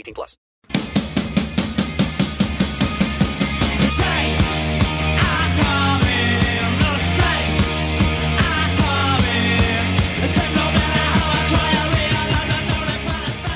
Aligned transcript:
18 0.00 0.14
plus. 0.14 0.36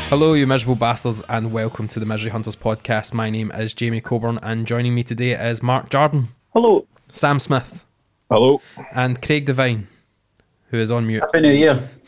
Hello, 0.09 0.34
you 0.34 0.47
miserable 0.47 0.77
bastards, 0.77 1.23
and 1.28 1.51
welcome 1.51 1.89
to 1.89 1.98
the 1.98 2.06
Misery 2.06 2.31
Hunters 2.31 2.55
podcast. 2.55 3.12
My 3.12 3.31
name 3.31 3.51
is 3.53 3.75
Jamie 3.75 4.01
Coburn, 4.01 4.39
and 4.42 4.64
joining 4.64 4.95
me 4.95 5.03
today 5.03 5.33
is 5.33 5.61
Mark 5.61 5.91
Jordan, 5.91 6.29
Hello. 6.53 6.86
Sam 7.08 7.41
Smith, 7.41 7.84
Hello. 8.31 8.61
and 8.92 9.20
Craig 9.20 9.45
Devine, 9.47 9.89
who 10.69 10.79
is 10.79 10.92
on 10.92 11.06
mute. 11.06 11.20
Happy 11.20 11.41
New 11.41 11.53
Year. 11.53 11.89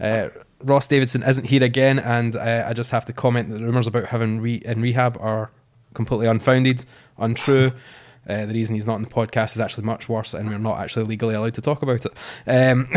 Uh, 0.00 0.28
Ross 0.64 0.86
Davidson 0.86 1.22
isn't 1.22 1.44
here 1.44 1.64
again, 1.64 1.98
and 1.98 2.36
uh, 2.36 2.64
I 2.66 2.72
just 2.72 2.90
have 2.90 3.06
to 3.06 3.12
comment 3.12 3.50
that 3.50 3.58
the 3.58 3.64
rumours 3.64 3.86
about 3.86 4.06
having 4.06 4.40
re- 4.40 4.62
in 4.64 4.80
rehab 4.80 5.16
are 5.20 5.50
completely 5.94 6.26
unfounded, 6.26 6.84
untrue. 7.18 7.72
Uh, 8.24 8.46
the 8.46 8.54
reason 8.54 8.76
he's 8.76 8.86
not 8.86 8.94
in 8.94 9.02
the 9.02 9.08
podcast 9.08 9.56
is 9.56 9.60
actually 9.60 9.82
much 9.82 10.08
worse, 10.08 10.32
and 10.32 10.48
we're 10.48 10.56
not 10.56 10.78
actually 10.78 11.04
legally 11.04 11.34
allowed 11.34 11.54
to 11.54 11.60
talk 11.60 11.82
about 11.82 12.06
it. 12.06 12.12
Um, 12.46 12.88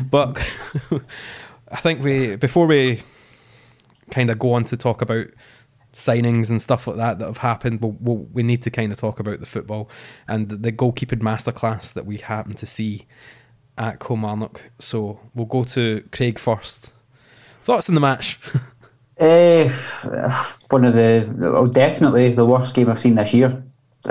but 0.10 0.38
I 1.72 1.76
think 1.78 2.04
we 2.04 2.36
before 2.36 2.68
we 2.68 3.02
kind 4.12 4.30
of 4.30 4.38
go 4.38 4.52
on 4.52 4.62
to 4.62 4.76
talk 4.76 5.02
about 5.02 5.26
signings 5.92 6.50
and 6.50 6.60
stuff 6.62 6.86
like 6.86 6.98
that 6.98 7.18
that 7.18 7.26
have 7.26 7.38
happened, 7.38 7.80
we'll, 7.80 7.96
we'll, 7.98 8.18
we 8.32 8.42
need 8.42 8.62
to 8.62 8.70
kind 8.70 8.92
of 8.92 8.98
talk 8.98 9.18
about 9.18 9.40
the 9.40 9.46
football 9.46 9.90
and 10.28 10.50
the 10.50 10.70
goalkeeping 10.70 11.20
masterclass 11.20 11.92
that 11.94 12.06
we 12.06 12.18
happen 12.18 12.52
to 12.52 12.66
see 12.66 13.06
at 13.78 14.00
Kilmarnock. 14.00 14.62
So 14.78 15.20
we'll 15.34 15.46
go 15.46 15.64
to 15.64 16.04
Craig 16.12 16.38
first. 16.38 16.92
Thoughts 17.62 17.88
on 17.88 17.94
the 17.94 18.00
match? 18.00 18.38
Uh, 19.18 19.68
one 20.70 20.84
of 20.84 20.94
the, 20.94 21.28
well, 21.36 21.66
definitely 21.66 22.32
the 22.32 22.46
worst 22.46 22.74
game 22.74 22.90
I've 22.90 23.00
seen 23.00 23.14
this 23.14 23.32
year. 23.34 23.62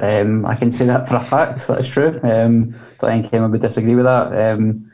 Um, 0.02 0.46
I 0.46 0.56
can 0.56 0.72
say 0.72 0.86
that 0.86 1.08
for 1.08 1.16
a 1.16 1.24
fact. 1.24 1.68
That's 1.68 1.88
true. 1.88 2.20
Um, 2.24 2.76
don't 3.00 3.22
think 3.22 3.34
anyone 3.34 3.52
would 3.52 3.62
disagree 3.62 3.96
with 3.96 4.06
that. 4.06 4.54
Um, 4.54 4.92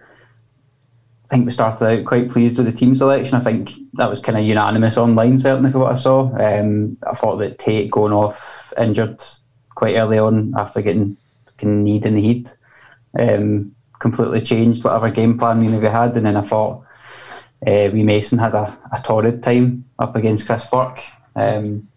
I 1.25 1.35
think 1.35 1.45
we 1.45 1.51
started 1.51 1.85
out 1.85 2.05
quite 2.05 2.29
pleased 2.29 2.57
with 2.57 2.67
the 2.67 2.73
team 2.73 2.95
selection. 2.95 3.35
I 3.35 3.39
think 3.39 3.71
that 3.93 4.09
was 4.09 4.19
kind 4.19 4.37
of 4.37 4.43
unanimous 4.43 4.97
online, 4.97 5.39
certainly 5.39 5.71
for 5.71 5.79
what 5.79 5.93
I 5.93 5.95
saw. 5.95 6.23
Um, 6.37 6.97
I 7.09 7.15
thought 7.15 7.37
that 7.37 7.57
Tait 7.57 7.89
going 7.89 8.11
off 8.11 8.73
injured 8.77 9.23
quite 9.75 9.95
early 9.95 10.17
on 10.19 10.53
after 10.57 10.81
getting 10.81 11.15
getting 11.57 11.83
kneed 11.83 12.05
in 12.05 12.15
the 12.15 12.21
heat 12.21 12.53
um, 13.17 13.73
completely 14.01 14.41
changed 14.41 14.83
whatever 14.83 15.09
game 15.09 15.37
plan 15.37 15.59
we 15.59 15.67
maybe 15.67 15.87
had. 15.87 16.17
And 16.17 16.25
then 16.25 16.35
I 16.35 16.41
thought 16.41 16.83
uh, 17.65 17.89
we 17.93 18.03
Mason 18.03 18.39
had 18.39 18.55
a, 18.55 18.77
a 18.91 19.01
torrid 19.01 19.43
time 19.43 19.85
up 19.99 20.15
against 20.15 20.47
Chris 20.47 20.65
Burke. 20.65 21.01
Um, 21.35 21.87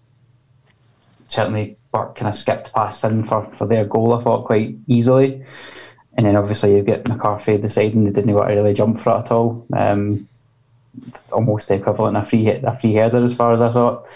certainly 1.28 1.76
Burke 1.90 2.16
kind 2.16 2.28
of 2.28 2.36
skipped 2.36 2.72
past 2.72 3.02
him 3.02 3.24
for, 3.24 3.46
for 3.56 3.66
their 3.66 3.84
goal, 3.84 4.12
I 4.12 4.22
thought, 4.22 4.44
quite 4.44 4.76
easily. 4.86 5.44
And 6.16 6.26
then 6.26 6.36
obviously 6.36 6.76
you 6.76 6.82
get 6.82 7.08
McCarthy 7.08 7.58
deciding 7.58 8.04
they 8.04 8.10
didn't 8.10 8.34
want 8.34 8.48
to 8.48 8.54
really 8.54 8.74
jump 8.74 9.00
for 9.00 9.16
it 9.16 9.20
at 9.20 9.32
all. 9.32 9.66
Um, 9.76 10.28
almost 11.32 11.68
the 11.68 11.74
equivalent 11.74 12.16
of 12.16 12.22
a 12.22 12.26
free 12.26 12.48
a 12.48 12.78
free 12.78 12.92
header 12.92 13.24
as 13.24 13.34
far 13.34 13.52
as 13.52 13.60
I 13.60 13.70
thought. 13.70 14.06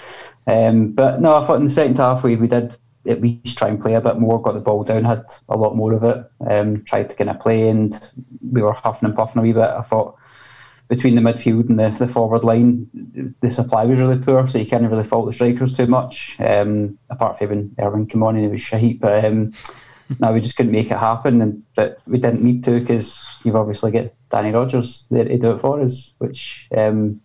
Um, 0.47 0.93
but 0.93 1.21
no, 1.21 1.35
I 1.35 1.47
thought 1.47 1.59
in 1.59 1.65
the 1.65 1.71
second 1.71 1.97
half 1.97 2.23
we, 2.23 2.37
we 2.37 2.47
did 2.47 2.77
at 3.09 3.21
least 3.21 3.57
try 3.57 3.69
and 3.69 3.81
play 3.81 3.95
a 3.95 4.01
bit 4.01 4.19
more, 4.19 4.41
got 4.41 4.53
the 4.53 4.61
ball 4.61 4.85
down, 4.85 5.05
had 5.05 5.25
a 5.49 5.57
lot 5.57 5.75
more 5.75 5.95
of 5.95 6.05
it, 6.05 6.25
um, 6.49 6.85
tried 6.85 7.09
to 7.09 7.17
kind 7.17 7.31
of 7.31 7.41
play 7.41 7.69
and 7.69 8.13
we 8.53 8.63
were 8.63 8.73
huffing 8.73 9.09
and 9.09 9.17
puffing 9.17 9.41
a 9.41 9.43
wee 9.43 9.53
bit. 9.53 9.63
I 9.63 9.83
thought 9.83 10.17
between 10.89 11.15
the 11.15 11.21
midfield 11.21 11.69
and 11.69 11.79
the, 11.79 11.91
the 11.91 12.09
forward 12.09 12.45
line, 12.45 12.89
the 13.41 13.51
supply 13.51 13.85
was 13.85 14.01
really 14.01 14.19
poor, 14.19 14.47
so 14.47 14.59
you 14.59 14.67
can't 14.67 14.91
really 14.91 15.05
fault 15.05 15.27
the 15.27 15.33
strikers 15.33 15.77
too 15.77 15.87
much. 15.87 16.37
Um, 16.39 16.99
apart 17.11 17.39
from 17.39 17.49
when 17.49 17.77
Erwin 17.81 18.07
came 18.07 18.23
on 18.23 18.37
and 18.37 18.45
he 18.45 18.51
was 18.51 18.63
shite, 18.63 19.01
but 19.01 19.25
um, 19.25 19.53
no, 20.19 20.33
we 20.33 20.41
just 20.41 20.57
couldn't 20.57 20.73
make 20.73 20.91
it 20.91 20.99
happen, 20.99 21.43
and 21.43 21.63
but 21.75 21.99
we 22.07 22.19
didn't 22.19 22.43
need 22.43 22.65
to 22.65 22.81
because 22.81 23.41
you've 23.45 23.57
obviously 23.57 23.91
got 23.91 24.13
Danny 24.31 24.51
Rogers 24.51 25.07
there 25.11 25.25
to 25.25 25.39
do 25.39 25.53
it 25.53 25.61
for 25.61 25.81
us, 25.81 26.15
which 26.19 26.69
um, 26.77 27.21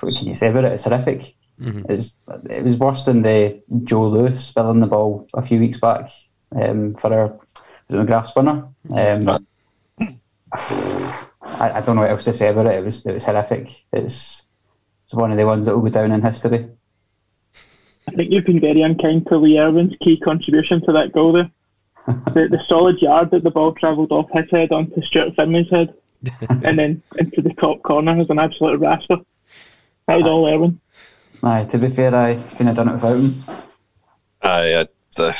what 0.00 0.14
can 0.14 0.28
you 0.28 0.34
say 0.34 0.48
about 0.48 0.64
it? 0.64 0.72
It's 0.72 0.84
horrific. 0.84 1.34
Mhm. 1.60 1.90
It's, 1.90 2.16
it 2.48 2.64
was 2.64 2.76
worse 2.76 3.04
than 3.04 3.22
the 3.22 3.60
Joe 3.84 4.08
Lewis 4.08 4.44
spilling 4.44 4.80
the 4.80 4.86
ball 4.86 5.28
a 5.34 5.42
few 5.42 5.58
weeks 5.58 5.78
back 5.78 6.10
um, 6.54 6.94
for 6.94 7.12
our 7.12 7.38
was 7.88 7.98
it 7.98 8.06
McGrath 8.06 8.28
spinner. 8.28 8.68
Um, 8.94 9.28
I, 11.42 11.70
I 11.72 11.80
don't 11.80 11.96
know 11.96 12.02
what 12.02 12.10
else 12.10 12.24
to 12.24 12.34
say 12.34 12.48
about 12.48 12.66
it. 12.66 12.74
It 12.74 12.84
was 12.84 13.04
it 13.06 13.12
was 13.12 13.24
horrific. 13.24 13.84
It's 13.92 14.42
it's 15.06 15.14
one 15.14 15.32
of 15.32 15.38
the 15.38 15.46
ones 15.46 15.66
that 15.66 15.74
will 15.74 15.82
go 15.82 15.88
down 15.88 16.12
in 16.12 16.22
history. 16.22 16.68
I 18.06 18.10
think 18.12 18.32
you've 18.32 18.44
been 18.44 18.60
very 18.60 18.82
unkind 18.82 19.26
to 19.26 19.36
Lee 19.36 19.58
Erwin's 19.58 19.96
key 20.00 20.18
contribution 20.18 20.80
to 20.82 20.92
that 20.92 21.12
goal 21.12 21.32
there. 21.32 21.50
the, 22.06 22.48
the 22.50 22.62
solid 22.66 23.02
yard 23.02 23.30
that 23.30 23.42
the 23.42 23.50
ball 23.50 23.72
travelled 23.72 24.12
off 24.12 24.30
his 24.32 24.50
head 24.50 24.72
onto 24.72 25.02
Stuart 25.02 25.34
Findlay's 25.34 25.70
head 25.70 25.92
and 26.64 26.78
then 26.78 27.02
into 27.18 27.42
the 27.42 27.52
top 27.54 27.82
corner 27.82 28.14
was 28.14 28.30
an 28.30 28.38
absolute 28.38 28.80
rasper. 28.80 29.18
That 30.06 30.16
was 30.16 30.24
all 30.24 30.48
Erwin. 30.48 30.80
Aye, 31.42 31.64
to 31.64 31.78
be 31.78 31.90
fair, 31.90 32.14
I 32.14 32.34
couldn't 32.34 32.68
have 32.68 32.76
done 32.76 32.88
it 32.88 32.94
without 32.94 33.16
him. 33.16 33.44
I, 34.42 34.74
I, 34.74 34.88
uh, 35.18 35.32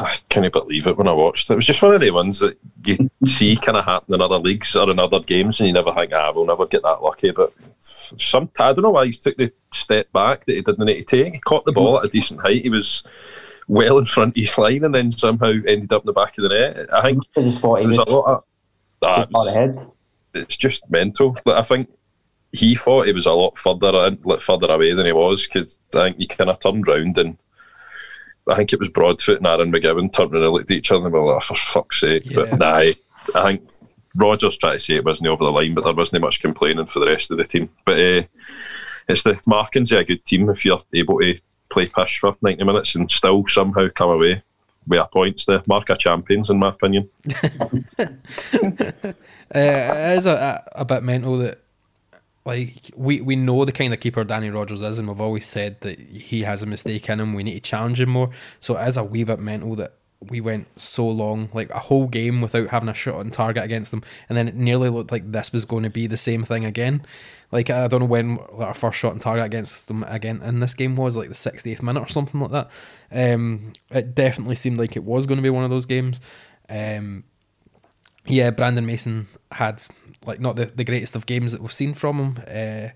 I 0.00 0.16
couldn't 0.30 0.52
believe 0.52 0.86
it 0.86 0.96
when 0.96 1.08
I 1.08 1.12
watched 1.12 1.50
it. 1.50 1.54
It 1.54 1.56
was 1.56 1.66
just 1.66 1.82
one 1.82 1.94
of 1.94 2.00
the 2.00 2.10
ones 2.10 2.40
that 2.40 2.58
you 2.84 3.10
see 3.24 3.56
kind 3.56 3.76
of 3.76 3.84
happen 3.84 4.14
in 4.14 4.20
other 4.20 4.38
leagues 4.38 4.74
or 4.76 4.90
in 4.90 4.98
other 4.98 5.20
games, 5.20 5.60
and 5.60 5.66
you 5.66 5.72
never 5.72 5.92
think, 5.92 6.12
ah, 6.14 6.32
we'll 6.34 6.46
never 6.46 6.66
get 6.66 6.82
that 6.82 7.02
lucky. 7.02 7.30
But 7.30 7.52
some, 7.78 8.50
I 8.58 8.72
don't 8.72 8.82
know 8.82 8.90
why 8.90 9.06
he 9.06 9.12
took 9.12 9.36
the 9.36 9.52
step 9.72 10.12
back 10.12 10.44
that 10.44 10.54
he 10.54 10.62
didn't 10.62 10.84
need 10.84 11.06
to 11.06 11.24
take. 11.24 11.34
He 11.34 11.40
caught 11.40 11.64
the 11.64 11.72
ball 11.72 11.98
at 11.98 12.06
a 12.06 12.08
decent 12.08 12.40
height. 12.40 12.62
He 12.62 12.70
was 12.70 13.02
well 13.68 13.98
in 13.98 14.04
front 14.06 14.30
of 14.30 14.36
his 14.36 14.56
line, 14.56 14.84
and 14.84 14.94
then 14.94 15.10
somehow 15.10 15.52
ended 15.66 15.92
up 15.92 16.02
in 16.02 16.06
the 16.06 16.12
back 16.12 16.36
of 16.38 16.42
the 16.42 16.48
net. 16.50 16.92
I 16.92 17.02
think 17.02 17.24
I 17.36 17.42
just 17.42 17.60
thought 17.60 17.80
he 17.80 17.86
was 17.86 17.98
was 17.98 18.06
a 18.06 18.10
lot 18.10 18.26
of 18.26 18.44
that. 19.02 19.30
far 19.30 19.48
ahead. 19.48 19.78
it's 20.34 20.56
just 20.56 20.88
mental. 20.90 21.36
Like, 21.44 21.56
I 21.56 21.62
think 21.62 21.90
he 22.56 22.74
thought 22.74 23.06
he 23.06 23.12
was 23.12 23.26
a 23.26 23.32
lot 23.32 23.58
further 23.58 24.16
further 24.40 24.72
away 24.72 24.92
than 24.94 25.06
he 25.06 25.12
was 25.12 25.46
because 25.46 25.78
I 25.94 26.04
think 26.04 26.16
he 26.18 26.26
kind 26.26 26.50
of 26.50 26.58
turned 26.58 26.86
round 26.86 27.18
and 27.18 27.36
I 28.48 28.54
think 28.54 28.72
it 28.72 28.78
was 28.78 28.88
Broadfoot 28.88 29.38
and 29.38 29.46
Aaron 29.46 29.72
McGibbon 29.72 30.12
turned 30.12 30.32
around 30.32 30.44
and 30.44 30.52
looked 30.52 30.70
at 30.70 30.76
each 30.76 30.92
other 30.92 31.04
and 31.04 31.12
were 31.12 31.34
like, 31.34 31.36
"Oh, 31.36 31.40
for 31.40 31.56
fuck's 31.56 32.00
sake. 32.00 32.24
Yeah. 32.26 32.36
But 32.36 32.58
nah, 32.58 32.76
I 32.76 32.94
think 33.42 33.68
Rogers 34.14 34.56
tried 34.56 34.74
to 34.74 34.78
say 34.78 34.94
it 34.94 35.04
wasn't 35.04 35.28
over 35.28 35.44
the 35.44 35.52
line, 35.52 35.74
but 35.74 35.84
there 35.84 35.94
wasn't 35.94 36.22
much 36.22 36.40
complaining 36.40 36.86
for 36.86 37.00
the 37.00 37.06
rest 37.06 37.30
of 37.30 37.38
the 37.38 37.44
team. 37.44 37.68
But 37.84 37.98
uh, 37.98 38.22
it's 39.08 39.24
the 39.24 39.38
markings 39.46 39.92
of 39.92 39.98
a 39.98 40.04
good 40.04 40.24
team 40.24 40.48
if 40.48 40.64
you're 40.64 40.82
able 40.92 41.20
to 41.20 41.38
play 41.70 41.86
pish 41.86 42.18
for 42.18 42.36
90 42.40 42.64
minutes 42.64 42.94
and 42.94 43.10
still 43.10 43.44
somehow 43.46 43.88
come 43.94 44.10
away 44.10 44.42
with 44.86 45.00
a 45.00 45.06
points. 45.06 45.44
The 45.44 45.62
mark 45.66 45.90
of 45.90 45.98
champions, 45.98 46.48
in 46.48 46.58
my 46.58 46.68
opinion. 46.68 47.08
uh, 47.98 49.12
it 49.50 50.16
is 50.16 50.26
a, 50.26 50.64
a, 50.76 50.80
a 50.80 50.84
bit 50.84 51.02
mental 51.02 51.38
that 51.38 51.60
like 52.46 52.90
we, 52.94 53.20
we 53.20 53.34
know 53.34 53.64
the 53.64 53.72
kind 53.72 53.92
of 53.92 53.98
keeper 53.98 54.22
Danny 54.22 54.50
Rogers 54.50 54.80
is, 54.80 54.98
and 54.98 55.08
we've 55.08 55.20
always 55.20 55.46
said 55.46 55.80
that 55.80 55.98
he 56.00 56.42
has 56.42 56.62
a 56.62 56.66
mistake 56.66 57.08
in 57.08 57.20
him. 57.20 57.34
We 57.34 57.42
need 57.42 57.54
to 57.54 57.60
challenge 57.60 58.00
him 58.00 58.10
more. 58.10 58.30
So 58.60 58.76
it 58.78 58.86
is 58.86 58.96
a 58.96 59.02
wee 59.02 59.24
bit 59.24 59.40
mental 59.40 59.74
that 59.76 59.94
we 60.20 60.40
went 60.40 60.68
so 60.80 61.06
long, 61.08 61.48
like 61.52 61.70
a 61.70 61.78
whole 61.78 62.06
game 62.06 62.40
without 62.40 62.70
having 62.70 62.88
a 62.88 62.94
shot 62.94 63.16
on 63.16 63.30
target 63.30 63.64
against 63.64 63.90
them, 63.90 64.02
and 64.28 64.38
then 64.38 64.46
it 64.46 64.54
nearly 64.54 64.88
looked 64.88 65.10
like 65.10 65.32
this 65.32 65.52
was 65.52 65.64
going 65.64 65.82
to 65.82 65.90
be 65.90 66.06
the 66.06 66.16
same 66.16 66.44
thing 66.44 66.64
again. 66.64 67.04
Like 67.50 67.68
I 67.68 67.88
don't 67.88 68.00
know 68.00 68.06
when 68.06 68.38
our 68.58 68.74
first 68.74 68.98
shot 68.98 69.12
on 69.12 69.18
target 69.18 69.44
against 69.44 69.88
them 69.88 70.04
again 70.04 70.40
in 70.42 70.60
this 70.60 70.74
game 70.74 70.94
was, 70.94 71.16
like 71.16 71.28
the 71.28 71.34
68th 71.34 71.82
minute 71.82 72.00
or 72.00 72.08
something 72.08 72.40
like 72.40 72.50
that. 72.52 72.70
Um, 73.10 73.72
it 73.90 74.14
definitely 74.14 74.54
seemed 74.54 74.78
like 74.78 74.96
it 74.96 75.04
was 75.04 75.26
going 75.26 75.36
to 75.38 75.42
be 75.42 75.50
one 75.50 75.64
of 75.64 75.70
those 75.70 75.86
games. 75.86 76.20
Um, 76.68 77.24
yeah, 78.26 78.50
Brandon 78.50 78.86
Mason 78.86 79.26
had 79.52 79.82
like 80.26 80.40
not 80.40 80.56
the, 80.56 80.66
the 80.66 80.84
greatest 80.84 81.16
of 81.16 81.26
games 81.26 81.52
that 81.52 81.60
we've 81.60 81.72
seen 81.72 81.94
from 81.94 82.18
him. 82.18 82.42
Uh, 82.46 82.88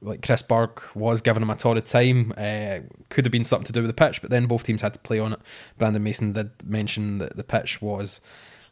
like 0.00 0.24
Chris 0.24 0.42
Burke 0.42 0.94
was 0.94 1.20
giving 1.20 1.42
him 1.42 1.50
a 1.50 1.56
torrid 1.56 1.86
time. 1.86 2.32
Uh, 2.36 2.80
could 3.08 3.24
have 3.24 3.32
been 3.32 3.44
something 3.44 3.66
to 3.66 3.72
do 3.72 3.82
with 3.82 3.88
the 3.88 3.94
pitch, 3.94 4.22
but 4.22 4.30
then 4.30 4.46
both 4.46 4.62
teams 4.62 4.80
had 4.80 4.94
to 4.94 5.00
play 5.00 5.18
on 5.18 5.32
it. 5.32 5.40
Brandon 5.76 6.02
Mason 6.02 6.32
did 6.32 6.50
mention 6.64 7.18
that 7.18 7.36
the 7.36 7.42
pitch 7.42 7.82
was 7.82 8.20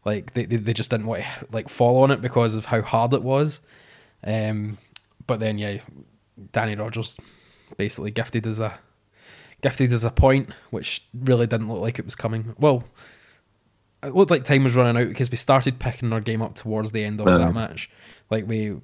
like 0.04 0.34
they, 0.34 0.44
they, 0.44 0.56
they 0.56 0.72
just 0.72 0.90
didn't 0.90 1.06
want 1.06 1.22
to 1.22 1.46
like 1.50 1.68
fall 1.68 2.02
on 2.02 2.10
it 2.10 2.20
because 2.20 2.54
of 2.54 2.66
how 2.66 2.82
hard 2.82 3.12
it 3.12 3.22
was. 3.22 3.60
Um, 4.22 4.78
but 5.26 5.40
then 5.40 5.58
yeah, 5.58 5.78
Danny 6.52 6.76
Rogers 6.76 7.16
basically 7.76 8.12
gifted 8.12 8.46
as 8.46 8.60
a 8.60 8.78
gifted 9.62 9.92
as 9.92 10.04
a 10.04 10.10
point, 10.10 10.50
which 10.70 11.04
really 11.12 11.46
didn't 11.46 11.68
look 11.68 11.80
like 11.80 11.98
it 11.98 12.04
was 12.04 12.14
coming. 12.14 12.54
Well, 12.58 12.84
it 14.02 14.14
looked 14.14 14.30
like 14.30 14.44
time 14.44 14.64
was 14.64 14.76
running 14.76 15.00
out 15.00 15.08
because 15.08 15.30
we 15.30 15.36
started 15.36 15.78
picking 15.78 16.12
our 16.12 16.20
game 16.20 16.42
up 16.42 16.54
towards 16.54 16.92
the 16.92 17.04
end 17.04 17.20
of 17.20 17.26
that 17.26 17.54
match. 17.54 17.90
Like 18.30 18.46
we 18.46 18.76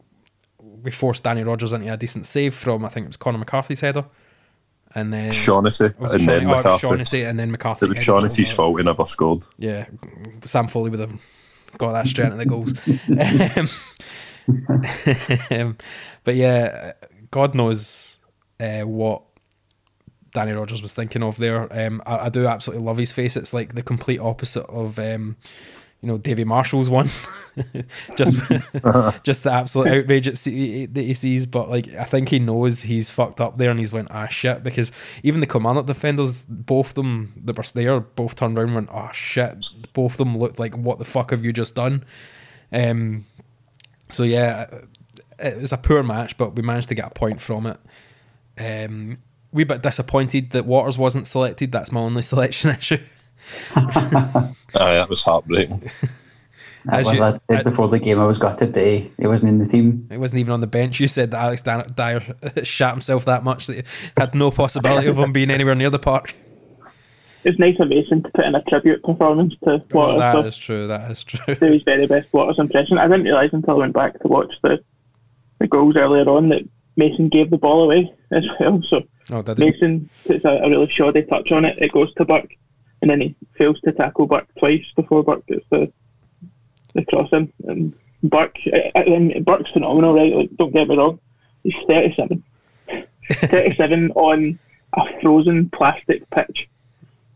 we 0.58 0.90
forced 0.90 1.24
Danny 1.24 1.42
Rogers 1.42 1.72
into 1.72 1.92
a 1.92 1.96
decent 1.96 2.26
save 2.26 2.54
from 2.54 2.84
I 2.84 2.88
think 2.88 3.04
it 3.04 3.08
was 3.08 3.16
Conor 3.16 3.38
McCarthy's 3.38 3.80
header. 3.80 4.04
And 4.94 5.10
then 5.10 5.30
Shaughnessy, 5.30 5.86
and 5.86 5.94
then 5.96 6.20
Shaughnessy? 6.20 6.44
McCarthy. 6.44 6.86
Shaughnessy 6.86 7.22
and 7.24 7.40
then 7.40 7.50
McCarthy. 7.50 7.86
It 7.86 7.88
was 7.88 7.98
Shaughnessy's 8.04 8.52
fault 8.52 8.78
he 8.78 8.84
never 8.84 9.06
scored. 9.06 9.46
Yeah, 9.58 9.86
Sam 10.44 10.68
Foley 10.68 10.90
would 10.90 11.00
have 11.00 11.18
got 11.78 11.92
that 11.92 12.06
straight 12.06 12.26
into 12.26 12.36
the 12.36 12.44
goals. 12.44 12.74
um, 15.50 15.76
but 16.24 16.34
yeah, 16.34 16.92
God 17.30 17.54
knows 17.54 18.18
uh, 18.60 18.82
what 18.82 19.22
Danny 20.32 20.52
Rogers 20.52 20.80
was 20.80 20.94
thinking 20.94 21.22
of 21.22 21.36
there. 21.36 21.68
Um, 21.72 22.02
I, 22.06 22.26
I 22.26 22.28
do 22.28 22.46
absolutely 22.46 22.84
love 22.84 22.98
his 22.98 23.12
face. 23.12 23.36
It's 23.36 23.52
like 23.52 23.74
the 23.74 23.82
complete 23.82 24.18
opposite 24.18 24.64
of 24.66 24.98
um, 24.98 25.36
you 26.00 26.08
know 26.08 26.18
Davy 26.18 26.44
Marshall's 26.44 26.88
one. 26.88 27.08
just 28.16 28.36
just 29.22 29.44
the 29.44 29.52
absolute 29.52 29.88
outrage 29.88 30.24
that 30.24 31.02
he 31.02 31.14
sees. 31.14 31.46
But 31.46 31.68
like 31.68 31.88
I 31.94 32.04
think 32.04 32.30
he 32.30 32.38
knows 32.38 32.82
he's 32.82 33.10
fucked 33.10 33.40
up 33.40 33.58
there, 33.58 33.70
and 33.70 33.78
he's 33.78 33.92
went 33.92 34.08
ah 34.10 34.26
shit 34.26 34.62
because 34.62 34.90
even 35.22 35.40
the 35.40 35.46
commander 35.46 35.82
defenders, 35.82 36.46
both 36.46 36.88
of 36.88 36.94
them 36.94 37.34
that 37.44 37.56
were 37.56 37.64
there, 37.74 38.00
both 38.00 38.34
turned 38.34 38.58
around 38.58 38.68
and 38.68 38.74
went 38.74 38.90
ah 38.90 39.12
shit. 39.12 39.68
Both 39.92 40.12
of 40.12 40.18
them 40.18 40.36
looked 40.36 40.58
like 40.58 40.76
what 40.76 40.98
the 40.98 41.04
fuck 41.04 41.30
have 41.30 41.44
you 41.44 41.52
just 41.52 41.74
done? 41.74 42.04
Um, 42.72 43.26
so 44.08 44.22
yeah, 44.22 44.66
it 45.38 45.60
was 45.60 45.72
a 45.72 45.78
poor 45.78 46.02
match, 46.02 46.36
but 46.38 46.54
we 46.54 46.62
managed 46.62 46.88
to 46.88 46.94
get 46.94 47.06
a 47.06 47.10
point 47.10 47.40
from 47.40 47.66
it. 47.66 47.78
Um, 48.58 49.18
we 49.52 49.64
bit 49.64 49.82
disappointed 49.82 50.50
that 50.50 50.64
Waters 50.66 50.96
wasn't 50.98 51.26
selected. 51.26 51.72
That's 51.72 51.92
my 51.92 52.00
only 52.00 52.22
selection 52.32 52.70
issue. 52.70 52.98
Aye, 53.76 54.52
that 54.74 55.08
was 55.08 55.22
heartbreaking. 55.22 55.90
That 56.86 57.00
As 57.00 57.06
was 57.06 57.14
you- 57.14 57.22
I 57.24 57.40
said 57.50 57.64
before 57.64 57.88
the 57.88 57.98
game. 57.98 58.18
I 58.18 58.24
was 58.24 58.38
gutted 58.38 58.74
that 58.74 58.84
he, 58.84 59.12
he 59.18 59.26
wasn't 59.26 59.50
in 59.50 59.58
the 59.58 59.66
team. 59.66 60.08
It 60.10 60.18
wasn't 60.18 60.40
even 60.40 60.52
on 60.52 60.60
the 60.60 60.66
bench. 60.66 60.98
You 61.00 61.06
said 61.08 61.30
that 61.30 61.40
Alex 61.42 61.62
Dan- 61.62 61.84
Dyer 61.94 62.20
shot 62.64 62.92
himself 62.92 63.24
that 63.26 63.44
much 63.44 63.66
that 63.68 63.76
he 63.76 63.82
had 64.16 64.34
no 64.34 64.50
possibility 64.50 65.06
of 65.08 65.18
him 65.18 65.32
being 65.32 65.50
anywhere 65.50 65.74
near 65.76 65.90
the 65.90 65.98
park. 66.00 66.34
It's 67.44 67.58
nice 67.58 67.78
of 67.80 67.88
Mason 67.88 68.22
to 68.22 68.30
put 68.30 68.44
in 68.44 68.54
a 68.54 68.62
tribute 68.62 69.02
performance 69.02 69.54
to 69.64 69.82
Oh, 69.92 69.98
Waters. 69.98 70.20
that 70.20 70.32
so 70.34 70.46
is 70.46 70.56
true. 70.56 70.86
That 70.86 71.10
is 71.10 71.24
true. 71.24 71.54
do 71.56 71.66
his 71.72 71.82
very 71.82 72.06
best 72.06 72.32
Waters 72.32 72.58
impression. 72.58 72.98
I 72.98 73.06
didn't 73.08 73.24
realise 73.24 73.52
until 73.52 73.74
I 73.74 73.78
went 73.78 73.94
back 73.94 74.18
to 74.20 74.28
watch 74.28 74.54
the 74.62 74.82
the 75.58 75.66
goals 75.68 75.96
earlier 75.96 76.28
on 76.28 76.48
that 76.48 76.62
Mason 76.96 77.28
gave 77.28 77.50
the 77.50 77.58
ball 77.58 77.82
away 77.84 78.12
as 78.30 78.46
well. 78.60 78.82
So 78.82 79.02
Oh. 79.30 79.42
Mason 79.56 80.10
puts 80.26 80.44
a, 80.44 80.48
a 80.48 80.68
really 80.68 80.88
shoddy 80.88 81.22
touch 81.22 81.52
on 81.52 81.64
it. 81.64 81.78
It 81.78 81.92
goes 81.92 82.12
to 82.14 82.24
Buck, 82.24 82.46
and 83.00 83.10
then 83.10 83.20
he 83.20 83.36
fails 83.56 83.80
to 83.82 83.92
tackle 83.92 84.26
Buck 84.26 84.46
twice 84.58 84.84
before 84.96 85.22
Buck 85.22 85.46
gets 85.46 85.64
the 85.70 85.92
the 86.94 87.04
cross 87.04 87.28
in. 87.32 87.52
And 87.68 87.94
Buck, 88.24 88.56
I, 88.66 88.90
I, 88.96 89.00
and 89.02 89.44
Buck's 89.44 89.70
phenomenal, 89.70 90.14
right? 90.14 90.34
Like, 90.34 90.50
don't 90.56 90.74
get 90.74 90.88
me 90.88 90.96
wrong, 90.96 91.20
he's 91.62 91.74
thirty-seven. 91.86 92.42
37 93.32 94.10
on 94.12 94.58
a 94.94 95.20
frozen 95.20 95.70
plastic 95.70 96.28
pitch, 96.30 96.68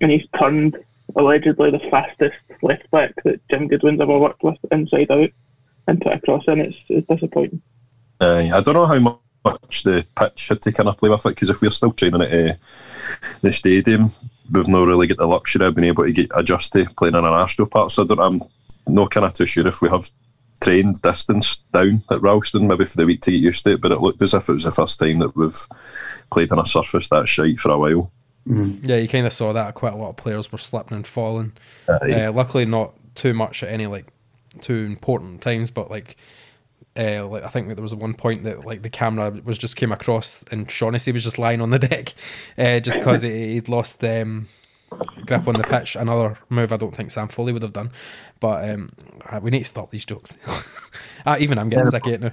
and 0.01 0.11
he's 0.11 0.27
turned 0.39 0.77
allegedly 1.15 1.71
the 1.71 1.79
fastest 1.91 2.37
left 2.63 2.91
back 2.91 3.15
that 3.25 3.41
Jim 3.49 3.69
Goodwin's 3.69 4.01
ever 4.01 4.19
worked 4.19 4.43
with 4.43 4.59
inside 4.73 5.11
out 5.11 5.31
and 5.87 6.01
put 6.01 6.13
a 6.13 6.21
cross 6.21 6.43
in. 6.49 6.61
It's, 6.61 6.77
it's 6.89 7.07
disappointing. 7.07 7.63
Aye, 8.21 8.51
I 8.53 8.61
don't 8.61 8.75
know 8.75 8.87
how 8.87 8.99
much 8.99 9.19
the 9.85 10.07
pitch 10.17 10.49
had 10.49 10.63
to 10.63 10.73
kind 10.73 10.89
of 10.89 10.99
play 10.99 11.09
with 11.09 11.27
it 11.27 11.31
because 11.31 11.51
if 11.51 11.63
we're 11.63 11.71
still 11.71 11.93
training 11.93 12.23
at 12.23 12.33
uh, 12.33 12.55
the 13.43 13.53
stadium, 13.53 14.13
we've 14.51 14.69
not 14.69 14.87
really 14.87 15.07
got 15.07 15.19
the 15.19 15.27
luxury 15.27 15.67
of 15.67 15.75
being 15.75 15.89
able 15.89 16.05
to 16.05 16.13
get 16.13 16.31
adjust 16.35 16.73
to 16.73 16.87
playing 16.97 17.15
in 17.15 17.25
an 17.25 17.33
Astro 17.33 17.67
part. 17.67 17.91
So 17.91 18.05
I 18.05 18.07
don't, 18.07 18.21
I'm 18.21 18.43
not 18.87 19.11
kind 19.11 19.27
of 19.27 19.33
too 19.33 19.47
sure 19.47 19.67
if 19.67 19.83
we 19.83 19.89
have 19.89 20.11
trained 20.61 21.01
distance 21.03 21.57
down 21.57 22.03
at 22.11 22.23
Ralston 22.23 22.67
maybe 22.67 22.85
for 22.85 22.97
the 22.97 23.07
week 23.07 23.21
to 23.23 23.31
get 23.31 23.41
used 23.41 23.65
to 23.65 23.73
it. 23.73 23.81
But 23.81 23.93
it 23.93 24.01
looked 24.01 24.23
as 24.23 24.35
if 24.35 24.49
it 24.49 24.53
was 24.53 24.65
the 24.65 24.73
first 24.73 24.99
time 24.99 25.19
that 25.21 25.37
we've 25.37 25.67
played 26.31 26.53
on 26.53 26.59
a 26.59 26.65
surface 26.65 27.09
that 27.09 27.29
shite 27.29 27.59
for 27.59 27.71
a 27.71 27.79
while. 27.79 28.11
Yeah, 28.47 28.97
you 28.97 29.09
kind 29.09 29.27
of 29.27 29.33
saw 29.33 29.53
that. 29.53 29.75
Quite 29.75 29.93
a 29.93 29.97
lot 29.97 30.11
of 30.11 30.17
players 30.17 30.53
were 30.53 30.59
slipping 30.59 30.97
and 30.97 31.07
falling. 31.07 31.53
Aye. 31.89 32.13
Uh, 32.13 32.33
luckily, 32.33 32.65
not 32.65 32.95
too 33.17 33.35
much 33.35 33.63
at 33.63 33.71
any 33.71 33.87
like 33.87 34.07
too 34.61 34.85
important 34.85 35.41
times, 35.41 35.71
but 35.71 35.91
like. 35.91 36.17
Uh, 36.97 37.27
like 37.27 37.45
I 37.45 37.49
think 37.49 37.69
there 37.69 37.83
was 37.83 37.95
one 37.95 38.15
point 38.15 38.45
that 38.45 38.65
like 38.65 38.83
the 38.83 38.91
camera 38.91 39.31
was 39.45 39.59
just 39.59 39.77
came 39.77 39.93
across 39.93 40.45
and 40.51 40.71
Shaughnessy 40.71 41.13
was 41.13 41.25
just 41.25 41.39
lying 41.39 41.61
on 41.61 41.71
the 41.71 41.79
deck, 41.91 42.15
uh, 42.57 42.81
just 42.81 42.99
because 42.99 43.23
he, 43.23 43.55
he'd 43.55 43.69
lost 43.69 44.03
um, 44.05 44.49
grip 45.27 45.47
on 45.47 45.55
the 45.55 45.65
pitch. 45.65 45.97
Another 45.97 46.39
move 46.49 46.73
I 46.73 46.77
don't 46.77 46.95
think 46.95 47.11
Sam 47.11 47.29
Foley 47.29 47.53
would 47.53 47.63
have 47.63 47.73
done, 47.73 47.91
but 48.41 48.69
um, 48.71 48.91
uh, 49.29 49.41
we 49.43 49.51
need 49.51 49.61
to 49.61 49.65
stop 49.65 49.91
these 49.91 50.05
jokes. 50.05 50.35
uh, 51.27 51.37
even 51.41 51.59
I'm 51.59 51.69
getting 51.69 51.87
sick 51.87 52.07
of 52.07 52.13
it 52.13 52.21
now. 52.23 52.31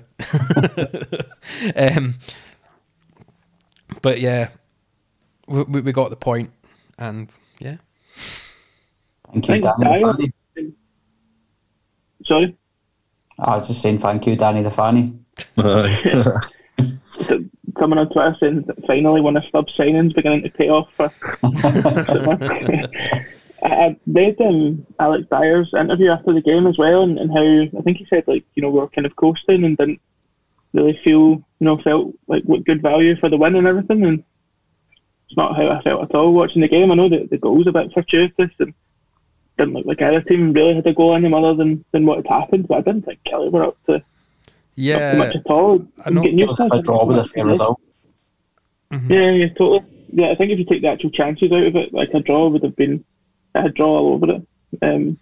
um, 1.98 2.16
but 4.02 4.20
yeah, 4.20 4.50
we, 5.48 5.64
we 5.64 5.82
we 5.82 5.92
got 5.92 6.10
the 6.10 6.16
point, 6.16 6.52
and 6.98 7.36
yeah, 7.60 7.78
Thank 9.34 9.48
you, 9.48 9.62
Thanks, 9.62 9.68
Danny. 9.80 10.02
Dyer. 10.02 10.14
the 10.14 10.32
Fanny. 10.56 10.74
Sorry? 12.24 12.58
I 13.40 13.58
was 13.58 13.68
just 13.68 13.82
saying 13.82 14.00
thank 14.00 14.28
you, 14.28 14.36
Danny 14.36 14.64
the 14.64 14.72
Fanny. 14.72 15.14
Coming 17.78 18.00
on 18.00 18.10
Twitter 18.10 18.36
saying 18.40 18.66
finally 18.86 19.22
one 19.22 19.38
of 19.38 19.46
Stubbs' 19.46 19.76
signings 19.78 20.16
beginning 20.16 20.44
to 20.44 20.50
pay 20.50 20.70
off 20.70 20.90
for. 20.96 21.12
I 23.64 23.64
I 23.64 23.98
read 24.08 24.40
um, 24.42 24.86
Alex 25.00 25.28
Dyer's 25.30 25.74
interview 25.74 26.12
after 26.12 26.34
the 26.34 26.42
game 26.42 26.68
as 26.68 26.78
well, 26.78 27.04
and, 27.04 27.18
and 27.18 27.32
how 27.32 27.80
I 27.80 27.82
think 27.82 27.98
he 27.98 28.06
said 28.10 28.26
like 28.28 28.44
you 28.56 28.62
know 28.62 28.70
we 28.70 28.80
are 28.80 28.90
kind 28.90 29.06
of 29.06 29.16
coasting 29.16 29.64
and 29.64 29.78
didn't 29.78 30.02
really 30.74 31.00
feel 31.04 31.42
you 31.60 31.62
know 31.62 31.78
felt 31.78 32.14
like 32.28 32.44
what 32.44 32.66
good 32.66 32.82
value 32.82 33.16
for 33.16 33.30
the 33.30 33.38
win 33.38 33.56
and 33.56 33.68
everything, 33.68 34.06
and 34.06 34.24
it's 35.28 35.38
not 35.38 35.56
how 35.56 35.70
I 35.70 35.82
felt 35.82 36.04
at 36.04 36.16
all 36.16 36.34
watching 36.34 36.62
the 36.62 36.68
game. 36.68 36.92
I 36.92 36.96
know 36.96 37.10
that 37.10 37.30
the 37.30 37.38
goals 37.38 37.68
a 37.68 37.72
bit 37.72 37.94
fortuitous 37.94 38.52
and 38.60 38.74
didn't 39.58 39.74
look 39.74 39.86
like 39.86 40.02
either 40.02 40.22
team 40.22 40.54
really 40.54 40.76
had 40.76 40.88
a 40.88 40.94
goal 40.94 41.16
in 41.16 41.22
them 41.24 41.34
other 41.34 41.54
than, 41.54 41.84
than 41.92 42.06
what 42.06 42.18
had 42.18 42.28
happened, 42.28 42.68
but 42.68 42.80
I 42.80 42.82
didn't 42.82 43.04
think 43.06 43.20
Killie 43.24 43.52
were 43.52 43.64
up 43.64 43.78
to, 43.86 43.96
up 43.96 44.02
to 45.12 45.18
much 45.18 45.34
yeah, 45.36 45.40
at 45.40 45.48
all. 45.52 45.86
I 46.06 46.10
know- 46.10 46.22
Getting 46.24 46.40
used 46.40 46.58
to 46.58 46.74
A 46.74 46.82
draw 46.82 47.06
was 47.06 47.18
a 47.20 47.28
fair 47.28 47.46
result. 47.46 47.80
yeah, 48.92 49.32
yeah, 49.32 49.50
totally. 49.50 49.84
Yeah, 50.16 50.30
I 50.30 50.36
think 50.36 50.52
if 50.52 50.60
you 50.60 50.66
take 50.66 50.82
the 50.84 50.90
actual 50.90 51.10
chances 51.10 51.52
out 51.52 51.64
of 51.64 51.76
it, 51.76 51.94
like 51.94 52.14
a 52.14 52.20
draw 52.20 52.48
would 52.48 52.64
have 52.64 52.76
been 52.76 53.04
a 53.56 53.70
draw 53.70 53.88
all 54.00 54.14
over 54.14 54.32
it. 54.34 54.48
Um, 54.84 55.18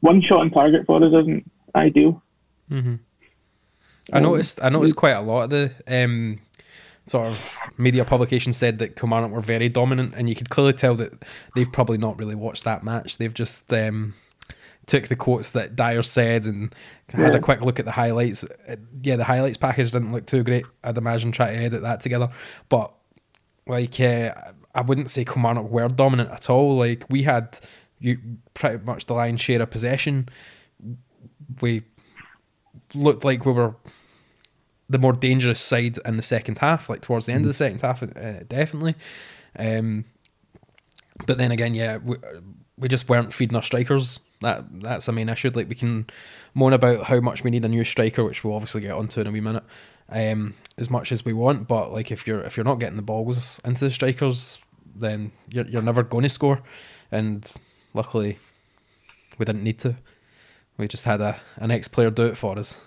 one 0.00 0.20
shot 0.20 0.40
on 0.40 0.50
target 0.50 0.86
for 0.86 1.02
us 1.02 1.12
isn't 1.12 1.50
ideal. 1.74 2.22
I 4.12 4.20
noticed. 4.20 4.62
I 4.62 4.68
noticed 4.68 4.94
quite 4.96 5.12
a 5.16 5.20
lot 5.20 5.44
of 5.44 5.50
the 5.50 5.72
um, 5.88 6.38
sort 7.06 7.28
of 7.28 7.40
media 7.78 8.04
publication 8.04 8.52
said 8.52 8.78
that 8.78 8.96
Kilmarnock 8.96 9.30
were 9.30 9.40
very 9.40 9.68
dominant, 9.68 10.14
and 10.16 10.28
you 10.28 10.34
could 10.34 10.50
clearly 10.50 10.72
tell 10.72 10.94
that 10.96 11.24
they've 11.54 11.70
probably 11.70 11.98
not 11.98 12.18
really 12.18 12.34
watched 12.34 12.64
that 12.64 12.82
match. 12.82 13.18
They've 13.18 13.32
just 13.32 13.72
um, 13.72 14.14
took 14.86 15.08
the 15.08 15.16
quotes 15.16 15.50
that 15.50 15.76
Dyer 15.76 16.02
said 16.02 16.46
and 16.46 16.74
had 17.10 17.34
a 17.34 17.40
quick 17.40 17.60
look 17.60 17.78
at 17.78 17.84
the 17.84 17.92
highlights. 17.92 18.44
Yeah, 19.02 19.16
the 19.16 19.24
highlights 19.24 19.56
package 19.56 19.92
didn't 19.92 20.12
look 20.12 20.26
too 20.26 20.42
great. 20.42 20.66
I'd 20.82 20.98
imagine 20.98 21.32
try 21.32 21.52
to 21.52 21.56
edit 21.56 21.82
that 21.82 22.00
together, 22.00 22.30
but 22.68 22.92
like 23.66 23.98
uh, 24.00 24.32
I 24.74 24.80
wouldn't 24.80 25.10
say 25.10 25.24
Kilmarnock 25.24 25.70
were 25.70 25.88
dominant 25.88 26.30
at 26.30 26.50
all. 26.50 26.76
Like 26.76 27.04
we 27.08 27.22
had 27.22 27.58
you 27.98 28.18
pretty 28.54 28.84
much 28.84 29.06
the 29.06 29.14
lion's 29.14 29.40
share 29.40 29.62
of 29.62 29.70
possession. 29.70 30.28
We 31.60 31.82
looked 32.94 33.24
like 33.24 33.44
we 33.44 33.52
were 33.52 33.74
the 34.88 34.98
more 34.98 35.12
dangerous 35.12 35.60
side 35.60 35.98
in 36.04 36.16
the 36.16 36.22
second 36.22 36.58
half, 36.58 36.88
like 36.88 37.00
towards 37.00 37.26
the 37.26 37.32
end 37.32 37.44
of 37.44 37.48
the 37.48 37.54
second 37.54 37.80
half, 37.82 38.02
uh, 38.02 38.44
definitely. 38.48 38.94
Um, 39.58 40.04
but 41.26 41.38
then 41.38 41.50
again, 41.50 41.74
yeah, 41.74 41.96
we, 41.96 42.16
we 42.78 42.88
just 42.88 43.08
weren't 43.08 43.32
feeding 43.32 43.56
our 43.56 43.62
strikers. 43.62 44.20
That 44.42 44.64
that's 44.82 45.06
the 45.06 45.12
main 45.12 45.28
issue. 45.28 45.50
Like 45.54 45.68
we 45.68 45.74
can 45.74 46.06
moan 46.54 46.72
about 46.72 47.04
how 47.04 47.20
much 47.20 47.42
we 47.42 47.50
need 47.50 47.64
a 47.64 47.68
new 47.68 47.84
striker, 47.84 48.22
which 48.22 48.44
we'll 48.44 48.54
obviously 48.54 48.82
get 48.82 48.92
onto 48.92 49.20
in 49.20 49.26
a 49.26 49.30
wee 49.30 49.40
minute, 49.40 49.64
um, 50.10 50.54
as 50.76 50.90
much 50.90 51.10
as 51.10 51.24
we 51.24 51.32
want. 51.32 51.66
But 51.66 51.92
like 51.92 52.10
if 52.10 52.26
you're 52.26 52.40
if 52.42 52.56
you're 52.56 52.64
not 52.64 52.78
getting 52.78 52.96
the 52.96 53.02
balls 53.02 53.60
into 53.64 53.84
the 53.84 53.90
strikers, 53.90 54.58
then 54.94 55.32
you're 55.48 55.66
you're 55.66 55.82
never 55.82 56.02
going 56.02 56.24
to 56.24 56.28
score. 56.28 56.62
And 57.10 57.50
luckily, 57.94 58.38
we 59.38 59.46
didn't 59.46 59.64
need 59.64 59.78
to. 59.80 59.96
We 60.76 60.86
just 60.86 61.04
had 61.04 61.22
a 61.22 61.40
an 61.56 61.70
ex 61.70 61.88
player 61.88 62.10
do 62.10 62.26
it 62.26 62.36
for 62.36 62.58
us. 62.58 62.78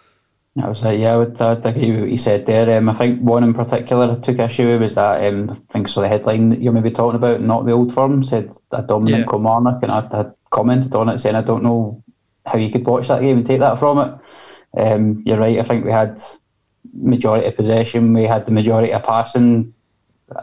I 0.58 0.68
was 0.68 0.84
like, 0.84 1.00
yeah, 1.00 1.13
I 1.13 1.18
would 1.18 1.41
I'd 1.41 1.65
agree 1.65 1.91
with 1.91 2.01
what 2.01 2.10
you 2.10 2.18
said 2.18 2.46
there. 2.46 2.77
Um, 2.77 2.89
I 2.89 2.96
think 2.96 3.22
one 3.22 3.44
in 3.44 3.53
particular 3.53 4.12
I 4.12 4.15
took 4.15 4.39
issue 4.39 4.68
with 4.68 4.82
was 4.82 4.96
that 4.96 5.24
um, 5.25 5.51
I 5.70 5.74
think 5.74 5.88
so 5.88 6.01
the 6.01 6.10
headline 6.10 6.50
that 6.50 6.62
you're 6.62 6.74
maybe 6.74 6.91
talking 6.91 7.15
about, 7.15 7.41
not 7.41 7.65
the 7.65 7.72
old 7.72 7.94
firm, 7.94 8.24
said 8.24 8.56
a 8.72 8.82
dominant 8.82 9.25
Yeah. 9.25 9.29
Kilmarnock, 9.29 9.84
and 9.84 9.91
I 9.91 10.01
had 10.01 10.34
commented 10.50 10.96
on 10.96 11.10
it 11.10 11.20
saying 11.20 11.36
I 11.36 11.41
don't 11.41 11.63
know 11.63 12.03
how 12.46 12.58
you 12.58 12.72
could 12.72 12.86
watch 12.86 13.08
that 13.08 13.22
game 13.22 13.38
and 13.38 13.46
take 13.46 13.60
that 13.60 13.79
from 13.79 14.00
it. 14.00 14.79
Um, 14.79 15.24
you're 15.25 15.38
right. 15.39 15.60
I 15.60 15.63
think 15.63 15.86
we 15.86 15.91
had 15.91 16.20
majority 16.94 17.48
of 17.48 17.56
possession. 17.56 18.13
We 18.13 18.24
had 18.24 18.46
the 18.46 18.51
majority 18.51 18.91
of 18.91 19.03
passing. 19.03 19.74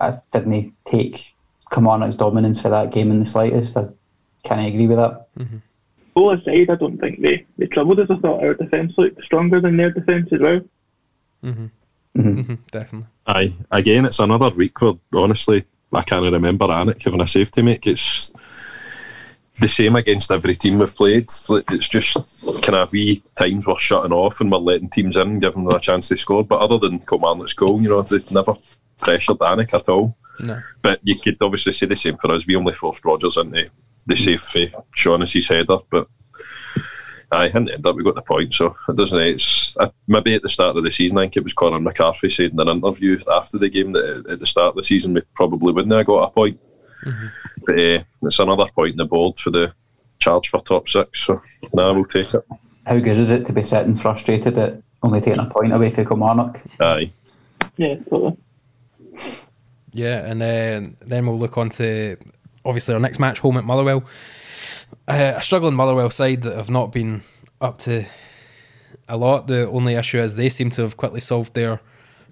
I 0.01 0.19
didn't 0.33 0.75
take 0.85 1.35
Kilmarnock's 1.73 2.17
dominance 2.17 2.61
for 2.61 2.71
that 2.71 2.93
game 2.93 3.11
in 3.11 3.21
the 3.21 3.27
slightest. 3.27 3.77
I 3.77 3.87
can't 4.45 4.67
agree 4.67 4.87
with 4.87 4.99
that. 4.99 5.27
Goal 6.16 6.32
aside, 6.32 6.70
I 6.70 6.76
don't 6.76 6.99
think 6.99 7.20
they, 7.20 7.44
they 7.58 7.66
troubled 7.66 8.00
us. 8.00 8.08
I 8.11 8.16
thought 8.16 8.42
our 8.42 8.54
defence 8.54 8.94
looked 8.96 9.23
stronger 9.23 9.61
than 9.61 9.76
their 9.76 9.90
defence 9.90 10.32
as 10.32 10.40
well. 10.40 10.61
Mm-hmm, 11.44 12.54
definitely. 12.73 13.08
Aye, 13.26 13.52
again, 13.70 14.06
it's 14.06 14.18
another 14.18 14.49
week 14.49 14.80
where 14.80 14.94
honestly 15.14 15.66
I 15.92 16.02
can't 16.02 16.32
remember 16.32 16.66
Alnwick 16.66 17.02
having 17.02 17.20
a 17.20 17.26
safety 17.26 17.61
to 17.61 17.64
make. 17.64 17.87
It's 17.87 18.32
the 19.61 19.68
same 19.68 19.96
against 19.96 20.30
every 20.30 20.54
team 20.54 20.78
we've 20.78 20.96
played. 20.96 21.28
It's 21.50 21.88
just 21.88 22.16
kind 22.62 22.76
of 22.76 22.92
wee 22.92 23.23
times 23.35 23.66
we're 23.66 23.78
shutting 23.78 24.12
off 24.12 24.40
and 24.40 24.50
we're 24.50 24.58
letting 24.58 24.88
teams 24.88 25.16
in, 25.16 25.40
giving 25.40 25.64
them 25.64 25.76
a 25.76 25.80
chance 25.80 26.08
to 26.08 26.16
score. 26.16 26.44
But 26.44 26.61
other 26.61 26.78
than 26.78 27.00
Kilmarnock's 27.00 27.52
goal, 27.52 27.82
you 27.82 27.90
know, 27.90 28.00
they 28.00 28.20
never 28.30 28.54
pressured 28.99 29.38
Alnwick 29.38 29.75
at 29.75 29.88
all. 29.88 30.16
No. 30.40 30.62
But 30.80 31.00
you 31.02 31.18
could 31.18 31.37
obviously 31.42 31.73
say 31.73 31.87
the 31.87 31.96
same 31.96 32.16
for 32.16 32.32
us. 32.32 32.46
We 32.46 32.56
only 32.56 32.73
forced 32.73 33.04
Rogers 33.04 33.37
into 33.37 33.70
the 34.07 34.17
safe 34.17 34.43
for 34.43 34.67
Shaughnessy's 34.95 35.49
header, 35.49 35.79
but 35.91 36.09
I 37.33 37.47
in 37.49 37.65
the 37.65 37.75
end 37.75 37.87
up 37.87 37.97
we 37.97 38.05
got 38.05 38.15
the 38.15 38.23
point, 38.23 38.55
so 38.55 38.77
it 38.89 38.97
doesn't. 38.97 39.21
It's 39.21 39.77
uh, 39.79 39.91
maybe 40.07 40.35
at 40.35 40.43
the 40.43 40.49
start 40.49 40.77
of 40.77 40.85
the 40.85 40.91
season. 40.91 41.19
I 41.19 41.23
think 41.23 41.37
it 41.37 41.43
was 41.43 41.53
Conor 41.53 41.81
McCarthy 41.81 42.31
said 42.31 42.53
in 42.53 42.61
an 42.61 42.69
interview 42.69 43.19
after 43.33 43.59
the 43.59 43.69
game 43.69 43.93
that 43.93 44.27
at 44.29 44.39
the 44.39 44.47
start 44.47 44.71
of 44.71 44.77
the 44.77 44.85
season 44.85 45.15
we 45.15 45.23
probably 45.35 45.73
wouldn't 45.73 45.93
have 45.93 46.07
got 46.07 46.29
a 46.29 46.31
point. 46.31 46.61
But 47.67 47.81
uh, 47.81 48.05
it's 48.23 48.39
another 48.39 48.67
point 48.75 48.93
in 48.93 48.97
the 48.97 49.05
board 49.05 49.39
for 49.39 49.51
the 49.51 49.75
charge 50.19 50.49
for 50.49 50.63
top 50.63 50.89
six. 50.89 51.25
So 51.25 51.43
now 51.75 51.93
we'll 51.93 52.05
take 52.05 52.33
it. 52.33 52.45
How 52.87 52.99
good 52.99 53.19
is 53.19 53.31
it 53.31 53.47
to 53.47 53.53
be 53.53 53.65
sitting 53.65 53.97
frustrated 53.97 54.57
at 54.59 54.81
only 55.03 55.21
taking 55.21 55.41
a 55.41 55.47
point 55.47 55.73
away 55.73 55.91
from 55.91 56.07
Kilmarnock? 56.07 56.61
Aye. 56.81 57.11
Yeah, 57.77 57.97
totally. 58.09 58.37
Yeah, 59.93 60.27
and 60.27 60.41
then 60.41 60.97
then 61.01 61.27
we'll 61.27 61.39
look 61.39 61.59
on 61.59 61.71
to 61.71 62.17
obviously 62.66 62.94
our 62.94 63.00
next 63.00 63.18
match 63.18 63.38
home 63.38 63.56
at 63.56 63.64
Motherwell. 63.64 64.04
Uh, 65.08 65.35
a 65.37 65.42
struggling 65.42 65.75
Motherwell 65.75 66.11
side 66.11 66.42
that 66.42 66.56
have 66.56 66.70
not 66.70 66.92
been 66.92 67.23
up 67.61 67.78
to 67.78 68.04
a 69.08 69.16
lot. 69.16 69.46
The 69.46 69.68
only 69.68 69.94
issue 69.94 70.18
is 70.18 70.35
they 70.37 70.49
seem 70.49 70.70
to 70.70 70.82
have 70.82 70.96
quickly 70.96 71.20
solved 71.20 71.54
their 71.54 71.80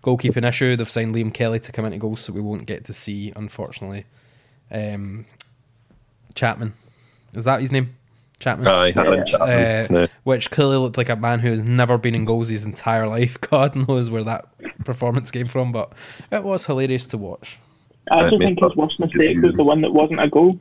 goalkeeping 0.03 0.47
issue. 0.47 0.77
They've 0.77 0.89
signed 0.91 1.15
Liam 1.15 1.33
Kelly 1.33 1.61
to 1.61 1.73
come 1.73 1.85
into 1.85 1.99
goals, 1.99 2.21
so 2.21 2.33
we 2.33 2.41
won't 2.41 2.67
get 2.67 2.85
to 2.87 2.93
see, 2.93 3.33
unfortunately, 3.35 4.05
um, 4.71 5.25
Chapman. 6.35 6.75
Is 7.35 7.45
that 7.45 7.61
his 7.61 7.73
name? 7.73 7.97
Chapman. 8.41 8.67
Aye, 8.69 8.93
Aaron 8.97 9.27
Chapman. 9.27 9.49
Uh, 9.51 9.87
Yeah. 10.01 10.07
which 10.25 10.51
clearly 10.51 10.77
looked 10.77 10.97
like 10.99 11.09
a 11.09 11.17
man 11.17 11.39
who 11.41 11.51
has 11.51 11.65
never 11.65 11.97
been 11.99 12.15
in 12.15 12.25
goals 12.25 12.49
his 12.49 12.65
entire 12.65 13.07
life. 13.17 13.41
God 13.41 13.75
knows 13.89 14.11
where 14.11 14.25
that 14.25 14.47
performance 14.85 15.31
came 15.31 15.47
from, 15.47 15.73
but 15.73 15.93
it 16.31 16.43
was 16.45 16.67
hilarious 16.67 17.07
to 17.09 17.19
watch. 17.19 17.59
I 18.11 18.25
actually 18.25 18.47
think 18.47 18.61
his 18.61 18.77
worst 18.77 19.01
mistake 19.01 19.41
was 19.41 19.57
the 19.57 19.65
one 19.65 19.81
that 19.83 19.93
wasn't 19.93 20.21
a 20.21 20.29
goal. 20.29 20.61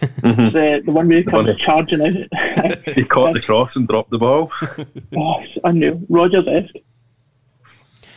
the, 0.00 0.82
the 0.84 0.90
one 0.92 1.08
where 1.08 1.18
he 1.18 1.24
one 1.24 1.44
comes 1.44 1.46
that- 1.46 1.58
charging 1.58 2.02
out. 2.02 2.78
He 2.94 3.04
caught 3.04 3.34
the 3.34 3.40
cross 3.40 3.76
and 3.76 3.86
dropped 3.86 4.10
the 4.10 4.18
ball. 4.18 4.50
oh, 5.16 5.44
I 5.64 5.72
knew. 5.72 6.04
Rogers 6.08 6.46
esque. 6.48 6.74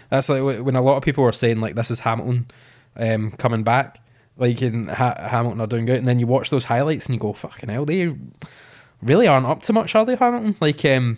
That's 0.09 0.29
like 0.29 0.63
when 0.63 0.75
a 0.75 0.81
lot 0.81 0.97
of 0.97 1.03
people 1.03 1.23
were 1.23 1.31
saying 1.31 1.59
like 1.61 1.75
this 1.75 1.91
is 1.91 1.99
Hamilton 1.99 2.47
um, 2.95 3.31
coming 3.31 3.63
back, 3.63 3.99
like 4.37 4.61
in 4.61 4.87
ha- 4.87 5.15
Hamilton 5.19 5.61
are 5.61 5.67
doing 5.67 5.85
good, 5.85 5.97
and 5.97 6.07
then 6.07 6.19
you 6.19 6.27
watch 6.27 6.49
those 6.49 6.63
highlights 6.65 7.07
and 7.07 7.15
you 7.15 7.19
go, 7.19 7.33
"Fucking 7.33 7.69
hell, 7.69 7.85
they 7.85 8.15
really 9.01 9.27
aren't 9.27 9.47
up 9.47 9.61
to 9.63 9.73
much, 9.73 9.95
are 9.95 10.05
they, 10.05 10.15
Hamilton?" 10.15 10.55
Like 10.61 10.85
um, 10.85 11.17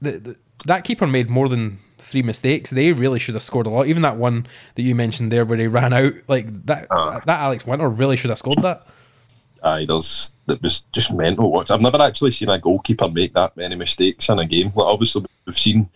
the, 0.00 0.12
the 0.12 0.36
that 0.66 0.84
keeper 0.84 1.06
made 1.06 1.30
more 1.30 1.48
than 1.48 1.78
three 1.98 2.22
mistakes. 2.22 2.70
They 2.70 2.92
really 2.92 3.18
should 3.18 3.34
have 3.34 3.42
scored 3.42 3.66
a 3.66 3.70
lot. 3.70 3.86
Even 3.86 4.02
that 4.02 4.16
one 4.16 4.46
that 4.74 4.82
you 4.82 4.94
mentioned 4.94 5.30
there 5.32 5.44
where 5.44 5.58
he 5.58 5.66
ran 5.66 5.92
out, 5.92 6.14
like 6.28 6.66
that 6.66 6.86
Ah. 6.90 7.20
that 7.26 7.40
Alex 7.40 7.66
Winter 7.66 7.88
really 7.88 8.16
should 8.16 8.30
have 8.30 8.38
scored 8.38 8.60
that. 8.62 8.86
Aye, 9.62 9.86
there's 9.86 10.32
it 10.48 10.62
was 10.62 10.82
just 10.92 11.12
mental. 11.12 11.50
Watch. 11.50 11.70
I've 11.70 11.80
never 11.80 12.00
actually 12.00 12.30
seen 12.30 12.48
a 12.48 12.58
goalkeeper 12.58 13.08
make 13.08 13.34
that 13.34 13.56
many 13.56 13.74
mistakes 13.76 14.28
in 14.28 14.38
a 14.38 14.46
game. 14.46 14.72
Like 14.74 14.86
obviously 14.86 15.24
we've 15.46 15.58
seen 15.58 15.88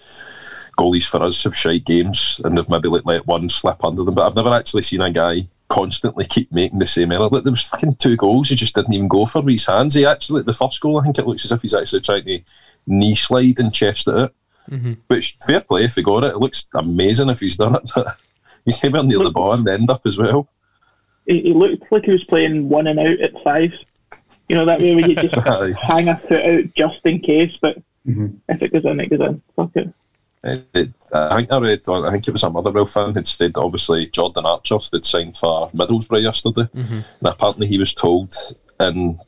goalies 0.76 1.08
for 1.08 1.22
us 1.22 1.42
have 1.44 1.56
shite 1.56 1.84
games 1.84 2.40
and 2.44 2.56
they've 2.56 2.68
maybe 2.68 2.88
like 2.88 3.04
let 3.06 3.26
one 3.26 3.48
slip 3.48 3.84
under 3.84 4.02
them, 4.04 4.14
but 4.14 4.26
I've 4.26 4.34
never 4.36 4.52
actually 4.52 4.82
seen 4.82 5.00
a 5.02 5.10
guy 5.10 5.46
constantly 5.68 6.24
keep 6.24 6.50
making 6.52 6.78
the 6.80 6.86
same 6.86 7.12
error. 7.12 7.28
Like 7.28 7.44
there 7.44 7.52
was 7.52 7.68
fucking 7.68 7.94
two 7.96 8.16
goals 8.16 8.48
he 8.48 8.56
just 8.56 8.74
didn't 8.74 8.92
even 8.94 9.08
go 9.08 9.26
for 9.26 9.40
with 9.42 9.52
his 9.52 9.66
hands. 9.66 9.94
He 9.94 10.04
actually 10.04 10.42
the 10.42 10.52
first 10.52 10.80
goal 10.80 11.00
I 11.00 11.04
think 11.04 11.18
it 11.18 11.26
looks 11.26 11.44
as 11.44 11.52
if 11.52 11.62
he's 11.62 11.74
actually 11.74 12.00
trying 12.00 12.24
to 12.24 12.40
knee 12.86 13.14
slide 13.14 13.58
and 13.58 13.72
chest 13.72 14.08
it 14.08 14.16
out. 14.16 14.34
Mm-hmm. 14.70 14.92
Which 15.08 15.36
fair 15.46 15.60
play 15.60 15.84
if 15.84 15.94
he 15.94 16.02
got 16.02 16.24
it. 16.24 16.34
It 16.34 16.38
looks 16.38 16.66
amazing 16.74 17.28
if 17.28 17.40
he's 17.40 17.56
done 17.56 17.76
it. 17.76 17.90
But 17.94 18.16
he's 18.64 18.82
never 18.82 19.02
near 19.02 19.18
the 19.18 19.30
ball 19.30 19.52
and 19.52 19.68
end 19.68 19.90
up 19.90 20.02
as 20.06 20.18
well. 20.18 20.48
He, 21.26 21.40
he 21.40 21.52
looked 21.52 21.90
like 21.90 22.04
he 22.04 22.12
was 22.12 22.24
playing 22.24 22.68
one 22.68 22.86
and 22.86 22.98
out 22.98 23.20
at 23.20 23.32
five. 23.42 23.72
You 24.48 24.56
know, 24.56 24.66
that 24.66 24.80
way 24.80 24.94
where 24.94 25.08
you 25.08 25.14
just 25.14 25.34
hang 25.82 26.08
a 26.08 26.16
foot 26.16 26.44
out 26.44 26.74
just 26.74 27.00
in 27.04 27.20
case, 27.20 27.56
but 27.60 27.78
mm-hmm. 28.06 28.28
if 28.48 28.62
it 28.62 28.72
goes 28.72 28.84
in, 28.84 29.00
it 29.00 29.10
goes 29.10 29.20
in. 29.20 29.42
Fuck 29.56 29.70
it. 29.76 29.92
It, 30.44 30.66
it, 30.74 30.90
I 31.14 31.36
think 31.36 31.52
I 31.52 31.58
read, 31.58 31.88
I 31.88 32.10
think 32.10 32.26
it 32.26 32.32
was 32.32 32.42
a 32.42 32.50
Motherwell 32.50 32.86
fan 32.86 33.14
had 33.14 33.26
said 33.26 33.54
that 33.54 33.60
obviously 33.60 34.08
Jordan 34.08 34.44
Archer 34.44 34.78
had 34.92 35.06
signed 35.06 35.36
for 35.36 35.70
Middlesbrough 35.70 36.22
yesterday, 36.22 36.68
mm-hmm. 36.74 36.94
and 36.94 37.04
apparently 37.22 37.68
he 37.68 37.78
was 37.78 37.94
told 37.94 38.34
in 38.80 39.20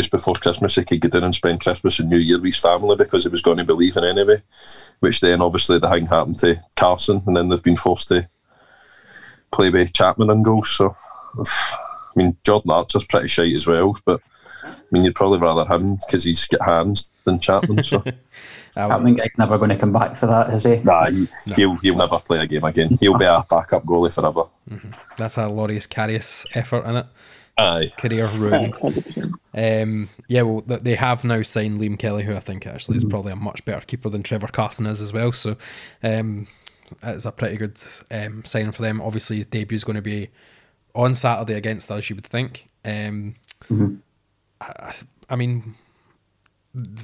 just 0.00 0.10
before 0.10 0.34
Christmas 0.34 0.76
he 0.76 0.84
could 0.84 1.02
get 1.02 1.14
in 1.14 1.24
and 1.24 1.34
spend 1.34 1.60
Christmas 1.60 1.98
and 1.98 2.08
New 2.08 2.16
Year 2.16 2.38
with 2.38 2.46
his 2.46 2.58
family 2.58 2.96
because 2.96 3.24
he 3.24 3.28
was 3.28 3.42
going 3.42 3.58
to 3.58 3.64
be 3.64 3.74
leaving 3.74 4.04
anyway. 4.04 4.42
Which 5.00 5.20
then 5.20 5.42
obviously 5.42 5.78
the 5.78 5.90
thing 5.90 6.06
happened 6.06 6.38
to 6.38 6.58
Carson, 6.76 7.22
and 7.26 7.36
then 7.36 7.48
they've 7.48 7.62
been 7.62 7.76
forced 7.76 8.08
to 8.08 8.26
play 9.52 9.68
with 9.68 9.92
Chapman 9.92 10.30
and 10.30 10.42
goals. 10.42 10.70
So, 10.70 10.96
I 11.38 11.44
mean, 12.16 12.36
Jordan 12.46 12.70
Archer's 12.70 13.04
pretty 13.04 13.28
shite 13.28 13.54
as 13.54 13.66
well, 13.66 13.94
but 14.06 14.22
I 14.64 14.72
mean, 14.90 15.04
you'd 15.04 15.14
probably 15.14 15.38
rather 15.38 15.70
him 15.70 15.96
because 15.96 16.24
he's 16.24 16.46
got 16.46 16.62
hands 16.62 17.10
than 17.24 17.38
Chapman. 17.38 17.84
So. 17.84 18.02
I 18.76 18.88
I 18.88 19.02
think 19.02 19.18
guy's 19.18 19.30
never 19.36 19.58
going 19.58 19.70
to 19.70 19.76
come 19.76 19.92
back 19.92 20.16
for 20.16 20.26
that, 20.26 20.54
is 20.54 20.64
he? 20.64 20.76
Nah, 20.76 21.10
he, 21.10 21.28
he'll 21.56 21.74
he'll 21.76 21.96
never 21.96 22.20
play 22.20 22.38
a 22.38 22.46
game 22.46 22.64
again. 22.64 22.96
He'll 23.00 23.18
be 23.18 23.24
a 23.24 23.44
backup 23.50 23.84
goalie 23.84 24.14
forever. 24.14 24.44
Mm-hmm. 24.70 24.92
That's 25.18 25.36
a 25.36 25.48
Loris 25.48 25.88
Karius 25.88 26.46
effort 26.54 26.86
in 26.86 26.96
it. 26.96 27.06
Aye, 27.60 27.92
Career 27.98 28.26
Aye, 28.26 28.36
ruined. 28.36 28.74
Um, 29.52 30.08
yeah, 30.28 30.42
well, 30.42 30.62
they 30.66 30.94
have 30.94 31.24
now 31.24 31.42
signed 31.42 31.80
Liam 31.80 31.98
Kelly, 31.98 32.22
who 32.24 32.34
I 32.34 32.40
think 32.40 32.66
actually 32.66 32.96
is 32.96 33.04
probably 33.04 33.32
a 33.32 33.36
much 33.36 33.64
better 33.64 33.84
keeper 33.84 34.08
than 34.08 34.22
Trevor 34.22 34.46
Carson 34.48 34.86
is 34.86 35.00
as 35.00 35.12
well. 35.12 35.32
So, 35.32 35.56
um, 36.02 36.46
it's 37.02 37.24
a 37.24 37.32
pretty 37.32 37.56
good 37.56 37.78
um, 38.10 38.44
signing 38.44 38.72
for 38.72 38.82
them. 38.82 39.00
Obviously, 39.00 39.36
his 39.36 39.46
debut 39.46 39.76
is 39.76 39.84
going 39.84 39.96
to 39.96 40.02
be 40.02 40.28
on 40.94 41.14
Saturday 41.14 41.54
against 41.54 41.90
us, 41.90 42.08
you 42.10 42.16
would 42.16 42.26
think. 42.26 42.68
Um, 42.84 43.34
I, 44.60 44.72
I 44.78 44.88
s- 44.88 45.04
I 45.28 45.36
mean, 45.36 45.74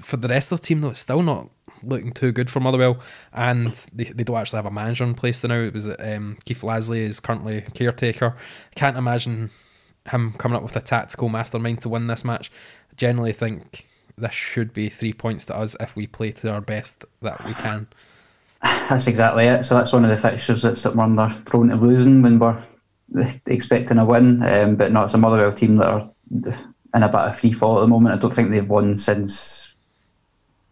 for 0.01 0.17
the 0.17 0.29
rest 0.29 0.53
of 0.53 0.61
the 0.61 0.67
team, 0.67 0.81
though, 0.81 0.91
it's 0.91 1.01
still 1.01 1.23
not 1.23 1.51
looking 1.83 2.13
too 2.13 2.33
good 2.33 2.49
for 2.51 2.61
Motherwell, 2.61 2.99
and 3.33 3.75
they, 3.93 4.05
they 4.05 4.25
don't 4.25 4.37
actually 4.37 4.57
have 4.59 4.67
a 4.67 4.71
manager 4.71 5.05
in 5.05 5.15
place 5.15 5.43
now. 5.45 5.55
It 5.61 5.75
was 5.75 5.87
um, 5.99 6.39
Keith 6.45 6.63
Lasley 6.63 6.99
is 6.99 7.21
currently 7.21 7.63
caretaker. 7.75 8.35
Can't 8.75 8.97
imagine 8.97 9.51
him 10.09 10.33
coming 10.33 10.57
up 10.57 10.63
with 10.63 10.77
a 10.77 10.81
tactical 10.81 11.29
mastermind 11.29 11.81
to 11.83 11.89
win 11.89 12.07
this 12.07 12.25
match. 12.25 12.51
I 12.91 12.95
Generally, 12.97 13.35
think 13.35 13.87
this 14.17 14.33
should 14.33 14.73
be 14.73 14.89
three 14.89 15.13
points 15.13 15.47
to 15.47 15.57
us 15.57 15.77
if 15.81 15.95
we 15.95 16.07
play 16.07 16.33
to 16.33 16.51
our 16.51 16.61
best 16.61 17.05
that 17.23 17.45
we 17.45 17.55
can. 17.55 17.87
That's 18.63 19.07
exactly 19.07 19.47
it. 19.47 19.65
So 19.65 19.75
that's 19.75 19.93
one 19.93 20.05
of 20.05 20.11
the 20.11 20.17
fixtures 20.17 20.63
that's 20.63 20.83
that 20.83 20.91
St 20.91 20.97
Mirren 20.97 21.19
are 21.19 21.43
prone 21.45 21.69
to 21.69 21.77
losing 21.77 22.23
when 22.23 22.39
we're 22.39 22.63
expecting 23.47 23.99
a 23.99 24.05
win. 24.05 24.43
Um, 24.43 24.77
but 24.77 24.93
no, 24.93 25.05
it's 25.05 25.15
a 25.15 25.19
Motherwell 25.19 25.53
team 25.53 25.77
that 25.77 25.89
are 25.89 26.11
in 26.31 27.03
a 27.03 27.09
bit 27.09 27.15
of 27.15 27.39
free 27.39 27.53
fall 27.53 27.79
at 27.79 27.83
the 27.83 27.87
moment. 27.87 28.15
I 28.15 28.19
don't 28.19 28.35
think 28.35 28.51
they've 28.51 28.69
won 28.69 28.97
since 28.97 29.75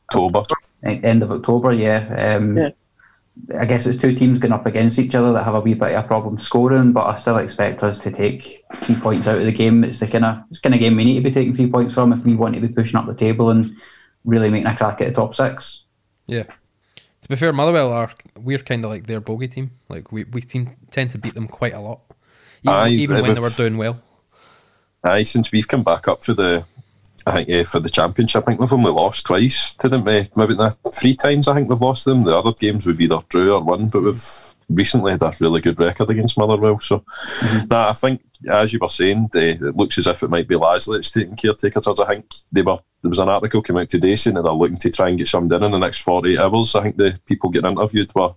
October. 0.09 0.43
End 0.87 1.23
of 1.23 1.31
October, 1.31 1.73
yeah. 1.73 2.37
Um, 2.37 2.57
yeah. 2.57 2.71
I 3.59 3.65
guess 3.65 3.85
it's 3.85 3.99
two 4.01 4.15
teams 4.15 4.39
going 4.39 4.53
up 4.53 4.65
against 4.65 4.99
each 4.99 5.15
other 5.15 5.33
that 5.33 5.43
have 5.45 5.55
a 5.55 5.61
wee 5.61 5.75
bit 5.75 5.93
of 5.95 6.05
a 6.05 6.07
problem 6.07 6.39
scoring, 6.39 6.93
but 6.93 7.07
I 7.07 7.17
still 7.17 7.37
expect 7.39 7.83
us 7.83 7.99
to 8.01 8.11
take 8.11 8.65
three 8.83 8.95
points 8.95 9.27
out 9.27 9.39
of 9.39 9.45
the 9.45 9.53
game. 9.53 9.83
It's 9.85 9.99
the 9.99 10.07
kind 10.07 10.25
of 10.25 10.39
it's 10.51 10.61
kind 10.61 10.75
of 10.75 10.81
game 10.81 10.97
we 10.97 11.05
need 11.05 11.17
to 11.17 11.21
be 11.21 11.33
taking 11.33 11.55
three 11.55 11.71
points 11.71 11.95
from 11.95 12.13
if 12.13 12.25
we 12.25 12.37
want 12.37 12.55
to 12.55 12.61
be 12.61 12.69
pushing 12.69 12.97
up 12.97 13.07
the 13.07 13.15
table 13.15 13.51
and 13.51 13.75
really 14.25 14.51
making 14.51 14.67
a 14.69 14.77
crack 14.77 15.01
at 15.01 15.09
the 15.09 15.15
top 15.15 15.35
six. 15.35 15.83
Yeah. 16.27 16.45
To 16.45 17.29
be 17.29 17.37
fair, 17.37 17.53
Motherwell 17.53 17.93
are 17.93 18.13
we're 18.39 18.59
kind 18.59 18.85
of 18.85 18.91
like 18.91 19.07
their 19.07 19.21
bogey 19.21 19.49
team. 19.49 19.73
Like 19.89 20.13
we 20.13 20.25
we 20.25 20.41
team, 20.41 20.77
tend 20.91 21.11
to 21.11 21.19
beat 21.19 21.35
them 21.35 21.49
quite 21.49 21.75
a 21.75 21.81
lot, 21.81 22.01
even, 22.63 22.75
Aye, 22.75 22.89
even 22.91 23.23
when 23.23 23.35
they 23.35 23.41
were 23.41 23.47
with- 23.47 23.57
doing 23.57 23.77
well. 23.77 24.01
Aye, 25.03 25.25
since 25.25 25.51
we've 25.53 25.69
come 25.69 25.83
back 25.83 26.07
up 26.09 26.23
for 26.23 26.33
the, 26.35 26.65
I 27.27 27.33
think 27.33 27.49
yeah, 27.49 27.63
for 27.63 27.81
the 27.81 27.89
championship, 27.89 28.43
I 28.43 28.47
think 28.47 28.61
we've 28.61 28.73
only 28.73 28.93
lost 28.93 29.27
twice, 29.27 29.75
didn't 29.75 30.05
we? 30.05 30.29
Maybe 30.37 30.55
not 30.55 30.77
three 30.95 31.15
times. 31.15 31.49
I 31.49 31.55
think 31.55 31.71
we've 31.71 31.81
lost 31.81 32.05
them. 32.05 32.23
The 32.23 32.37
other 32.37 32.53
games 32.53 32.87
we've 32.87 33.01
either 33.01 33.21
drew 33.29 33.55
or 33.55 33.63
won, 33.63 33.89
but 33.89 34.03
we've 34.03 34.55
recently 34.69 35.13
had 35.13 35.23
a 35.23 35.33
really 35.41 35.61
good 35.61 35.79
record 35.79 36.11
against 36.11 36.39
Motherwell. 36.39 36.81
So, 36.81 37.05
nah, 37.71 37.89
I 37.89 37.93
think 37.93 38.21
as 38.51 38.73
you 38.73 38.79
were 38.81 38.89
saying, 38.89 39.31
eh, 39.35 39.57
it 39.61 39.77
looks 39.77 39.97
as 39.99 40.07
if 40.07 40.23
it 40.23 40.31
might 40.31 40.49
be 40.49 40.55
Lasley 40.55 40.97
that's 40.97 41.11
taking 41.11 41.37
caretaker 41.37 41.81
jobs. 41.81 42.01
I 42.01 42.07
think 42.07 42.27
they 42.53 42.63
were. 42.63 42.79
There 43.03 43.09
was 43.09 43.19
an 43.19 43.29
article 43.29 43.63
came 43.63 43.79
out 43.79 43.89
today 43.89 44.17
saying 44.17 44.35
that 44.37 44.43
they're 44.43 44.53
looking 44.53 44.79
to 44.79 44.91
try 44.91 45.09
and 45.09 45.19
get 45.19 45.29
somebody 45.29 45.57
in 45.57 45.65
in 45.65 45.73
the 45.73 45.79
next 45.79 46.03
forty 46.03 46.35
eight 46.35 46.41
hours. 46.41 46.75
I 46.75 46.83
think 46.83 46.97
the 46.97 47.19
people 47.27 47.51
getting 47.51 47.73
interviewed 47.73 48.13
were 48.15 48.35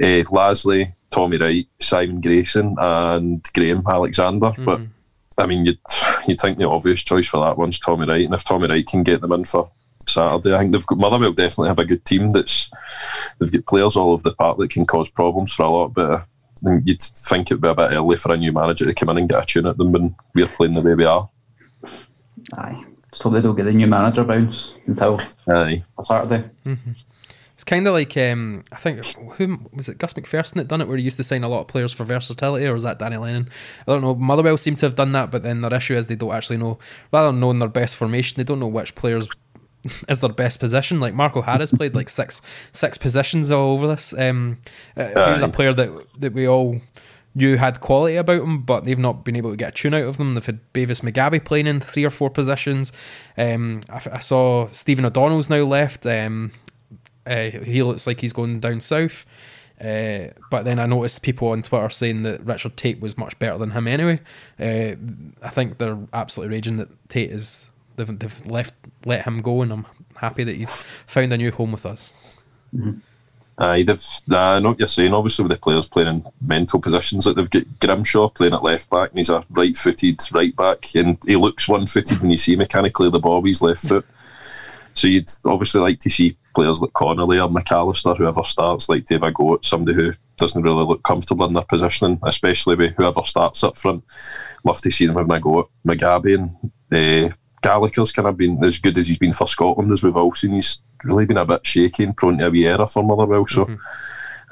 uh, 0.00 0.24
Lasley, 0.30 0.92
Tommy 1.10 1.38
Wright, 1.38 1.66
Simon 1.80 2.20
Grayson, 2.20 2.76
and 2.78 3.44
Graham 3.52 3.82
Alexander. 3.86 4.52
But 4.64 4.80
I 5.38 5.46
mean, 5.46 5.64
you'd 5.66 5.78
you'd 6.26 6.40
think 6.40 6.58
the 6.58 6.68
obvious 6.68 7.02
choice 7.02 7.28
for 7.28 7.44
that 7.44 7.58
one's 7.58 7.78
Tommy 7.78 8.06
Wright, 8.06 8.24
and 8.24 8.34
if 8.34 8.44
Tommy 8.44 8.68
Wright 8.68 8.86
can 8.86 9.02
get 9.02 9.20
them 9.20 9.32
in 9.32 9.44
for 9.44 9.70
Saturday, 10.06 10.54
I 10.54 10.58
think 10.58 10.72
they've 10.72 10.86
got 10.86 10.98
Motherwell 10.98 11.32
definitely 11.32 11.68
have 11.68 11.78
a 11.78 11.84
good 11.84 12.04
team. 12.04 12.30
That's 12.30 12.70
they've 13.38 13.52
got 13.52 13.66
players 13.66 13.96
all 13.96 14.12
over 14.12 14.22
the 14.22 14.34
park 14.34 14.58
that 14.58 14.70
can 14.70 14.86
cause 14.86 15.10
problems 15.10 15.52
for 15.52 15.64
a 15.64 15.70
lot. 15.70 15.88
But 15.88 16.10
uh, 16.10 16.24
I 16.66 16.70
think 16.70 16.82
you'd 16.86 17.02
think 17.02 17.48
it'd 17.48 17.60
be 17.60 17.68
a 17.68 17.74
bit 17.74 17.92
early 17.92 18.16
for 18.16 18.32
a 18.32 18.36
new 18.36 18.52
manager 18.52 18.84
to 18.84 18.94
come 18.94 19.10
in 19.10 19.18
and 19.18 19.28
get 19.28 19.42
a 19.42 19.46
tune 19.46 19.66
at 19.66 19.76
them 19.76 19.92
when 19.92 20.14
we're 20.34 20.46
playing 20.46 20.74
the 20.74 20.82
way 20.82 20.94
we 20.94 21.04
are. 21.04 21.28
Aye. 22.54 22.84
So 23.12 23.30
they 23.30 23.40
don't 23.40 23.54
get 23.54 23.64
the 23.64 23.72
new 23.72 23.86
manager 23.86 24.24
bounce 24.24 24.74
until 24.86 25.20
Aye. 25.48 25.84
Saturday. 26.02 26.50
It's 27.54 27.64
kind 27.64 27.86
of 27.86 27.94
like 27.94 28.16
um, 28.16 28.64
I 28.72 28.76
think 28.76 29.04
who 29.36 29.60
was 29.72 29.88
it 29.88 29.98
Gus 29.98 30.12
MacPherson 30.12 30.54
that 30.54 30.66
done 30.66 30.80
it, 30.80 30.88
where 30.88 30.96
he 30.96 31.04
used 31.04 31.16
to 31.18 31.24
sign 31.24 31.44
a 31.44 31.48
lot 31.48 31.60
of 31.60 31.68
players 31.68 31.92
for 31.92 32.04
versatility, 32.04 32.66
or 32.66 32.74
was 32.74 32.82
that 32.82 32.98
Danny 32.98 33.16
Lennon? 33.16 33.48
I 33.86 33.92
don't 33.92 34.02
know. 34.02 34.16
Motherwell 34.16 34.56
seem 34.56 34.74
to 34.76 34.86
have 34.86 34.96
done 34.96 35.12
that, 35.12 35.30
but 35.30 35.44
then 35.44 35.60
their 35.60 35.72
issue 35.72 35.94
is 35.94 36.08
they 36.08 36.16
don't 36.16 36.34
actually 36.34 36.56
know. 36.56 36.80
Rather 37.12 37.28
than 37.28 37.38
knowing 37.38 37.60
their 37.60 37.68
best 37.68 37.96
formation, 37.96 38.36
they 38.38 38.44
don't 38.44 38.58
know 38.58 38.66
which 38.66 38.96
players 38.96 39.28
is 40.08 40.18
their 40.18 40.32
best 40.32 40.58
position. 40.58 40.98
Like 40.98 41.14
Marco 41.14 41.42
Harris 41.42 41.70
played 41.70 41.94
like 41.94 42.08
six 42.08 42.42
six 42.72 42.98
positions 42.98 43.52
all 43.52 43.72
over 43.72 43.86
this. 43.86 44.12
Um, 44.12 44.58
uh, 44.96 45.08
he 45.08 45.32
was 45.32 45.42
a 45.42 45.48
player 45.48 45.72
that 45.72 46.06
that 46.18 46.32
we 46.32 46.48
all 46.48 46.80
knew 47.36 47.56
had 47.56 47.80
quality 47.80 48.16
about 48.16 48.42
him, 48.42 48.62
but 48.62 48.84
they've 48.84 48.98
not 48.98 49.24
been 49.24 49.36
able 49.36 49.50
to 49.50 49.56
get 49.56 49.68
a 49.68 49.72
tune 49.72 49.94
out 49.94 50.04
of 50.04 50.16
them. 50.16 50.34
They've 50.34 50.46
had 50.46 50.72
Bevis 50.72 51.00
Mugabi 51.00 51.44
playing 51.44 51.66
in 51.66 51.80
three 51.80 52.04
or 52.04 52.10
four 52.10 52.30
positions. 52.30 52.92
Um, 53.36 53.80
I, 53.88 54.00
I 54.12 54.18
saw 54.20 54.66
Stephen 54.68 55.04
O'Donnell's 55.04 55.50
now 55.50 55.64
left. 55.64 56.06
Um, 56.06 56.52
uh, 57.26 57.50
he 57.50 57.82
looks 57.82 58.06
like 58.06 58.20
he's 58.20 58.32
going 58.32 58.60
down 58.60 58.80
south. 58.80 59.26
Uh, 59.80 60.28
but 60.50 60.64
then 60.64 60.78
I 60.78 60.86
noticed 60.86 61.22
people 61.22 61.48
on 61.48 61.62
Twitter 61.62 61.90
saying 61.90 62.22
that 62.22 62.44
Richard 62.44 62.76
Tait 62.76 63.00
was 63.00 63.18
much 63.18 63.36
better 63.40 63.58
than 63.58 63.72
him 63.72 63.88
anyway. 63.88 64.20
Uh, 64.58 64.94
I 65.42 65.50
think 65.50 65.78
they're 65.78 65.98
absolutely 66.12 66.54
raging 66.56 66.76
that 66.76 66.88
Tait 67.08 67.30
is 67.30 67.70
they've, 67.96 68.18
they've 68.18 68.46
left 68.46 68.74
let 69.04 69.24
him 69.24 69.42
go, 69.42 69.62
and 69.62 69.72
I'm 69.72 69.86
happy 70.16 70.44
that 70.44 70.56
he's 70.56 70.72
found 70.72 71.32
a 71.32 71.36
new 71.36 71.50
home 71.50 71.72
with 71.72 71.86
us. 71.86 72.12
Aye, 73.58 73.82
they've. 73.82 74.04
Nah, 74.26 74.56
I 74.56 74.58
know 74.60 74.70
what 74.70 74.78
you're 74.78 74.88
saying. 74.88 75.12
Obviously, 75.12 75.42
with 75.42 75.52
the 75.52 75.58
players 75.58 75.86
playing 75.86 76.08
in 76.08 76.24
mental 76.40 76.80
positions, 76.80 77.26
like 77.26 77.36
they've 77.36 77.50
got 77.50 77.80
Grimshaw 77.80 78.28
playing 78.28 78.54
at 78.54 78.62
left 78.62 78.90
back, 78.90 79.10
and 79.10 79.18
he's 79.18 79.30
a 79.30 79.44
right-footed 79.50 80.20
right 80.32 80.54
back, 80.56 80.94
and 80.94 81.18
he 81.24 81.36
looks 81.36 81.68
one-footed 81.68 82.20
when 82.20 82.30
you 82.30 82.36
see. 82.36 82.56
He 82.56 82.56
the 82.56 83.20
ball 83.20 83.44
his 83.44 83.62
left 83.62 83.86
foot. 83.86 84.06
So 84.92 85.08
you'd 85.08 85.28
obviously 85.44 85.80
like 85.80 85.98
to 86.00 86.10
see 86.10 86.36
players 86.54 86.80
like 86.80 86.92
Connolly 86.92 87.38
or 87.38 87.48
McAllister, 87.48 88.16
whoever 88.16 88.42
starts, 88.42 88.88
like 88.88 89.04
to 89.06 89.14
have 89.14 89.22
a 89.22 89.32
go 89.32 89.54
at 89.54 89.64
somebody 89.64 89.94
who 89.94 90.12
doesn't 90.36 90.62
really 90.62 90.84
look 90.84 91.02
comfortable 91.02 91.46
in 91.46 91.52
their 91.52 91.64
positioning, 91.64 92.18
especially 92.22 92.76
with 92.76 92.94
whoever 92.94 93.22
starts 93.22 93.62
up 93.64 93.76
front. 93.76 94.04
Love 94.64 94.80
to 94.80 94.90
see 94.90 95.06
them 95.06 95.16
having 95.16 95.32
a 95.32 95.40
go 95.40 95.60
at 95.60 95.66
Mugabi 95.86 96.34
and 96.38 97.30
uh, 97.30 97.34
Gallagher's 97.62 98.12
kind 98.12 98.28
of 98.28 98.36
been 98.36 98.62
as 98.62 98.78
good 98.78 98.98
as 98.98 99.06
he's 99.06 99.18
been 99.18 99.32
for 99.32 99.46
Scotland 99.46 99.90
as 99.90 100.02
we've 100.02 100.16
all 100.16 100.34
seen. 100.34 100.52
He's 100.52 100.80
really 101.02 101.24
been 101.24 101.38
a 101.38 101.46
bit 101.46 101.66
shaky 101.66 102.04
and 102.04 102.16
prone 102.16 102.38
to 102.38 102.46
a 102.46 102.50
wee 102.50 102.66
error 102.66 102.86
for 102.86 103.02
Motherwell. 103.02 103.46
So 103.46 103.76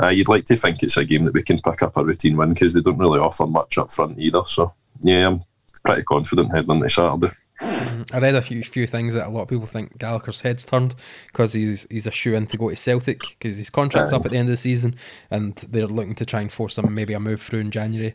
uh, 0.02 0.08
you'd 0.08 0.28
like 0.28 0.44
to 0.46 0.56
think 0.56 0.82
it's 0.82 0.96
a 0.96 1.04
game 1.04 1.24
that 1.26 1.34
we 1.34 1.42
can 1.42 1.58
pick 1.58 1.82
up 1.82 1.96
a 1.96 2.04
routine 2.04 2.36
win 2.36 2.54
because 2.54 2.72
they 2.72 2.80
don't 2.80 2.98
really 2.98 3.20
offer 3.20 3.46
much 3.46 3.78
up 3.78 3.90
front 3.90 4.18
either. 4.18 4.42
So 4.46 4.72
yeah, 5.02 5.28
I'm 5.28 5.40
pretty 5.84 6.02
confident 6.04 6.54
heading 6.54 6.70
into 6.70 6.88
Saturday. 6.88 7.34
I 7.62 8.18
read 8.18 8.34
a 8.34 8.42
few 8.42 8.62
few 8.62 8.86
things 8.86 9.14
that 9.14 9.26
a 9.26 9.30
lot 9.30 9.42
of 9.42 9.48
people 9.48 9.66
think 9.66 9.98
Gallagher's 9.98 10.40
head's 10.40 10.64
turned 10.64 10.94
because 11.28 11.52
he's 11.52 11.86
he's 11.90 12.06
a 12.06 12.10
shoe 12.10 12.34
in 12.34 12.46
to 12.46 12.56
go 12.56 12.68
to 12.70 12.76
Celtic 12.76 13.20
because 13.20 13.56
his 13.56 13.70
contract's 13.70 14.12
up 14.12 14.24
at 14.24 14.32
the 14.32 14.38
end 14.38 14.48
of 14.48 14.52
the 14.52 14.56
season 14.56 14.96
and 15.30 15.54
they're 15.56 15.86
looking 15.86 16.14
to 16.16 16.26
try 16.26 16.40
and 16.40 16.52
force 16.52 16.78
him 16.78 16.92
maybe 16.94 17.12
a 17.12 17.20
move 17.20 17.40
through 17.40 17.60
in 17.60 17.70
January. 17.70 18.14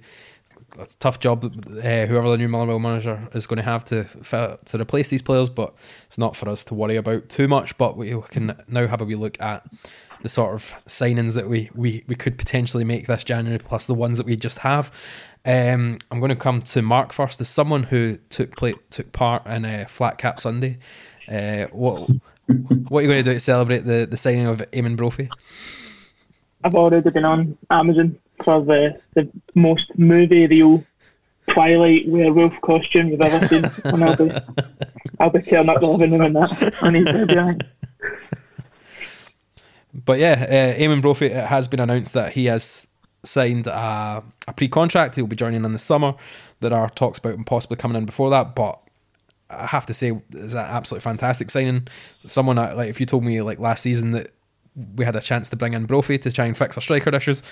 It's 0.80 0.94
a 0.94 0.98
tough 0.98 1.20
job, 1.20 1.46
uh, 1.46 2.06
whoever 2.06 2.30
the 2.30 2.38
new 2.38 2.48
Motherwell 2.48 2.80
manager 2.80 3.28
is 3.34 3.48
going 3.48 3.58
to 3.58 3.64
have 3.64 3.86
to 3.86 4.04
to 4.66 4.78
replace 4.80 5.10
these 5.10 5.22
players, 5.22 5.50
but 5.50 5.74
it's 6.08 6.18
not 6.18 6.36
for 6.36 6.50
us 6.50 6.64
to 6.66 6.74
worry 6.74 6.96
about 6.96 7.30
too 7.30 7.48
much. 7.48 7.78
But 7.78 7.98
we 7.98 8.20
can 8.30 8.62
now 8.68 8.88
have 8.88 9.02
a 9.02 9.06
wee 9.06 9.16
look 9.16 9.40
at 9.42 9.66
the 10.22 10.30
sort 10.30 10.54
of 10.54 10.74
signings 10.88 11.36
that 11.36 11.48
we, 11.48 11.70
we, 11.76 12.04
we 12.08 12.16
could 12.16 12.38
potentially 12.38 12.84
make 12.84 13.08
this 13.08 13.24
January, 13.24 13.60
plus 13.60 13.88
the 13.88 13.94
ones 13.94 14.18
that 14.18 14.26
we 14.26 14.36
just 14.36 14.60
have. 14.60 14.92
Um, 15.48 16.00
I'm 16.12 16.20
going 16.20 16.30
to 16.30 16.36
come 16.36 16.62
to 16.62 16.82
Mark 16.82 17.14
first. 17.14 17.40
As 17.40 17.48
someone 17.48 17.84
who 17.84 18.18
took 18.30 18.58
play, 18.58 18.76
took 18.90 19.14
part 19.14 19.48
in 19.48 19.64
a 19.64 19.86
Flat 19.86 20.18
Cap 20.18 20.42
Sunday, 20.42 20.78
uh, 21.30 21.68
what 21.72 22.00
what 22.90 23.00
are 23.00 23.02
you 23.02 23.08
going 23.08 23.24
to 23.24 23.32
do 23.32 23.34
to 23.34 23.40
celebrate 23.40 23.86
the, 23.86 24.06
the 24.06 24.18
signing 24.18 24.46
of 24.46 24.60
Eamonn 24.72 24.98
Brophy? 24.98 25.30
I've 26.66 26.76
already 26.76 27.10
been 27.10 27.24
on 27.24 27.58
Amazon 27.70 28.20
for 28.44 28.62
the, 28.62 29.02
the 29.14 29.30
most 29.56 29.98
movie 29.98 30.48
real 30.48 30.84
Twilight 31.48 32.10
werewolf 32.10 32.60
costume 32.62 33.08
you've 33.08 33.22
ever 33.22 33.48
seen, 33.48 33.72
and 33.86 34.04
I'll 34.04 34.18
be 34.18 34.32
I'll 35.18 35.30
be 35.30 35.42
tearing 35.42 35.70
up 35.70 35.80
the 35.80 35.88
living 35.88 36.12
room 36.12 36.24
in 36.24 36.34
that. 36.34 36.78
I 36.84 36.90
need 36.90 37.06
to 37.06 37.26
be 37.26 37.38
on. 37.38 37.62
But 39.94 40.20
yeah, 40.20 40.74
uh, 40.78 40.80
Eamonn 40.80 41.02
Brophy 41.02 41.28
it 41.28 41.46
has 41.46 41.70
been 41.70 41.80
announced 41.80 42.14
that 42.16 42.34
he 42.34 42.46
has 42.46 42.88
signed 43.24 43.68
a, 43.68 44.24
a 44.48 44.54
pre-contract. 44.54 45.16
He'll 45.16 45.28
be 45.28 45.36
joining 45.36 45.66
in 45.66 45.74
the 45.74 45.80
summer. 45.80 46.14
There 46.60 46.74
are 46.74 46.90
talks 46.90 47.20
about 47.20 47.36
him 47.36 47.44
possibly 47.44 47.78
coming 47.78 47.98
in 47.98 48.06
before 48.06 48.30
that, 48.30 48.56
but 48.56 48.80
I 49.50 49.68
have 49.68 49.86
to 49.88 49.94
say, 49.94 50.20
it's 50.32 50.54
an 50.54 50.60
absolutely 50.60 51.04
fantastic 51.04 51.50
signing. 51.50 51.88
Someone 52.26 52.58
like 52.58 52.90
if 52.90 53.00
you 53.00 53.06
told 53.06 53.24
me 53.24 53.42
like 53.42 53.60
last 53.60 53.82
season 53.82 54.12
that 54.12 54.34
we 54.96 55.06
had 55.06 55.16
a 55.16 55.22
chance 55.22 55.50
to 55.50 55.56
bring 55.56 55.74
in 55.74 55.86
Brophy 55.86 56.18
to 56.20 56.32
try 56.32 56.46
and 56.46 56.58
fix 56.58 56.78
our 56.78 56.82
striker 56.82 57.16
issues, 57.16 57.44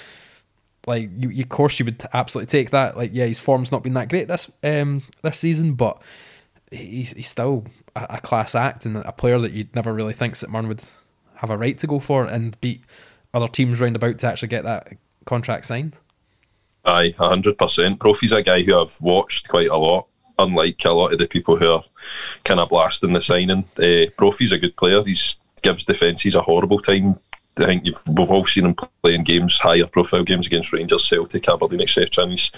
like 0.88 1.10
you, 1.18 1.30
you 1.30 1.44
of 1.44 1.50
course 1.50 1.80
you 1.80 1.86
would 1.86 2.04
absolutely 2.14 2.48
take 2.48 2.72
that. 2.72 2.98
Like 2.98 3.12
yeah, 3.14 3.26
his 3.26 3.40
form's 3.40 3.72
not 3.72 3.84
been 3.84 3.94
that 3.94 4.10
great 4.10 4.28
this 4.28 4.52
um 4.64 5.02
this 5.22 5.40
season, 5.40 5.74
but 5.74 6.02
he's 6.72 7.14
he's 7.14 7.28
still 7.28 7.66
a, 7.96 8.06
a 8.12 8.22
class 8.22 8.56
act 8.56 8.86
and 8.86 8.98
a 8.98 9.12
player 9.12 9.40
that 9.40 9.54
you'd 9.54 9.76
never 9.76 9.94
really 9.94 10.14
think 10.14 10.38
that 10.38 10.50
Mirren 10.50 10.68
would 10.68 10.84
have 11.36 11.50
a 11.50 11.58
right 11.58 11.78
to 11.78 11.88
go 11.88 12.00
for 12.00 12.26
and 12.26 12.60
beat 12.62 12.82
other 13.34 13.48
teams 13.48 13.80
round 13.80 13.96
about 13.96 14.18
to 14.20 14.28
actually 14.28 14.48
get 14.48 14.64
that 14.64 14.94
contract 15.26 15.66
signed. 15.66 16.00
Aye, 16.86 17.16
hundred 17.18 17.58
percent. 17.58 18.00
Brophy's 18.00 18.32
a 18.32 18.44
guy 18.44 18.62
who 18.62 18.80
I've 18.80 19.02
watched 19.02 19.48
quite 19.48 19.70
a 19.70 19.78
lot. 19.78 20.08
Unlike 20.38 20.84
a 20.86 20.92
lot 20.92 21.14
of 21.14 21.20
the 21.20 21.28
people 21.28 21.56
who 21.56 21.72
are 21.72 21.84
kind 22.44 22.60
of 22.60 22.70
blasting 22.70 23.14
the 23.14 23.22
signing, 23.22 23.64
uh, 23.80 24.12
Brophy's 24.18 24.52
a 24.52 24.58
good 24.58 24.76
player. 24.76 25.02
He's 25.02 25.40
gives 25.66 25.84
defences 25.84 26.36
a 26.36 26.42
horrible 26.42 26.80
time. 26.80 27.20
I 27.58 27.66
think 27.66 27.86
you've, 27.86 28.04
we've 28.08 28.30
all 28.30 28.46
seen 28.46 28.66
him 28.66 28.76
playing 29.02 29.24
games, 29.24 29.58
higher 29.58 29.88
profile 29.88 30.26
games 30.26 30.46
against 30.46 30.74
Rangers, 30.74 31.06
Celtic, 31.06 31.48
Aberdeen, 31.48 31.82
etc. 31.82 32.24
And 32.24 32.32
he's 32.34 32.52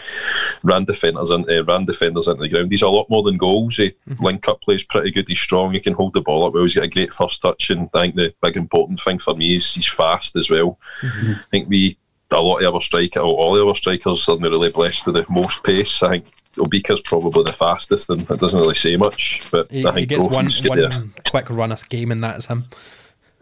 ran 0.63 0.85
defenders 0.85 1.29
and 1.29 1.47
uh, 1.49 1.63
ran 1.63 1.85
defenders 1.85 2.27
into 2.27 2.41
the 2.41 2.49
ground. 2.49 2.71
He's 2.71 2.81
a 2.81 2.89
lot 2.89 3.07
more 3.07 3.21
than 3.21 3.37
goals. 3.37 3.77
He 3.77 3.93
link 4.19 4.47
up 4.47 4.59
plays 4.61 4.83
pretty 4.83 5.11
good. 5.11 5.27
He's 5.27 5.39
strong. 5.39 5.73
He 5.73 5.79
can 5.79 5.93
hold 5.93 6.13
the 6.13 6.21
ball 6.21 6.45
up 6.45 6.53
well. 6.53 6.63
He's 6.63 6.73
got 6.73 6.85
a 6.85 6.87
great 6.87 7.13
first 7.13 7.43
touch. 7.43 7.69
And 7.69 7.89
I 7.93 8.01
think 8.01 8.15
the 8.15 8.33
big 8.41 8.57
important 8.57 8.99
thing 8.99 9.19
for 9.19 9.35
me 9.35 9.55
is 9.55 9.71
he's 9.75 9.87
fast 9.87 10.35
as 10.35 10.49
well. 10.49 10.79
I 11.03 11.35
think 11.51 11.69
we 11.69 11.95
a 12.31 12.41
lot 12.41 12.63
of 12.63 12.75
our 12.75 12.81
strikers, 12.81 13.21
all 13.21 13.55
of 13.55 13.67
our 13.67 13.75
strikers, 13.75 14.27
are 14.27 14.37
really 14.37 14.69
blessed 14.69 15.05
with 15.05 15.15
the 15.15 15.25
most 15.29 15.63
pace. 15.63 16.03
I 16.03 16.09
think 16.09 16.25
Obika's 16.55 17.01
probably 17.01 17.43
the 17.43 17.53
fastest, 17.53 18.09
and 18.09 18.29
it 18.29 18.39
doesn't 18.39 18.59
really 18.59 18.75
say 18.75 18.97
much. 18.97 19.43
But 19.51 19.71
He, 19.71 19.79
I 19.79 19.93
think 19.93 19.97
he 19.97 20.05
gets 20.05 20.25
one, 20.25 20.49
one 20.67 21.13
quick 21.29 21.49
run 21.49 21.71
a 21.71 21.77
game, 21.89 22.11
and 22.11 22.23
that's 22.23 22.47
him. 22.47 22.65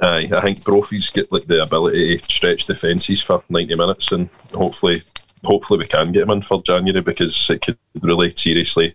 Aye, 0.02 0.30
I 0.32 0.41
think 0.41 0.63
Brophy's 0.63 1.10
get 1.10 1.32
like 1.32 1.48
the 1.48 1.63
ability 1.63 2.17
to 2.17 2.32
stretch 2.32 2.65
defences 2.65 3.21
for 3.21 3.43
ninety 3.50 3.76
minutes, 3.76 4.12
and 4.12 4.30
hopefully, 4.54 5.02
hopefully 5.43 5.80
we 5.80 5.88
can 5.88 6.12
get 6.12 6.24
him 6.24 6.32
in 6.32 6.41
for 6.41 6.62
January 6.62 7.02
because 7.02 7.50
it 7.50 7.62
could 7.62 7.78
really 8.02 8.36
seriously 8.36 8.93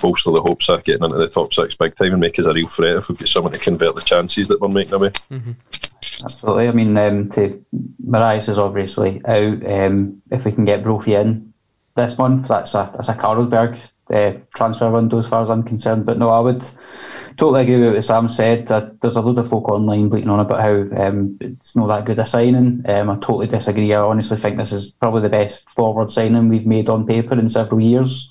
bolster 0.00 0.30
the 0.30 0.42
hopes 0.42 0.68
of 0.68 0.84
getting 0.84 1.04
into 1.04 1.16
the 1.16 1.28
top 1.28 1.52
six 1.52 1.74
big 1.74 1.94
time 1.96 2.12
and 2.12 2.20
make 2.20 2.38
us 2.38 2.46
a 2.46 2.52
real 2.52 2.68
threat 2.68 2.96
if 2.96 3.08
we've 3.08 3.18
got 3.18 3.28
someone 3.28 3.52
to 3.52 3.58
convert 3.58 3.94
the 3.94 4.00
chances 4.00 4.48
that 4.48 4.60
we're 4.60 4.68
making 4.68 4.94
away. 4.94 5.10
Mm-hmm. 5.30 5.52
Absolutely. 6.24 6.68
I 6.68 6.72
mean, 6.72 6.96
um, 6.96 7.30
to 7.30 7.64
Morias 8.06 8.48
is 8.48 8.58
obviously 8.58 9.22
out. 9.24 9.66
Um, 9.66 10.22
if 10.30 10.44
we 10.44 10.52
can 10.52 10.64
get 10.64 10.82
Brophy 10.82 11.14
in 11.14 11.52
this 11.94 12.18
month, 12.18 12.48
that's 12.48 12.74
a 12.74 12.90
that's 12.94 13.08
a 13.08 13.14
Carlsberg 13.14 13.78
uh, 14.10 14.38
transfer 14.54 14.90
window 14.90 15.18
as 15.18 15.26
far 15.26 15.42
as 15.42 15.50
I'm 15.50 15.62
concerned. 15.62 16.04
But 16.04 16.18
no, 16.18 16.28
I 16.28 16.40
would 16.40 16.66
totally 17.38 17.62
agree 17.62 17.80
with 17.80 17.94
what 17.94 18.04
Sam 18.04 18.28
said. 18.28 18.70
Uh, 18.70 18.90
there's 19.00 19.16
a 19.16 19.22
load 19.22 19.38
of 19.38 19.48
folk 19.48 19.68
online 19.68 20.10
bleating 20.10 20.28
on 20.28 20.40
about 20.40 20.60
how 20.60 21.02
um, 21.02 21.38
it's 21.40 21.74
not 21.74 21.86
that 21.86 22.04
good 22.04 22.18
a 22.18 22.26
signing. 22.26 22.82
Um, 22.86 23.08
I 23.08 23.14
totally 23.14 23.46
disagree. 23.46 23.94
I 23.94 24.00
honestly 24.00 24.36
think 24.36 24.58
this 24.58 24.72
is 24.72 24.90
probably 24.90 25.22
the 25.22 25.30
best 25.30 25.70
forward 25.70 26.10
signing 26.10 26.48
we've 26.48 26.66
made 26.66 26.90
on 26.90 27.06
paper 27.06 27.38
in 27.38 27.48
several 27.48 27.80
years. 27.80 28.30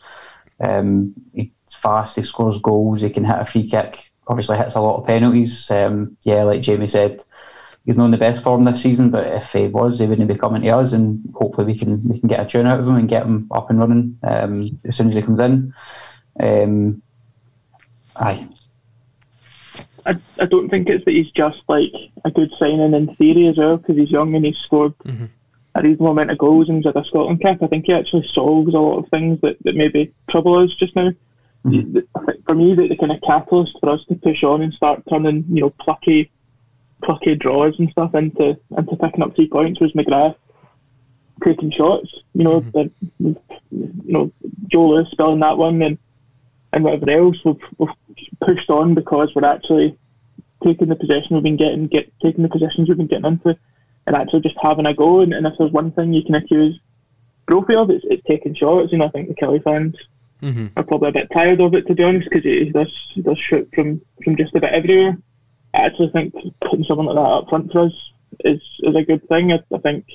Um, 0.59 1.13
he's 1.33 1.49
fast, 1.73 2.17
he 2.17 2.21
scores 2.21 2.59
goals, 2.59 3.01
he 3.01 3.09
can 3.09 3.23
hit 3.23 3.39
a 3.39 3.45
free 3.45 3.67
kick, 3.67 4.11
obviously 4.27 4.57
hits 4.57 4.75
a 4.75 4.81
lot 4.81 4.99
of 4.99 5.07
penalties. 5.07 5.71
Um, 5.71 6.17
yeah, 6.23 6.43
like 6.43 6.61
Jamie 6.61 6.87
said, 6.87 7.23
he's 7.89 7.97
not 7.97 8.05
in 8.05 8.11
the 8.11 8.17
best 8.17 8.43
form 8.43 8.63
this 8.65 8.79
season, 8.83 9.09
but 9.09 9.25
if 9.25 9.51
he 9.51 9.65
was, 9.65 9.97
he 9.97 10.05
wouldn't 10.05 10.27
be 10.27 10.35
coming 10.35 10.61
to 10.61 10.69
us, 10.69 10.93
and 10.93 11.27
hopefully 11.33 11.65
we 11.65 11.75
can 11.75 12.07
we 12.07 12.19
can 12.19 12.29
get 12.29 12.39
a 12.39 12.45
tune 12.45 12.67
out 12.67 12.79
of 12.79 12.87
him 12.87 12.93
and 12.95 13.09
get 13.09 13.25
him 13.25 13.47
up 13.49 13.71
and 13.71 13.79
running 13.79 14.15
um, 14.21 14.79
as 14.85 14.95
soon 14.95 15.07
as 15.09 15.15
he 15.15 15.23
comes 15.23 15.39
in. 15.39 15.73
Um, 16.39 17.01
aye, 18.15 18.47
I, 20.05 20.15
I 20.39 20.45
don't 20.45 20.69
think 20.69 20.87
it's 20.87 21.03
that 21.05 21.11
he's 21.11 21.31
just 21.31 21.61
like 21.67 21.91
a 22.23 22.29
good 22.29 22.51
signing 22.59 22.93
in 22.93 23.15
theory 23.15 23.47
as 23.47 23.57
well 23.57 23.77
because 23.77 23.97
he's 23.97 24.11
young 24.11 24.35
and 24.35 24.45
he's 24.45 24.57
scored 24.57 24.93
a 25.75 25.81
reasonable 25.81 26.11
amount 26.11 26.29
of 26.31 26.37
goals 26.37 26.69
and 26.69 26.77
he's 26.77 26.85
had 26.85 26.95
a 26.95 27.03
Scotland 27.03 27.41
cap. 27.41 27.61
I 27.63 27.67
think 27.67 27.85
he 27.87 27.93
actually 27.93 28.27
solves 28.27 28.73
a 28.73 28.79
lot 28.79 28.99
of 28.99 29.09
things 29.09 29.41
that, 29.41 29.57
that 29.63 29.75
maybe 29.75 30.13
trouble 30.29 30.55
us 30.55 30.73
just 30.75 30.95
now. 30.95 31.11
The- 31.91 32.07
I 32.15 32.25
think 32.25 32.45
for 32.45 32.55
me, 32.55 32.73
the, 32.75 32.87
the 32.87 32.97
kind 32.97 33.11
of 33.11 33.19
catalyst 33.21 33.77
for 33.79 33.89
us 33.89 34.05
to 34.05 34.15
push 34.15 34.43
on 34.43 34.61
and 34.61 34.73
start 34.73 35.03
turning, 35.09 35.43
you 35.49 35.61
know, 35.61 35.71
plucky, 35.71 36.31
plucky 37.03 37.35
draws 37.35 37.77
and 37.79 37.89
stuff 37.91 38.13
into 38.15 38.57
into 38.77 38.95
picking 38.97 39.23
up 39.23 39.35
three 39.35 39.47
points 39.47 39.79
was 39.79 39.93
McGrath 39.93 40.35
taking 41.43 41.71
shots. 41.71 42.13
You 42.33 42.43
know, 42.43 42.59
the, 42.59 42.91
you 43.19 43.35
know, 44.05 44.31
Joe 44.67 44.89
Lewis 44.89 45.09
spilling 45.11 45.39
that 45.39 45.57
one 45.57 45.81
and 45.81 45.97
and 46.71 46.83
whatever 46.83 47.09
else, 47.09 47.37
we've, 47.43 47.61
we've 47.77 47.89
pushed 48.41 48.69
on 48.69 48.93
because 48.93 49.33
we're 49.33 49.45
actually 49.45 49.97
taking 50.63 50.89
the 50.89 50.95
possession 50.95 51.35
we've 51.35 51.43
been 51.43 51.57
getting, 51.57 51.87
get 51.87 52.11
taking 52.21 52.43
the 52.43 52.49
positions 52.49 52.87
we've 52.87 52.97
been 52.97 53.07
getting 53.07 53.25
into, 53.25 53.57
and 54.05 54.15
actually 54.15 54.41
just 54.41 54.57
having 54.61 54.85
a 54.85 54.93
go. 54.93 55.21
And, 55.21 55.33
and 55.33 55.47
if 55.47 55.53
there's 55.57 55.71
one 55.71 55.91
thing 55.91 56.13
you 56.13 56.23
can 56.23 56.35
accuse 56.35 56.79
Brophy 57.47 57.75
of, 57.75 57.89
it's, 57.89 58.05
it's 58.07 58.21
taking 58.27 58.53
shots. 58.53 58.91
You 58.91 58.99
know, 58.99 59.05
I 59.05 59.09
think 59.09 59.29
the 59.29 59.35
Killie 59.35 59.63
fans 59.63 59.95
Mm-hmm. 60.41 60.67
are 60.77 60.83
probably 60.83 61.09
a 61.09 61.11
bit 61.11 61.27
tired 61.33 61.59
of 61.59 61.73
it, 61.73 61.85
to 61.87 61.93
be 61.93 62.01
honest, 62.01 62.29
because 62.29 62.45
he 62.45 62.69
does 62.69 63.11
he 63.13 63.21
does 63.21 63.37
shoot 63.37 63.69
from 63.73 64.01
from 64.23 64.37
just 64.37 64.55
about 64.55 64.71
everywhere. 64.71 65.17
I 65.73 65.81
actually 65.81 66.09
think 66.09 66.33
putting 66.61 66.83
someone 66.83 67.05
like 67.05 67.15
that 67.15 67.21
up 67.21 67.49
front 67.49 67.71
for 67.71 67.85
us 67.85 68.11
is 68.45 68.61
is 68.79 68.95
a 68.95 69.03
good 69.03 69.27
thing. 69.27 69.53
I, 69.53 69.59
I 69.73 69.77
think 69.79 70.05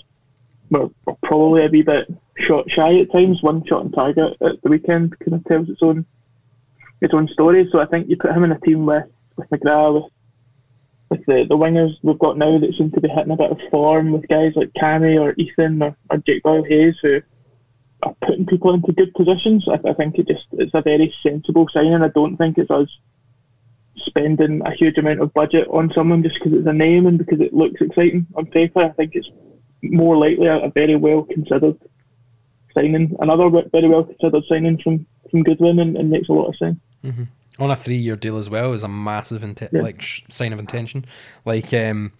we're, 0.70 0.90
we're 1.04 1.14
probably 1.22 1.64
a 1.64 1.68
wee 1.68 1.82
bit 1.82 2.12
shot 2.36 2.70
shy 2.70 2.98
at 2.98 3.12
times. 3.12 3.42
One 3.42 3.64
shot 3.64 3.82
on 3.82 3.92
target 3.92 4.36
at 4.40 4.62
the 4.62 4.68
weekend 4.68 5.18
kind 5.20 5.34
of 5.34 5.44
tells 5.44 5.68
its 5.68 5.82
own 5.82 6.04
its 7.00 7.14
own 7.14 7.28
story. 7.28 7.68
So 7.70 7.80
I 7.80 7.86
think 7.86 8.08
you 8.08 8.16
put 8.16 8.32
him 8.32 8.44
in 8.44 8.52
a 8.52 8.60
team 8.60 8.86
with 8.86 9.04
with 9.36 9.48
McGrath, 9.50 9.94
with 9.94 10.12
with 11.10 11.26
the, 11.26 11.44
the 11.44 11.56
wingers 11.56 11.96
we've 12.02 12.18
got 12.18 12.38
now 12.38 12.58
that 12.58 12.74
seem 12.74 12.90
to 12.90 13.00
be 13.00 13.08
hitting 13.08 13.32
a 13.32 13.36
bit 13.36 13.50
of 13.50 13.60
form, 13.70 14.12
with 14.12 14.26
guys 14.28 14.52
like 14.56 14.72
Cammy 14.72 15.20
or 15.20 15.34
Ethan 15.36 15.82
or, 15.82 15.96
or 16.10 16.18
Jake 16.18 16.42
Doyle 16.42 16.64
Hayes 16.64 16.96
who 17.02 17.20
are 18.02 18.16
putting 18.22 18.46
people 18.46 18.74
into 18.74 18.92
good 18.92 19.14
positions. 19.14 19.68
I, 19.68 19.78
I 19.88 19.92
think 19.92 20.18
it 20.18 20.28
just 20.28 20.46
it's 20.52 20.74
a 20.74 20.82
very 20.82 21.14
sensible 21.22 21.68
signing. 21.68 21.94
And 21.94 22.04
I 22.04 22.08
don't 22.08 22.36
think 22.36 22.58
it's 22.58 22.70
us 22.70 22.88
spending 24.04 24.62
a 24.64 24.72
huge 24.72 24.98
amount 24.98 25.20
of 25.20 25.32
budget 25.34 25.66
on 25.68 25.90
someone 25.92 26.22
just 26.22 26.36
because 26.36 26.52
it's 26.52 26.66
a 26.66 26.72
name 26.72 27.06
and 27.06 27.18
because 27.18 27.40
it 27.40 27.52
looks 27.54 27.80
exciting 27.80 28.26
on 28.34 28.46
paper. 28.46 28.80
I 28.80 28.90
think 28.90 29.14
it's 29.14 29.30
more 29.82 30.16
likely 30.16 30.46
a, 30.46 30.58
a 30.58 30.70
very 30.70 30.96
well 30.96 31.22
considered 31.22 31.76
signing, 32.74 33.14
another 33.20 33.48
very 33.72 33.88
well 33.88 34.04
considered 34.04 34.44
signing 34.48 34.78
from 34.78 35.06
from 35.30 35.42
Goodwin, 35.42 35.78
and, 35.80 35.96
and 35.96 36.10
makes 36.10 36.28
a 36.28 36.32
lot 36.32 36.46
of 36.48 36.56
sense. 36.56 36.78
on 37.58 37.70
a 37.70 37.76
three 37.76 37.96
year 37.96 38.16
deal 38.16 38.36
as 38.38 38.48
well 38.50 38.72
is 38.72 38.82
a 38.82 38.88
massive 38.88 39.42
Yeah. 39.42 39.80
like 39.82 40.00
sh- 40.02 40.22
sign 40.28 40.52
of 40.52 40.58
intention. 40.58 41.04
Like 41.44 41.72
um, 41.72 42.12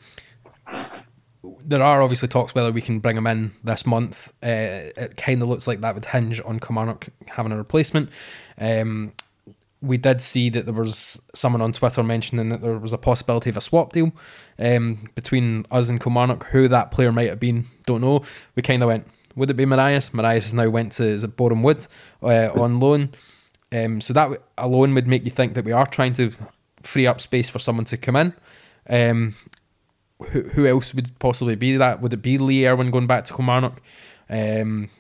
there 1.66 1.82
are 1.82 2.02
obviously 2.02 2.28
talks 2.28 2.54
whether 2.54 2.72
we 2.72 2.80
can 2.80 2.98
bring 3.00 3.16
him 3.16 3.26
in 3.26 3.52
this 3.62 3.86
month. 3.86 4.28
Uh, 4.42 4.90
it 4.96 5.16
kind 5.16 5.42
of 5.42 5.48
looks 5.48 5.66
like 5.66 5.80
that 5.82 5.94
would 5.94 6.06
hinge 6.06 6.40
on 6.44 6.58
Kilmarnock 6.60 7.08
having 7.28 7.52
a 7.52 7.56
replacement. 7.56 8.10
Um, 8.58 9.12
we 9.84 9.96
did 9.96 10.20
see 10.20 10.48
that 10.50 10.64
there 10.64 10.74
was 10.74 11.20
someone 11.34 11.60
on 11.60 11.72
Twitter 11.72 12.02
mentioning 12.02 12.48
that 12.48 12.62
there 12.62 12.78
was 12.78 12.92
a 12.92 12.98
possibility 12.98 13.50
of 13.50 13.56
a 13.56 13.60
swap 13.60 13.92
deal 13.92 14.12
um, 14.58 15.08
between 15.14 15.66
us 15.70 15.88
and 15.88 16.00
Kilmarnock. 16.00 16.44
Who 16.46 16.68
that 16.68 16.90
player 16.90 17.12
might 17.12 17.28
have 17.28 17.40
been, 17.40 17.66
don't 17.86 18.00
know. 18.00 18.24
We 18.54 18.62
kind 18.62 18.82
of 18.82 18.88
went, 18.88 19.06
would 19.36 19.50
it 19.50 19.54
be 19.54 19.66
Morias? 19.66 20.10
Morias 20.10 20.44
has 20.44 20.54
now 20.54 20.68
went 20.68 20.92
to 20.92 21.04
is 21.04 21.24
it 21.24 21.36
Boreham 21.36 21.62
Wood 21.62 21.86
uh, 22.22 22.50
on 22.54 22.80
loan. 22.80 23.10
Um, 23.72 24.00
so 24.00 24.12
that 24.12 24.42
alone 24.56 24.94
would 24.94 25.06
make 25.06 25.24
you 25.24 25.30
think 25.30 25.54
that 25.54 25.64
we 25.64 25.72
are 25.72 25.86
trying 25.86 26.14
to 26.14 26.32
free 26.82 27.06
up 27.06 27.20
space 27.20 27.48
for 27.48 27.58
someone 27.58 27.84
to 27.86 27.96
come 27.96 28.16
in. 28.16 28.34
Um, 28.88 29.34
who, 30.30 30.42
who 30.42 30.66
else 30.66 30.94
would 30.94 31.18
possibly 31.18 31.56
be 31.56 31.76
that? 31.76 32.00
Would 32.00 32.12
it 32.12 32.22
be 32.22 32.38
Lee 32.38 32.66
Erwin 32.66 32.90
going 32.90 33.06
back 33.06 33.24
to 33.24 33.34
Kilmarnock? 33.34 33.82
Um, 34.30 34.90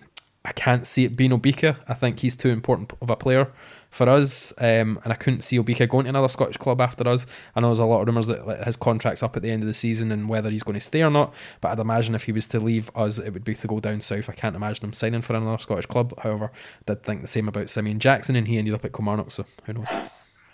I 0.46 0.52
can't 0.52 0.86
see 0.86 1.04
it 1.04 1.16
being 1.16 1.30
Obika. 1.30 1.76
I 1.88 1.94
think 1.94 2.20
he's 2.20 2.36
too 2.36 2.50
important 2.50 2.92
of 3.00 3.08
a 3.08 3.16
player 3.16 3.50
for 3.90 4.08
us, 4.08 4.52
um, 4.58 5.00
and 5.04 5.12
I 5.12 5.14
couldn't 5.14 5.40
see 5.40 5.56
Obika 5.56 5.88
going 5.88 6.04
to 6.04 6.10
another 6.10 6.28
Scottish 6.28 6.58
club 6.58 6.80
after 6.80 7.08
us. 7.08 7.26
I 7.56 7.60
know 7.60 7.68
there's 7.68 7.78
a 7.78 7.84
lot 7.84 8.00
of 8.02 8.08
rumours 8.08 8.26
that 8.26 8.64
his 8.64 8.76
contract's 8.76 9.22
up 9.22 9.36
at 9.36 9.42
the 9.42 9.50
end 9.50 9.62
of 9.62 9.68
the 9.68 9.74
season 9.74 10.12
and 10.12 10.28
whether 10.28 10.50
he's 10.50 10.62
going 10.62 10.74
to 10.74 10.84
stay 10.84 11.02
or 11.02 11.10
not. 11.10 11.32
But 11.60 11.70
I'd 11.70 11.78
imagine 11.78 12.14
if 12.14 12.24
he 12.24 12.32
was 12.32 12.46
to 12.48 12.60
leave 12.60 12.90
us, 12.94 13.18
it 13.18 13.30
would 13.30 13.44
be 13.44 13.54
to 13.54 13.68
go 13.68 13.80
down 13.80 14.00
south. 14.00 14.28
I 14.28 14.32
can't 14.32 14.56
imagine 14.56 14.84
him 14.84 14.92
signing 14.92 15.22
for 15.22 15.34
another 15.34 15.58
Scottish 15.58 15.86
club. 15.86 16.12
However, 16.18 16.50
I 16.52 16.92
did 16.92 17.04
think 17.04 17.22
the 17.22 17.28
same 17.28 17.48
about 17.48 17.70
Simeon 17.70 17.98
Jackson, 17.98 18.36
and 18.36 18.48
he 18.48 18.58
ended 18.58 18.74
up 18.74 18.84
at 18.84 18.92
Kilmarnock. 18.92 19.30
So 19.30 19.46
who 19.64 19.72
knows? 19.72 19.94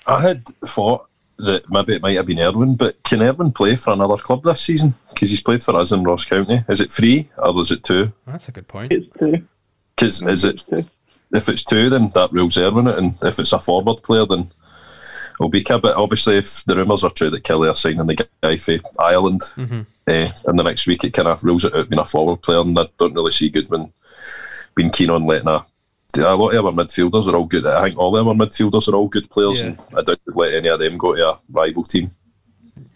I 0.06 0.20
had 0.22 0.46
thought 0.64 1.08
that 1.38 1.68
maybe 1.70 1.94
it 1.94 2.02
might 2.02 2.16
have 2.16 2.26
been 2.26 2.38
Erwin, 2.38 2.76
but 2.76 3.02
can 3.02 3.22
Erwin 3.22 3.50
play 3.52 3.74
for 3.74 3.92
another 3.92 4.18
club 4.18 4.44
this 4.44 4.60
season? 4.60 4.94
Because 5.08 5.30
he's 5.30 5.42
played 5.42 5.62
for 5.62 5.74
us 5.74 5.90
in 5.90 6.04
Ross 6.04 6.26
County. 6.26 6.62
Is 6.68 6.80
it 6.80 6.92
three 6.92 7.30
or 7.38 7.58
is 7.60 7.70
it 7.70 7.82
two? 7.82 8.12
That's 8.26 8.48
a 8.48 8.52
good 8.52 8.68
point. 8.68 8.92
It's 8.92 9.06
two. 9.18 9.46
Because 10.00 10.22
is 10.22 10.44
it 10.44 10.64
if 11.34 11.48
it's 11.48 11.62
two, 11.62 11.90
then 11.90 12.10
that 12.14 12.32
rules 12.32 12.56
Erwin 12.56 12.88
out, 12.88 12.98
and 12.98 13.14
if 13.22 13.38
it's 13.38 13.52
a 13.52 13.58
forward 13.60 14.02
player, 14.02 14.24
then 14.24 14.50
it'll 15.34 15.50
Obika. 15.50 15.80
But 15.80 15.96
obviously, 15.96 16.38
if 16.38 16.64
the 16.64 16.74
rumours 16.74 17.04
are 17.04 17.10
true 17.10 17.28
that 17.30 17.44
Killie 17.44 17.70
are 17.70 17.74
signing 17.74 18.06
the 18.06 18.26
guy 18.42 18.56
for 18.56 18.78
Ireland, 18.98 19.42
eh, 20.06 20.30
and 20.46 20.58
the 20.58 20.62
next 20.62 20.86
week 20.86 21.04
it 21.04 21.12
kind 21.12 21.28
of 21.28 21.44
rules 21.44 21.64
it 21.66 21.74
out 21.74 21.90
being 21.90 22.00
a 22.00 22.04
forward 22.06 22.40
player, 22.42 22.60
and 22.60 22.78
I 22.78 22.86
don't 22.96 23.14
really 23.14 23.30
see 23.30 23.50
Goodwin 23.50 23.92
being 24.74 24.90
keen 24.90 25.10
on 25.10 25.26
letting 25.26 25.48
a. 25.48 25.64
A 26.18 26.34
lot 26.34 26.56
of 26.56 26.66
our 26.66 26.72
midfielders 26.72 27.28
are 27.32 27.36
all 27.36 27.44
good. 27.44 27.64
I 27.64 27.82
think 27.82 27.96
all 27.96 28.16
of 28.16 28.26
our 28.26 28.34
midfielders 28.34 28.88
are 28.88 28.96
all 28.96 29.06
good 29.06 29.30
players, 29.30 29.60
Yeah. 29.62 29.68
and 29.68 29.78
I 29.92 30.02
doubt 30.02 30.18
they'd 30.26 30.34
let 30.34 30.54
any 30.54 30.68
of 30.68 30.80
them 30.80 30.98
go 30.98 31.14
to 31.14 31.28
a 31.30 31.38
rival 31.50 31.84
team. 31.84 32.10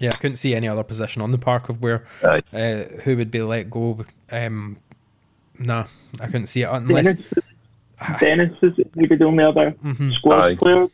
Yeah, 0.01 0.11
I 0.12 0.17
couldn't 0.17 0.38
see 0.38 0.53
any 0.53 0.67
other 0.67 0.83
position 0.83 1.23
on 1.23 1.31
the 1.31 1.38
park 1.38 1.69
of 1.69 1.81
where 1.81 2.05
uh, 2.25 2.83
who 3.05 3.17
would 3.17 3.31
be 3.31 3.40
let 3.40 3.71
go. 3.71 4.05
Um, 4.33 4.79
nah, 5.59 5.87
I 6.21 6.27
couldn't 6.27 6.47
see 6.47 6.62
it 6.62 6.69
unless. 6.71 7.05
Dennis, 7.05 7.25
Dennis 8.21 8.59
is 8.62 8.87
maybe 8.95 9.17
the 9.17 9.25
only 9.25 9.45
other 9.45 9.75
squad 10.12 10.47
Aye. 10.47 10.57
player. 10.57 10.88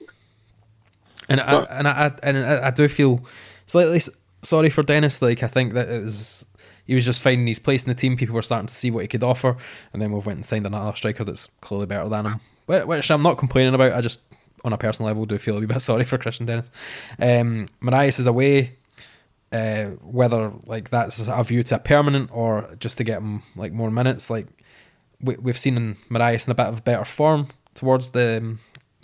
And 1.29 1.40
I, 1.40 1.62
and 1.64 1.88
I, 1.88 1.90
I 1.92 2.12
and 2.23 2.37
I, 2.38 2.68
I 2.68 2.70
do 2.70 2.88
feel 2.88 3.25
slightly 3.66 4.01
sorry 4.42 4.70
for 4.70 4.83
Dennis. 4.83 5.23
Like 5.23 5.42
I 5.42 5.46
think 5.46 5.75
that 5.75 5.88
it 5.88 6.03
was 6.03 6.44
he 6.87 6.94
was 6.94 7.05
just 7.05 7.23
finding 7.23 7.46
his 7.46 7.59
place 7.59 7.85
in 7.85 7.88
the 7.88 7.94
team. 7.94 8.16
People 8.16 8.35
were 8.35 8.42
starting 8.42 8.66
to 8.66 8.75
see 8.75 8.90
what 8.90 9.03
he 9.03 9.09
could 9.09 9.23
offer, 9.23 9.57
and 9.92 10.03
then 10.03 10.12
we 10.12 10.18
went 10.18 10.38
and 10.38 10.46
signed 10.46 10.66
another 10.66 10.96
striker 10.96 11.25
that's 11.25 11.49
clearly 11.61 11.87
better 11.87 12.09
than 12.09 12.27
him. 12.27 12.40
Which 12.66 13.11
I'm 13.11 13.23
not 13.23 13.38
complaining 13.38 13.75
about. 13.75 13.92
I 13.92 14.01
just 14.01 14.20
on 14.64 14.73
a 14.73 14.79
personal 14.79 15.07
level 15.07 15.25
do 15.25 15.38
feel 15.38 15.57
a 15.57 15.61
wee 15.61 15.66
bit 15.66 15.81
sorry 15.81 16.05
for 16.05 16.18
Kristian 16.18 16.46
Dennis. 16.46 16.70
Um, 17.18 17.68
Morias 17.81 18.18
is 18.18 18.27
away. 18.27 18.77
Uh, 19.53 19.87
whether 20.03 20.53
like 20.67 20.91
that's 20.91 21.27
a 21.27 21.43
view 21.43 21.65
to 21.65 21.75
a 21.75 21.79
permanent 21.81 22.31
or 22.33 22.77
just 22.79 22.99
to 22.99 23.05
get 23.05 23.19
him 23.19 23.43
like 23.57 23.73
more 23.73 23.91
minutes, 23.91 24.31
like 24.31 24.47
we, 25.21 25.35
we've 25.37 25.59
seen 25.59 25.77
in 25.77 25.97
Morias 26.09 26.47
in 26.47 26.53
a 26.53 26.55
bit 26.55 26.67
of 26.67 26.85
better 26.85 27.05
form 27.05 27.49
towards 27.75 28.11
the 28.11 28.57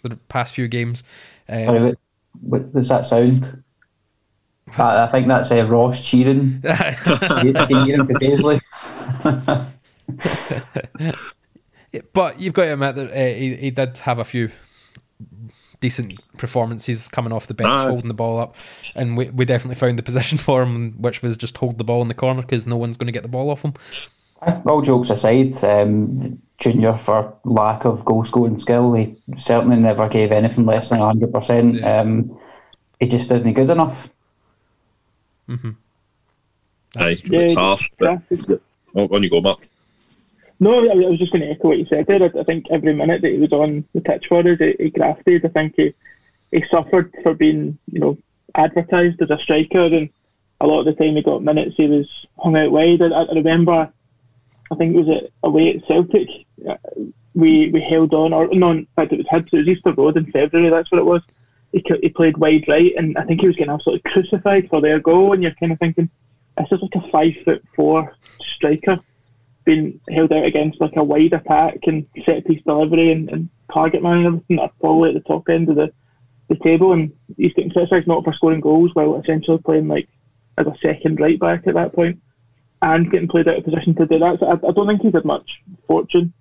the 0.02 0.16
past 0.28 0.54
few 0.54 0.68
games. 0.68 1.02
Um, 1.48 1.64
Sorry, 1.64 1.80
what, 1.80 1.98
what 2.40 2.74
does 2.74 2.88
that 2.88 3.06
sound? 3.06 3.62
I, 4.78 5.04
I 5.04 5.06
think 5.08 5.28
that's 5.28 5.50
uh, 5.50 5.66
Ross 5.66 6.04
cheering. 6.04 6.60
I 6.64 6.92
can 6.92 7.86
hear 7.86 7.96
him 7.96 8.06
to 8.06 8.14
Paisley. 8.14 8.60
but 12.12 12.40
you've 12.40 12.54
got 12.54 12.64
to 12.64 12.72
admit 12.72 12.96
that 12.96 13.10
uh, 13.10 13.14
he, 13.14 13.56
he 13.56 13.70
did 13.70 13.98
have 13.98 14.18
a 14.18 14.24
few 14.24 14.50
decent 15.80 16.20
performances 16.36 17.08
coming 17.08 17.32
off 17.32 17.46
the 17.46 17.54
bench, 17.54 17.82
Aye. 17.82 17.88
holding 17.88 18.08
the 18.08 18.14
ball 18.14 18.38
up, 18.38 18.56
and 18.94 19.16
we, 19.16 19.30
we 19.30 19.44
definitely 19.44 19.76
found 19.76 19.98
the 19.98 20.02
position 20.02 20.38
for 20.46 20.62
him, 20.62 20.92
which 21.00 21.22
was 21.22 21.36
just 21.36 21.56
hold 21.56 21.78
the 21.78 21.84
ball 21.84 22.02
in 22.02 22.08
the 22.08 22.14
corner 22.14 22.42
because 22.42 22.66
no 22.66 22.76
one's 22.76 22.96
going 22.96 23.06
to 23.06 23.12
get 23.12 23.22
the 23.22 23.28
ball 23.28 23.50
off 23.50 23.62
him. 23.62 23.74
All 24.66 24.82
jokes 24.82 25.10
aside, 25.10 25.62
um, 25.64 26.40
Junior, 26.58 26.98
for 26.98 27.34
lack 27.44 27.84
of 27.84 28.04
goal 28.04 28.24
scoring 28.24 28.58
skill, 28.58 28.92
he 28.92 29.16
certainly 29.36 29.76
never 29.76 30.08
gave 30.08 30.30
anything 30.30 30.66
less 30.66 30.90
than 30.90 31.00
100%. 31.00 31.84
Um, 31.84 32.38
he 33.00 33.06
just 33.06 33.30
isn't 33.30 33.52
good 33.54 33.70
enough. 33.70 34.08
Aye, 35.48 37.16
Yeah, 37.24 37.40
it's 37.40 37.54
half. 37.54 37.88
But, 37.98 38.20
yeah. 38.30 38.56
oh, 38.94 39.08
on 39.14 39.22
you 39.22 39.30
go, 39.30 39.40
Mark. 39.40 39.68
No, 40.58 40.90
I 40.90 40.94
was 40.94 41.18
just 41.18 41.32
going 41.32 41.42
to 41.42 41.50
echo 41.50 41.68
what 41.68 41.78
you 41.78 41.86
said 41.86 42.06
there. 42.06 42.22
I 42.22 42.40
I 42.40 42.44
think 42.44 42.66
every 42.70 42.94
minute 42.94 43.22
that 43.22 43.32
he 43.32 43.38
was 43.38 43.52
on 43.52 43.84
the 43.92 44.00
pitch 44.00 44.26
for 44.28 44.40
us, 44.40 44.58
he, 44.58 44.74
he 44.78 44.90
grafted. 44.90 45.44
I 45.44 45.48
think 45.48 45.74
he, 45.76 45.94
he 46.50 46.64
suffered 46.70 47.14
for 47.22 47.34
being, 47.34 47.78
you 47.92 48.00
know, 48.00 48.18
advertised 48.54 49.20
as 49.20 49.30
a 49.30 49.38
striker, 49.38 49.84
and 49.84 50.08
a 50.60 50.66
lot 50.66 50.80
of 50.80 50.86
the 50.86 50.94
time 50.94 51.16
he 51.16 51.22
got 51.22 51.42
minutes, 51.42 51.76
he 51.76 51.86
was 51.86 52.08
hung 52.38 52.56
out 52.56 52.72
wide. 52.72 53.02
I, 53.02 53.06
I 53.06 53.32
remember, 53.34 53.92
I 54.70 54.74
think 54.76 54.96
it 54.96 55.04
was 55.04 55.30
away 55.42 55.74
at 55.74 55.86
Celtic, 55.86 56.28
uh, 56.66 56.76
we 57.34 57.68
we 57.70 57.80
held 57.82 58.14
on, 58.14 58.32
or 58.32 58.48
no, 58.48 58.70
in 58.70 58.86
fact 58.96 59.12
it 59.12 59.18
was 59.18 59.26
Hibs, 59.26 59.52
it 59.52 59.58
was 59.58 59.68
Easter 59.68 59.92
Road 59.92 60.16
in 60.16 60.32
February, 60.32 60.70
that's 60.70 60.90
what 60.90 61.00
it 61.00 61.04
was. 61.04 61.22
He, 61.72 61.84
he 62.00 62.08
played 62.08 62.38
wide 62.38 62.64
right, 62.66 62.94
and 62.96 63.18
I 63.18 63.24
think 63.24 63.42
he 63.42 63.46
was 63.46 63.56
getting 63.56 63.74
absolutely 63.74 64.10
crucified 64.10 64.70
for 64.70 64.80
their 64.80 65.00
goal, 65.00 65.34
and 65.34 65.42
you're 65.42 65.52
kind 65.52 65.72
of 65.72 65.78
thinking, 65.78 66.08
this 66.56 66.68
is 66.72 66.80
like 66.80 67.04
a 67.04 67.10
five 67.10 67.34
foot 67.44 67.62
four 67.74 68.16
striker 68.40 68.98
being 69.66 70.00
held 70.08 70.32
out 70.32 70.46
against 70.46 70.80
like 70.80 70.96
a 70.96 71.04
wide 71.04 71.34
attack 71.34 71.78
and 71.86 72.06
set 72.24 72.46
piece 72.46 72.62
delivery 72.62 73.10
and, 73.10 73.28
and 73.30 73.50
target 73.72 74.02
man 74.02 74.18
and 74.18 74.26
everything 74.26 74.58
are 74.60 74.70
probably 74.80 75.10
at 75.10 75.14
the 75.14 75.28
top 75.28 75.48
end 75.50 75.68
of 75.68 75.76
the, 75.76 75.92
the 76.48 76.54
table 76.56 76.92
and 76.92 77.12
he's 77.36 77.52
getting 77.52 77.70
criticised 77.72 78.06
not 78.06 78.24
for 78.24 78.32
scoring 78.32 78.60
goals 78.60 78.94
while 78.94 79.20
essentially 79.20 79.58
playing 79.58 79.88
like 79.88 80.08
as 80.56 80.66
a 80.66 80.74
second 80.82 81.20
right 81.20 81.38
back 81.38 81.66
at 81.66 81.74
that 81.74 81.92
point 81.92 82.22
and 82.80 83.10
getting 83.10 83.28
played 83.28 83.48
out 83.48 83.58
of 83.58 83.64
position 83.64 83.94
to 83.96 84.06
do 84.06 84.18
that. 84.20 84.38
So 84.38 84.46
I, 84.46 84.52
I 84.52 84.72
don't 84.72 84.86
think 84.86 85.02
he's 85.02 85.12
had 85.12 85.24
much 85.24 85.60
fortune. 85.86 86.32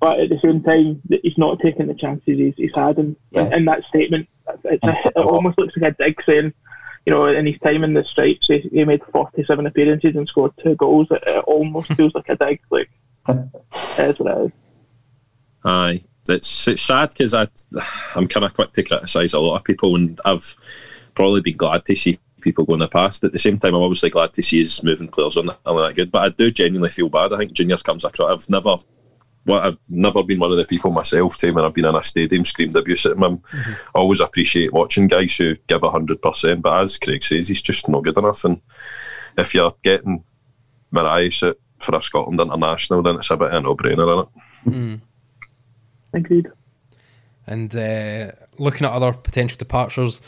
But 0.00 0.20
at 0.20 0.28
the 0.28 0.38
same 0.42 0.62
time, 0.62 1.00
he's 1.22 1.38
not 1.38 1.58
taking 1.60 1.86
the 1.86 1.94
chances 1.94 2.38
he's, 2.38 2.54
he's 2.56 2.74
had. 2.74 2.98
And 2.98 3.16
Yeah. 3.30 3.54
in 3.54 3.64
that 3.66 3.84
statement, 3.84 4.28
it's 4.64 4.82
a, 4.84 5.08
it 5.08 5.16
almost 5.16 5.58
looks 5.58 5.76
like 5.76 5.92
a 5.92 6.02
dig 6.02 6.22
saying, 6.24 6.52
you 7.06 7.12
know, 7.12 7.26
in 7.26 7.46
his 7.46 7.58
time 7.60 7.84
in 7.84 7.94
the 7.94 8.04
stripes, 8.04 8.46
he, 8.46 8.58
he 8.58 8.84
made 8.84 9.02
47 9.12 9.66
appearances 9.66 10.16
and 10.16 10.28
scored 10.28 10.52
two 10.62 10.74
goals. 10.76 11.08
It, 11.10 11.22
it 11.26 11.44
almost 11.44 11.92
feels 11.94 12.14
like 12.14 12.28
a 12.28 12.36
dig. 12.36 12.60
Like, 12.70 12.90
that's 13.96 14.18
what 14.18 14.38
it 14.38 14.46
is. 14.46 14.52
Aye, 15.64 16.02
it's 16.28 16.68
it's 16.68 16.82
sad 16.82 17.10
because 17.10 17.34
I 17.34 17.46
I'm 18.14 18.26
kind 18.26 18.46
of 18.46 18.54
quick 18.54 18.72
to 18.72 18.82
criticise 18.82 19.34
a 19.34 19.40
lot 19.40 19.56
of 19.56 19.64
people, 19.64 19.96
and 19.96 20.18
I've 20.24 20.56
probably 21.14 21.40
been 21.42 21.56
glad 21.56 21.84
to 21.86 21.96
see 21.96 22.18
people 22.40 22.64
go 22.64 22.74
in 22.74 22.80
the 22.80 22.88
past. 22.88 23.24
At 23.24 23.32
the 23.32 23.38
same 23.38 23.58
time, 23.58 23.74
I'm 23.74 23.82
obviously 23.82 24.10
glad 24.10 24.32
to 24.34 24.42
see 24.42 24.62
us 24.62 24.82
moving 24.82 25.08
players 25.08 25.36
on 25.36 25.46
that, 25.46 25.58
on 25.66 25.76
that 25.76 25.94
good. 25.94 26.10
But 26.10 26.22
I 26.22 26.28
do 26.30 26.50
genuinely 26.50 26.88
feel 26.88 27.08
bad. 27.08 27.32
I 27.32 27.38
think 27.38 27.52
Junior 27.52 27.76
comes 27.78 28.04
across. 28.04 28.30
I've 28.32 28.50
never. 28.50 28.76
Well, 29.46 29.60
I've 29.60 29.78
never 29.88 30.22
been 30.22 30.38
one 30.38 30.50
of 30.50 30.58
the 30.58 30.64
people 30.66 30.90
myself 30.92 31.38
to 31.38 31.50
when 31.52 31.64
I've 31.64 31.72
been 31.74 31.86
in 31.86 31.94
a 31.94 32.02
stadium 32.02 32.44
screamed 32.44 32.76
abuse 32.76 33.06
at 33.06 33.12
him. 33.12 33.22
I'm- 33.24 33.42
I 33.94 33.98
always 33.98 34.20
appreciate 34.20 34.72
watching 34.72 35.06
guys 35.08 35.36
who 35.36 35.56
give 35.66 35.80
hundred 35.82 36.20
percent, 36.22 36.62
but 36.62 36.80
as 36.82 36.98
Craig 36.98 37.22
says, 37.22 37.48
he's 37.48 37.62
just 37.62 37.88
not 37.88 38.04
good 38.04 38.18
enough. 38.18 38.44
And 38.44 38.60
if 39.38 39.54
you're 39.54 39.74
getting 39.82 40.24
Mariah 40.90 41.30
out 41.42 41.56
for 41.78 41.96
a 41.96 42.02
Scotland 42.02 42.40
international, 42.40 43.02
then 43.02 43.16
it's 43.16 43.30
a 43.30 43.36
bit 43.36 43.48
of 43.48 43.54
a 43.54 43.60
no-brainer, 43.62 44.28
isn't 44.66 44.74
it? 44.74 45.00
Agreed. 46.12 46.48
And 47.46 47.74
uh, 47.74 48.32
looking 48.58 48.86
at 48.86 48.92
other 48.92 49.12
potential 49.12 49.56
departures, 49.56 50.20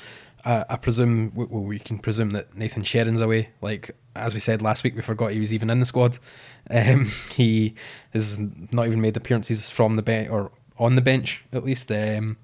uh, 0.44 0.64
I 0.68 0.76
presume 0.76 1.32
well, 1.34 1.46
we 1.48 1.78
can 1.78 1.98
presume 1.98 2.30
that 2.30 2.56
Nathan 2.56 2.82
Sherin's 2.82 3.20
away. 3.20 3.50
Like 3.60 3.92
as 4.14 4.34
we 4.34 4.40
said 4.40 4.62
last 4.62 4.84
week, 4.84 4.94
we 4.96 5.02
forgot 5.02 5.32
he 5.32 5.40
was 5.40 5.54
even 5.54 5.70
in 5.70 5.80
the 5.80 5.86
squad. 5.86 6.18
Um, 6.70 7.04
he 7.30 7.74
has 8.12 8.38
not 8.38 8.86
even 8.86 9.00
made 9.00 9.16
appearances 9.16 9.70
from 9.70 9.96
the 9.96 10.02
bench 10.02 10.28
or 10.28 10.50
on 10.78 10.96
the 10.96 11.02
bench 11.02 11.44
at 11.52 11.64
least. 11.64 11.90
Um, 11.90 12.36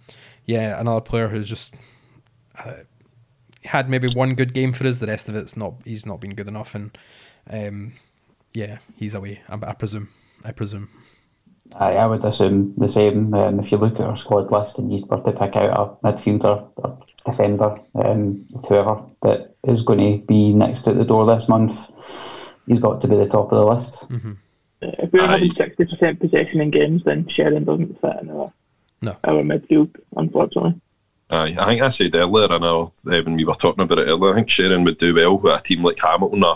yeah, 0.47 0.81
another 0.81 1.01
player 1.01 1.29
who's 1.29 1.49
just 1.49 1.75
uh, 2.59 2.85
had 3.65 3.91
maybe 3.91 4.09
one 4.09 4.35
good 4.35 4.55
game 4.55 4.73
for 4.73 4.87
us. 4.87 4.99
The 4.99 5.07
rest 5.07 5.29
of 5.29 5.37
it's 5.37 5.57
not. 5.57 5.75
He's 5.85 6.07
not 6.07 6.21
been 6.21 6.35
good 6.35 6.49
enough, 6.49 6.75
and 6.75 6.97
um, 7.51 7.93
yeah, 8.55 8.79
he's 8.97 9.15
away. 9.15 9.43
I, 9.49 9.59
I 9.63 9.73
presume. 9.75 10.09
I 10.45 10.53
presume. 10.53 10.89
I, 11.75 11.95
I 11.95 12.07
would 12.07 12.25
assume 12.25 12.75
the 12.79 12.89
same. 12.89 13.35
Um, 13.35 13.61
if 13.61 13.71
you 13.73 13.79
look 13.79 13.97
at 13.97 14.01
our 14.01 14.17
squad 14.17 14.51
list 14.51 14.79
and 14.79 14.93
you 14.93 15.05
were 15.07 15.21
to 15.21 15.33
pick 15.33 15.57
out 15.57 15.99
a 16.03 16.07
midfielder 16.07 16.67
defender, 17.31 17.79
um, 17.95 18.47
whoever 18.69 19.03
that 19.23 19.55
is 19.67 19.83
going 19.83 19.99
to 20.21 20.27
be 20.27 20.53
next 20.53 20.87
at 20.88 20.97
the 20.97 21.05
door 21.05 21.27
this 21.27 21.49
month, 21.49 21.91
he's 22.67 22.81
got 22.81 23.01
to 23.01 23.09
be 23.09 23.17
the 23.17 23.29
top 23.29 23.53
of 23.53 23.59
the 23.59 23.64
list. 23.64 24.07
If 24.81 25.12
we're 25.12 25.23
Aye. 25.23 25.33
having 25.33 25.51
60% 25.51 26.21
possession 26.21 26.61
in 26.61 26.71
games, 26.71 27.03
then 27.05 27.27
Sheridan 27.29 27.64
doesn't 27.64 28.01
fit 28.01 28.17
in 28.23 28.31
our, 28.31 28.53
No. 29.03 29.17
our 29.25 29.43
midfield, 29.43 29.95
unfortunately. 30.17 30.81
Aye, 31.31 31.57
I 31.59 31.67
think 31.67 31.83
I 31.83 31.88
said 31.91 32.14
earlier, 32.14 32.51
I 32.51 32.59
know 32.59 32.93
uh, 33.07 33.21
when 33.23 33.37
we 33.37 33.45
were 33.45 33.55
talking 33.55 33.83
about 33.85 33.99
it 33.99 34.09
earlier, 34.09 34.33
I 34.33 34.37
think 34.37 34.51
Sharon 34.51 34.85
would 34.85 34.99
do 34.99 35.14
well 35.14 35.37
with 35.38 35.53
a 35.53 35.61
team 35.61 35.83
like 35.85 35.99
Hamilton, 36.01 36.43
a, 36.45 36.55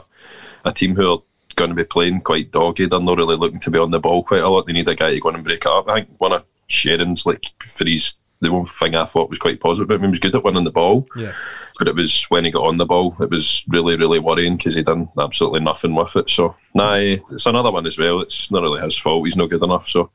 a 0.65 0.73
team 0.73 0.95
who 0.97 1.13
are 1.13 1.19
going 1.57 1.71
to 1.71 1.77
be 1.77 1.85
playing 1.85 2.21
quite 2.23 2.51
doggy. 2.53 2.87
They're 2.87 3.01
not 3.01 3.19
really 3.19 3.37
looking 3.37 3.61
to 3.61 3.71
be 3.71 3.79
on 3.79 3.91
the 3.91 4.01
ball 4.01 4.23
quite 4.25 4.43
a 4.43 4.49
lot. 4.49 4.67
They 4.67 4.73
need 4.73 4.89
a 4.89 4.95
guy 4.95 5.11
to 5.11 5.21
go 5.21 5.29
in 5.29 5.35
and 5.35 5.45
break 5.45 5.59
it 5.59 5.67
up. 5.67 5.89
I 5.89 5.97
think 5.97 6.09
one 6.19 6.33
of 6.33 6.45
Sharon's, 6.69 7.27
like, 7.27 7.45
for 7.61 7.85
his, 7.85 8.15
the 8.43 8.53
one 8.53 8.67
thing 8.67 8.95
I 8.95 9.07
thought 9.07 9.31
was 9.31 9.39
quite 9.39 9.61
positive 9.61 9.89
about 9.89 9.97
him, 9.97 10.03
he 10.03 10.09
was 10.09 10.19
good 10.21 10.35
at 10.35 10.45
winning 10.45 10.65
the 10.65 10.71
ball, 10.71 11.07
Yeah. 11.17 11.33
but 11.79 11.89
it 11.89 11.95
was 11.95 12.25
when 12.25 12.45
he 12.45 12.51
got 12.51 12.67
on 12.67 12.77
the 12.77 12.85
ball, 12.85 13.17
it 13.21 13.31
was 13.31 13.65
really, 13.69 13.97
really 13.97 14.19
worrying 14.19 14.57
because 14.59 14.75
he 14.75 14.83
done 14.83 15.09
absolutely 15.19 15.61
nothing 15.61 15.95
with 15.95 16.15
it. 16.17 16.29
So, 16.29 16.55
nah, 16.75 16.95
it's 16.97 17.47
another 17.47 17.71
one 17.73 17.87
as 17.87 17.97
well. 17.99 18.21
It's 18.21 18.51
not 18.51 18.63
really 18.63 18.83
his 18.83 18.99
fault. 18.99 19.25
He's 19.25 19.37
not 19.37 19.49
good 19.51 19.65
enough. 19.65 19.89
So, 19.89 20.11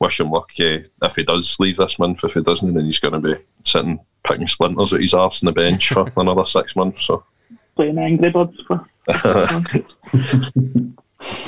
wish 0.00 0.18
him 0.18 0.30
luck 0.30 0.50
uh, 0.58 0.78
if 1.02 1.14
he 1.16 1.22
does 1.22 1.56
leave 1.60 1.76
this 1.76 1.98
month. 1.98 2.24
If 2.24 2.34
he 2.34 2.42
doesn't, 2.42 2.74
then 2.74 2.86
he's 2.86 2.98
going 2.98 3.14
to 3.22 3.34
be 3.36 3.40
sitting 3.62 4.00
picking 4.24 4.48
splinters 4.48 4.92
at 4.92 5.00
his 5.00 5.14
arse 5.14 5.42
on 5.42 5.46
the 5.46 5.52
bench 5.52 5.90
for 5.90 6.10
another 6.16 6.44
six 6.46 6.74
months. 6.74 7.06
So, 7.06 7.24
Playing 7.76 7.98
Angry 7.98 8.30
Birds 8.30 8.60
for. 8.66 8.88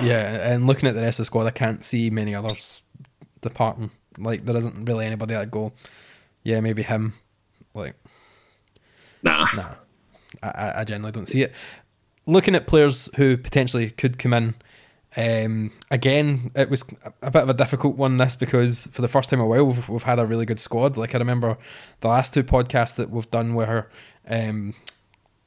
Yeah, 0.02 0.52
and 0.52 0.66
looking 0.68 0.88
at 0.88 0.94
the 0.94 1.00
rest 1.02 1.18
of 1.18 1.22
the 1.22 1.26
squad, 1.26 1.46
I 1.46 1.50
can't 1.50 1.82
see 1.82 2.08
many 2.10 2.34
others 2.34 2.82
departing. 3.40 3.90
Like 4.18 4.44
there 4.44 4.56
isn't 4.56 4.84
really 4.86 5.06
anybody 5.06 5.34
that 5.34 5.50
go, 5.50 5.72
yeah, 6.42 6.60
maybe 6.60 6.82
him. 6.82 7.14
Like 7.74 7.94
nah. 9.22 9.46
nah, 9.56 9.74
I- 10.42 10.80
I, 10.80 10.84
generally 10.84 11.12
don't 11.12 11.26
see 11.26 11.42
it. 11.42 11.52
Looking 12.26 12.54
at 12.54 12.66
players 12.66 13.08
who 13.16 13.36
potentially 13.36 13.90
could 13.90 14.18
come 14.18 14.32
in, 14.32 14.54
um, 15.16 15.70
again, 15.90 16.50
it 16.54 16.70
was 16.70 16.84
a 17.22 17.30
bit 17.30 17.42
of 17.42 17.50
a 17.50 17.54
difficult 17.54 17.96
one. 17.96 18.16
This 18.16 18.34
because 18.36 18.86
for 18.92 19.02
the 19.02 19.08
first 19.08 19.30
time 19.30 19.40
in 19.40 19.44
a 19.44 19.48
while, 19.48 19.64
we've, 19.66 19.88
we've 19.88 20.02
had 20.02 20.18
a 20.18 20.26
really 20.26 20.46
good 20.46 20.58
squad. 20.60 20.96
Like 20.96 21.14
I 21.14 21.18
remember 21.18 21.56
the 22.00 22.08
last 22.08 22.32
two 22.34 22.42
podcasts 22.44 22.94
that 22.96 23.10
we've 23.10 23.30
done 23.30 23.54
where 23.54 23.88
um, 24.28 24.74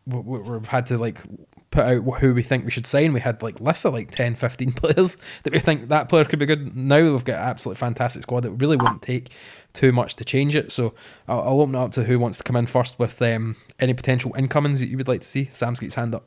we- 0.06 0.20
we- 0.20 0.40
we've 0.40 0.68
had 0.68 0.86
to 0.88 0.98
like 0.98 1.22
put 1.70 1.86
out 1.86 2.20
who 2.20 2.34
we 2.34 2.44
think 2.44 2.64
we 2.66 2.72
should 2.72 2.86
sign. 2.86 3.14
We 3.14 3.20
had 3.20 3.42
like 3.44 3.60
lists 3.60 3.86
of 3.86 3.94
like 3.94 4.10
10, 4.12 4.36
15 4.36 4.72
players 4.74 5.18
that 5.44 5.54
we 5.54 5.60
think 5.60 5.90
that 5.90 6.10
player 6.10 6.26
could 6.26 6.40
be 6.40 6.46
good. 6.46 6.76
Now 6.76 7.02
we've 7.04 7.26
got 7.26 7.38
an 7.42 7.44
absolutely 7.50 7.80
fantastic 7.80 8.24
squad. 8.24 8.46
It 8.46 8.52
really 8.52 8.78
wouldn't 8.78 9.02
take 9.02 9.30
too 9.74 9.92
much 9.92 10.16
to 10.16 10.26
change 10.26 10.56
it. 10.56 10.72
So 10.72 10.94
I'll, 11.28 11.42
I'll 11.42 11.62
open 11.62 11.76
it 11.76 11.80
up 11.80 11.92
to 11.94 12.04
who 12.06 12.20
wants 12.20 12.38
to 12.40 12.44
come 12.44 12.56
in 12.56 12.68
first 12.68 12.98
with 13.00 13.22
um, 13.22 13.56
any 13.80 13.94
potential 13.94 14.34
incomings 14.38 14.80
that 14.80 14.88
you 14.88 14.98
would 14.98 15.08
like 15.08 15.22
to 15.22 15.28
see. 15.28 15.50
Sam's 15.52 15.80
got 15.80 15.86
his 15.88 15.96
hand 15.96 16.16
up. 16.16 16.26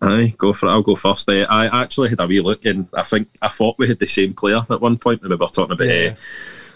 Aye, 0.00 0.34
go 0.38 0.52
for 0.52 0.66
it. 0.66 0.70
I'll 0.70 0.82
go 0.82 0.94
first. 0.94 1.28
Uh, 1.28 1.44
I 1.50 1.82
actually 1.82 2.10
had 2.10 2.20
a 2.20 2.26
wee 2.26 2.40
look, 2.40 2.64
and 2.64 2.88
I 2.94 3.02
think 3.02 3.28
I 3.42 3.48
thought 3.48 3.78
we 3.78 3.88
had 3.88 3.98
the 3.98 4.06
same 4.06 4.32
player 4.32 4.64
at 4.70 4.80
one 4.80 4.96
point. 4.96 5.22
when 5.22 5.30
We 5.30 5.36
were 5.36 5.46
talking 5.48 5.72
about 5.72 5.88
Yeah. 5.88 6.12
uh, 6.12 6.16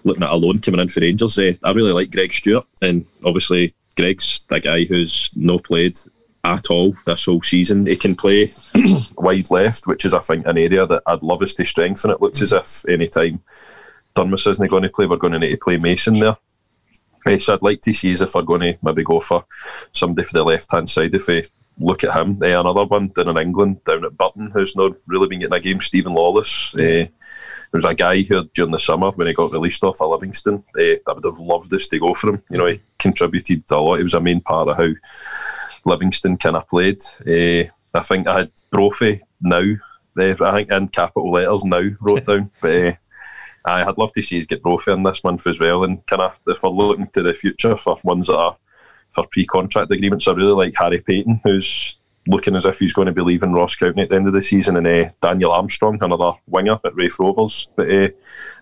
looking 0.03 0.25
at 0.25 0.31
a 0.31 0.35
loan 0.37 0.59
coming 0.59 0.81
in 0.81 0.89
for 0.89 1.01
Rangers. 1.01 1.39
Uh, 1.39 1.53
I 1.63 1.71
really 1.71 1.93
like 1.93 2.11
Greg 2.11 2.33
Stewart, 2.33 2.67
and 2.83 3.07
obviously 3.25 3.75
Greg's 3.97 4.41
the 4.49 4.59
guy 4.59 4.85
who's 4.85 5.31
no 5.37 5.61
played 5.61 5.99
at 6.45 6.71
all 6.71 6.95
this 7.07 7.25
whole 7.25 7.43
season. 7.43 7.87
He 7.87 7.97
can 7.97 8.15
play 8.15 8.51
wide 9.17 9.51
left, 9.51 9.87
which 9.87 10.05
is 10.05 10.15
I 10.15 10.21
think 10.21 10.47
an 10.47 10.59
area 10.59 10.87
that 10.87 11.03
I'd 11.07 11.23
love 11.23 11.43
us 11.43 11.55
to 11.55 11.65
strengthen. 11.65 12.11
It 12.11 12.21
looks 12.21 12.43
as 12.43 12.53
if 12.53 12.85
any 12.89 13.09
time 13.09 13.41
Durmus 14.15 14.51
isn't 14.51 14.69
going 14.69 14.83
to 14.83 14.89
play, 14.89 15.07
we're 15.07 15.17
going 15.17 15.33
to 15.35 15.39
need 15.39 15.53
to 15.53 15.57
play 15.57 15.77
Mason 15.77 16.19
there. 16.19 16.37
So 17.39 17.55
I'd 17.55 17.63
like 17.63 17.81
to 17.83 17.93
see 17.93 18.13
if 18.13 18.35
we're 18.35 18.43
going 18.43 18.61
to 18.63 18.79
maybe 18.83 19.05
go 19.05 19.21
for 19.21 19.45
somebody 19.93 20.27
for 20.27 20.33
the 20.33 20.45
left 20.45 20.71
hand 20.73 20.91
side. 20.91 21.15
If 21.15 21.29
we 21.29 21.45
look 21.79 22.03
at 22.03 22.17
him, 22.17 22.43
eh, 22.43 22.59
another 22.59 22.85
one 22.85 23.09
down 23.09 23.29
in 23.29 23.39
England, 23.39 23.85
down 23.85 24.05
at 24.05 24.17
Burton, 24.17 24.51
who's 24.51 24.75
not 24.75 24.97
really 25.07 25.29
been 25.29 25.39
getting 25.39 25.55
a 25.55 25.61
game, 25.61 25.81
Steven 25.81 26.13
Lawless. 26.13 26.75
Eh, 26.75 27.07
there 27.07 27.79
was 27.79 27.85
a 27.85 27.95
guy 27.95 28.17
here 28.17 28.43
during 28.55 28.73
the 28.73 28.79
summer 28.79 29.13
when 29.13 29.29
he 29.29 29.33
got 29.33 29.53
released 29.53 29.85
off 29.85 30.03
of 30.03 30.11
Livingston, 30.11 30.63
eh, 30.79 30.97
I 31.09 31.13
would 31.13 31.25
have 31.25 31.39
loved 31.39 31.73
us 31.73 31.87
to 31.89 31.99
go 31.99 32.13
for 32.13 32.31
him. 32.31 32.43
You 32.51 32.59
know, 32.59 32.67
he 32.67 32.81
contributed 32.99 33.65
a 33.71 33.81
lot. 33.81 33.97
He 33.97 34.03
was 34.03 34.15
a 34.15 34.21
main 34.21 34.41
part 34.41 34.69
of 34.69 34.77
how 34.77 34.93
Livingston 35.85 36.37
kind 36.37 36.57
of 36.57 36.69
played. 36.69 37.03
Eh, 37.27 37.69
I 37.95 38.01
think 38.01 38.27
I 38.27 38.39
had 38.39 38.53
Brophy 38.71 39.21
now 39.41 39.75
There, 40.15 40.43
I 40.43 40.53
think 40.57 40.71
in 40.71 40.89
capital 40.89 41.33
letters 41.33 41.65
now 41.65 41.83
wrote 42.01 42.27
down. 42.27 42.51
But 42.61 42.71
uh, 42.71 42.93
I'd 43.65 43.99
love 43.99 44.13
to 44.15 44.23
see 44.23 44.41
us 44.41 44.47
get 44.47 44.63
Brophy 44.63 44.93
in 44.93 45.03
this 45.03 45.25
month 45.25 45.47
as 45.47 45.59
well. 45.59 45.85
And 45.85 46.05
kind 46.07 46.23
of 46.23 46.39
if 46.47 46.63
we're 46.63 46.71
looking 46.71 47.09
to 47.09 47.23
the 47.23 47.35
future 47.35 47.77
for 47.77 47.99
ones 48.05 48.29
that 48.29 48.37
are 48.37 48.57
for 49.11 49.27
pre-contract 49.31 49.91
agreements, 49.91 50.27
I 50.27 50.33
really 50.33 50.53
like 50.53 50.75
Harry 50.77 51.01
Paton, 51.01 51.41
who's 51.45 51.99
looking 52.27 52.55
as 52.55 52.65
if 52.65 52.79
he's 52.79 52.93
going 52.93 53.07
to 53.07 53.13
be 53.13 53.21
leaving 53.21 53.53
Ross 53.53 53.77
County 53.77 54.03
at 54.03 54.09
the 54.09 54.17
end 54.17 54.27
of 54.27 54.33
the 54.33 54.43
season, 54.43 54.77
and 54.77 54.87
uh, 54.87 55.11
Daniel 55.21 55.53
Armstrong, 55.53 55.99
another 56.01 56.33
winger 56.47 56.79
at 56.85 56.95
Raith 56.95 57.19
Rovers. 57.19 57.69
But 57.77 57.91
uh, 57.91 58.09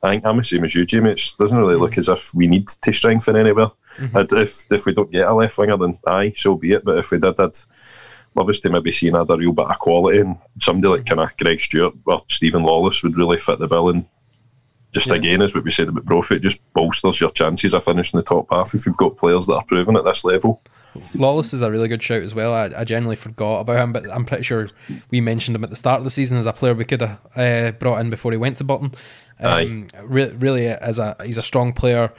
I 0.02 0.10
think 0.10 0.24
I'm 0.24 0.38
the 0.38 0.44
same 0.44 0.64
as 0.64 0.74
you, 0.74 0.86
Jamie. 0.86 1.10
It 1.10 1.34
doesn't 1.38 1.58
really 1.58 1.76
look 1.76 1.98
as 1.98 2.08
if 2.08 2.34
we 2.34 2.46
need 2.46 2.68
to 2.68 2.92
strengthen 2.92 3.36
anywhere. 3.36 3.70
Mm-hmm. 3.98 4.36
If 4.36 4.70
if 4.72 4.86
we 4.86 4.94
don't 4.94 5.10
get 5.10 5.26
a 5.26 5.34
left 5.34 5.58
winger, 5.58 5.76
then 5.76 5.98
aye, 6.06 6.32
so 6.34 6.56
be 6.56 6.72
it. 6.72 6.84
But 6.84 6.98
if 6.98 7.10
we 7.10 7.18
did, 7.18 7.38
I'd 7.38 7.56
love 8.34 8.48
us 8.48 8.60
to 8.60 8.70
maybe 8.70 8.92
see 8.92 9.08
another 9.08 9.36
real 9.36 9.52
bit 9.52 9.66
of 9.66 9.78
quality 9.78 10.20
and 10.20 10.38
somebody 10.58 10.98
like 10.98 11.06
kind 11.06 11.20
of 11.20 11.36
Greg 11.36 11.60
Stewart 11.60 11.94
or 12.06 12.22
Steven 12.28 12.62
Lawless 12.62 13.02
would 13.02 13.16
really 13.16 13.38
fit 13.38 13.58
the 13.58 13.66
bill 13.66 13.90
and 13.90 14.06
just 14.92 15.08
yeah. 15.08 15.14
again, 15.14 15.42
as 15.42 15.54
what 15.54 15.64
we 15.64 15.70
said 15.70 15.88
about 15.88 16.04
Brophy, 16.04 16.40
just 16.40 16.60
bolsters 16.72 17.20
your 17.20 17.30
chances 17.30 17.74
of 17.74 17.84
finishing 17.84 18.18
the 18.18 18.24
top 18.24 18.48
half 18.50 18.74
if 18.74 18.86
you've 18.86 18.96
got 18.96 19.16
players 19.16 19.46
that 19.46 19.54
are 19.54 19.64
proven 19.64 19.96
at 19.96 20.04
this 20.04 20.24
level. 20.24 20.60
Lawless 21.14 21.52
is 21.52 21.62
a 21.62 21.70
really 21.70 21.88
good 21.88 22.02
shout 22.02 22.22
as 22.22 22.34
well. 22.34 22.52
I, 22.52 22.70
I 22.76 22.84
generally 22.84 23.16
forgot 23.16 23.60
about 23.60 23.82
him, 23.82 23.92
but 23.92 24.10
I'm 24.10 24.24
pretty 24.24 24.42
sure 24.42 24.68
we 25.10 25.20
mentioned 25.20 25.56
him 25.56 25.64
at 25.64 25.70
the 25.70 25.76
start 25.76 25.98
of 25.98 26.04
the 26.04 26.10
season 26.10 26.36
as 26.36 26.46
a 26.46 26.52
player 26.52 26.74
we 26.74 26.84
could 26.84 27.00
have 27.00 27.20
uh, 27.36 27.72
brought 27.72 28.00
in 28.00 28.10
before 28.10 28.32
he 28.32 28.38
went 28.38 28.58
to 28.58 28.64
Burton. 28.64 28.92
Um, 29.38 29.88
re- 30.02 30.32
really, 30.32 30.66
as 30.66 30.98
a 30.98 31.16
he's 31.24 31.38
a 31.38 31.42
strong 31.42 31.72
player. 31.72 32.12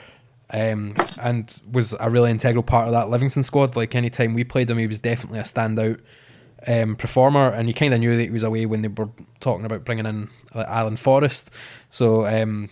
Um, 0.54 0.94
and 1.18 1.62
was 1.70 1.94
a 1.98 2.10
really 2.10 2.30
integral 2.30 2.62
part 2.62 2.86
of 2.86 2.92
that 2.92 3.08
Livingston 3.08 3.42
squad. 3.42 3.74
Like 3.74 3.94
any 3.94 4.10
time 4.10 4.34
we 4.34 4.44
played 4.44 4.68
him, 4.68 4.76
he 4.76 4.86
was 4.86 5.00
definitely 5.00 5.38
a 5.38 5.44
standout 5.44 6.00
um, 6.66 6.94
performer, 6.94 7.48
and 7.48 7.68
you 7.68 7.74
kind 7.74 7.94
of 7.94 8.00
knew 8.00 8.14
that 8.16 8.24
he 8.24 8.30
was 8.30 8.42
away 8.42 8.66
when 8.66 8.82
they 8.82 8.88
were 8.88 9.08
talking 9.40 9.64
about 9.64 9.86
bringing 9.86 10.04
in 10.04 10.28
Alan 10.54 10.96
Forrest. 10.96 11.50
So 11.88 12.26
um, 12.26 12.68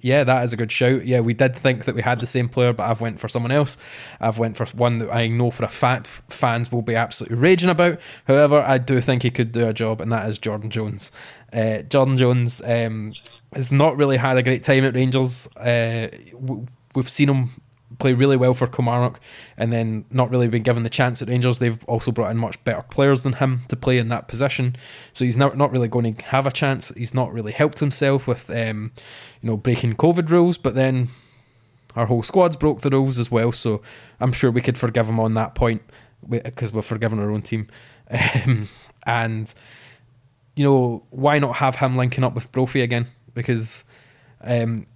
yeah, 0.00 0.24
that 0.24 0.44
is 0.44 0.52
a 0.52 0.56
good 0.56 0.72
shout. 0.72 1.06
Yeah, 1.06 1.20
we 1.20 1.34
did 1.34 1.56
think 1.56 1.84
that 1.84 1.94
we 1.94 2.02
had 2.02 2.20
the 2.20 2.26
same 2.26 2.48
player, 2.48 2.72
but 2.72 2.88
I've 2.88 3.00
went 3.00 3.20
for 3.20 3.28
someone 3.28 3.52
else. 3.52 3.76
I've 4.20 4.38
went 4.38 4.56
for 4.56 4.64
one 4.76 4.98
that 4.98 5.14
I 5.14 5.28
know 5.28 5.50
for 5.50 5.64
a 5.64 5.68
fact 5.68 6.08
fans 6.28 6.72
will 6.72 6.82
be 6.82 6.94
absolutely 6.94 7.36
raging 7.38 7.68
about. 7.68 8.00
However, 8.26 8.60
I 8.60 8.78
do 8.78 9.00
think 9.00 9.22
he 9.22 9.30
could 9.30 9.52
do 9.52 9.66
a 9.66 9.74
job, 9.74 10.00
and 10.00 10.10
that 10.12 10.28
is 10.28 10.38
Jordan 10.38 10.70
Jones. 10.70 11.12
Uh, 11.52 11.82
Jordan 11.82 12.16
Jones 12.16 12.62
um, 12.64 13.12
has 13.54 13.70
not 13.72 13.96
really 13.96 14.16
had 14.16 14.36
a 14.38 14.42
great 14.42 14.62
time 14.62 14.84
at 14.84 14.94
Rangers. 14.94 15.46
Uh, 15.56 16.08
we've 16.94 17.08
seen 17.08 17.28
him 17.28 17.50
play 17.98 18.12
really 18.12 18.36
well 18.36 18.54
for 18.54 18.66
Kilmarnock 18.66 19.20
and 19.56 19.72
then 19.72 20.04
not 20.10 20.30
really 20.30 20.48
been 20.48 20.62
given 20.62 20.82
the 20.82 20.90
chance 20.90 21.20
at 21.20 21.28
Rangers. 21.28 21.58
They've 21.58 21.82
also 21.84 22.12
brought 22.12 22.30
in 22.30 22.36
much 22.36 22.62
better 22.64 22.82
players 22.82 23.24
than 23.24 23.34
him 23.34 23.60
to 23.68 23.76
play 23.76 23.98
in 23.98 24.08
that 24.08 24.28
position. 24.28 24.76
So 25.12 25.24
he's 25.24 25.36
not, 25.36 25.56
not 25.56 25.72
really 25.72 25.88
going 25.88 26.14
to 26.14 26.24
have 26.26 26.46
a 26.46 26.50
chance. 26.50 26.90
He's 26.90 27.14
not 27.14 27.32
really 27.32 27.52
helped 27.52 27.80
himself 27.80 28.26
with 28.26 28.48
um, 28.50 28.92
you 29.40 29.48
know 29.48 29.56
breaking 29.56 29.96
COVID 29.96 30.30
rules, 30.30 30.56
but 30.56 30.74
then 30.74 31.08
our 31.96 32.06
whole 32.06 32.22
squad's 32.22 32.56
broke 32.56 32.80
the 32.82 32.90
rules 32.90 33.18
as 33.18 33.30
well. 33.30 33.52
So 33.52 33.82
I'm 34.20 34.32
sure 34.32 34.50
we 34.50 34.60
could 34.60 34.78
forgive 34.78 35.08
him 35.08 35.18
on 35.18 35.34
that 35.34 35.54
point 35.54 35.82
because 36.28 36.72
we've 36.72 36.84
forgiven 36.84 37.18
our 37.18 37.30
own 37.30 37.42
team. 37.42 37.68
Um, 38.12 38.68
and 39.06 39.54
you 40.56 40.64
know, 40.64 41.04
why 41.10 41.38
not 41.38 41.56
have 41.56 41.76
him 41.76 41.96
linking 41.96 42.24
up 42.24 42.34
with 42.34 42.50
Brophy 42.50 42.80
again? 42.80 43.06
Because 43.34 43.84
um, 44.40 44.86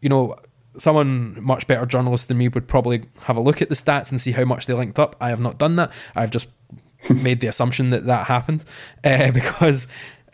you 0.00 0.08
know, 0.08 0.36
someone 0.76 1.42
much 1.42 1.66
better 1.66 1.86
journalist 1.86 2.28
than 2.28 2.38
me 2.38 2.48
would 2.48 2.68
probably 2.68 3.02
have 3.22 3.36
a 3.36 3.40
look 3.40 3.60
at 3.60 3.68
the 3.68 3.74
stats 3.74 4.10
and 4.10 4.20
see 4.20 4.32
how 4.32 4.44
much 4.44 4.66
they 4.66 4.74
linked 4.74 4.98
up. 4.98 5.16
I 5.20 5.28
have 5.30 5.40
not 5.40 5.58
done 5.58 5.76
that. 5.76 5.92
I've 6.14 6.30
just 6.30 6.48
made 7.10 7.40
the 7.40 7.46
assumption 7.46 7.90
that 7.90 8.06
that 8.06 8.26
happened 8.26 8.64
uh, 9.04 9.30
because 9.32 9.86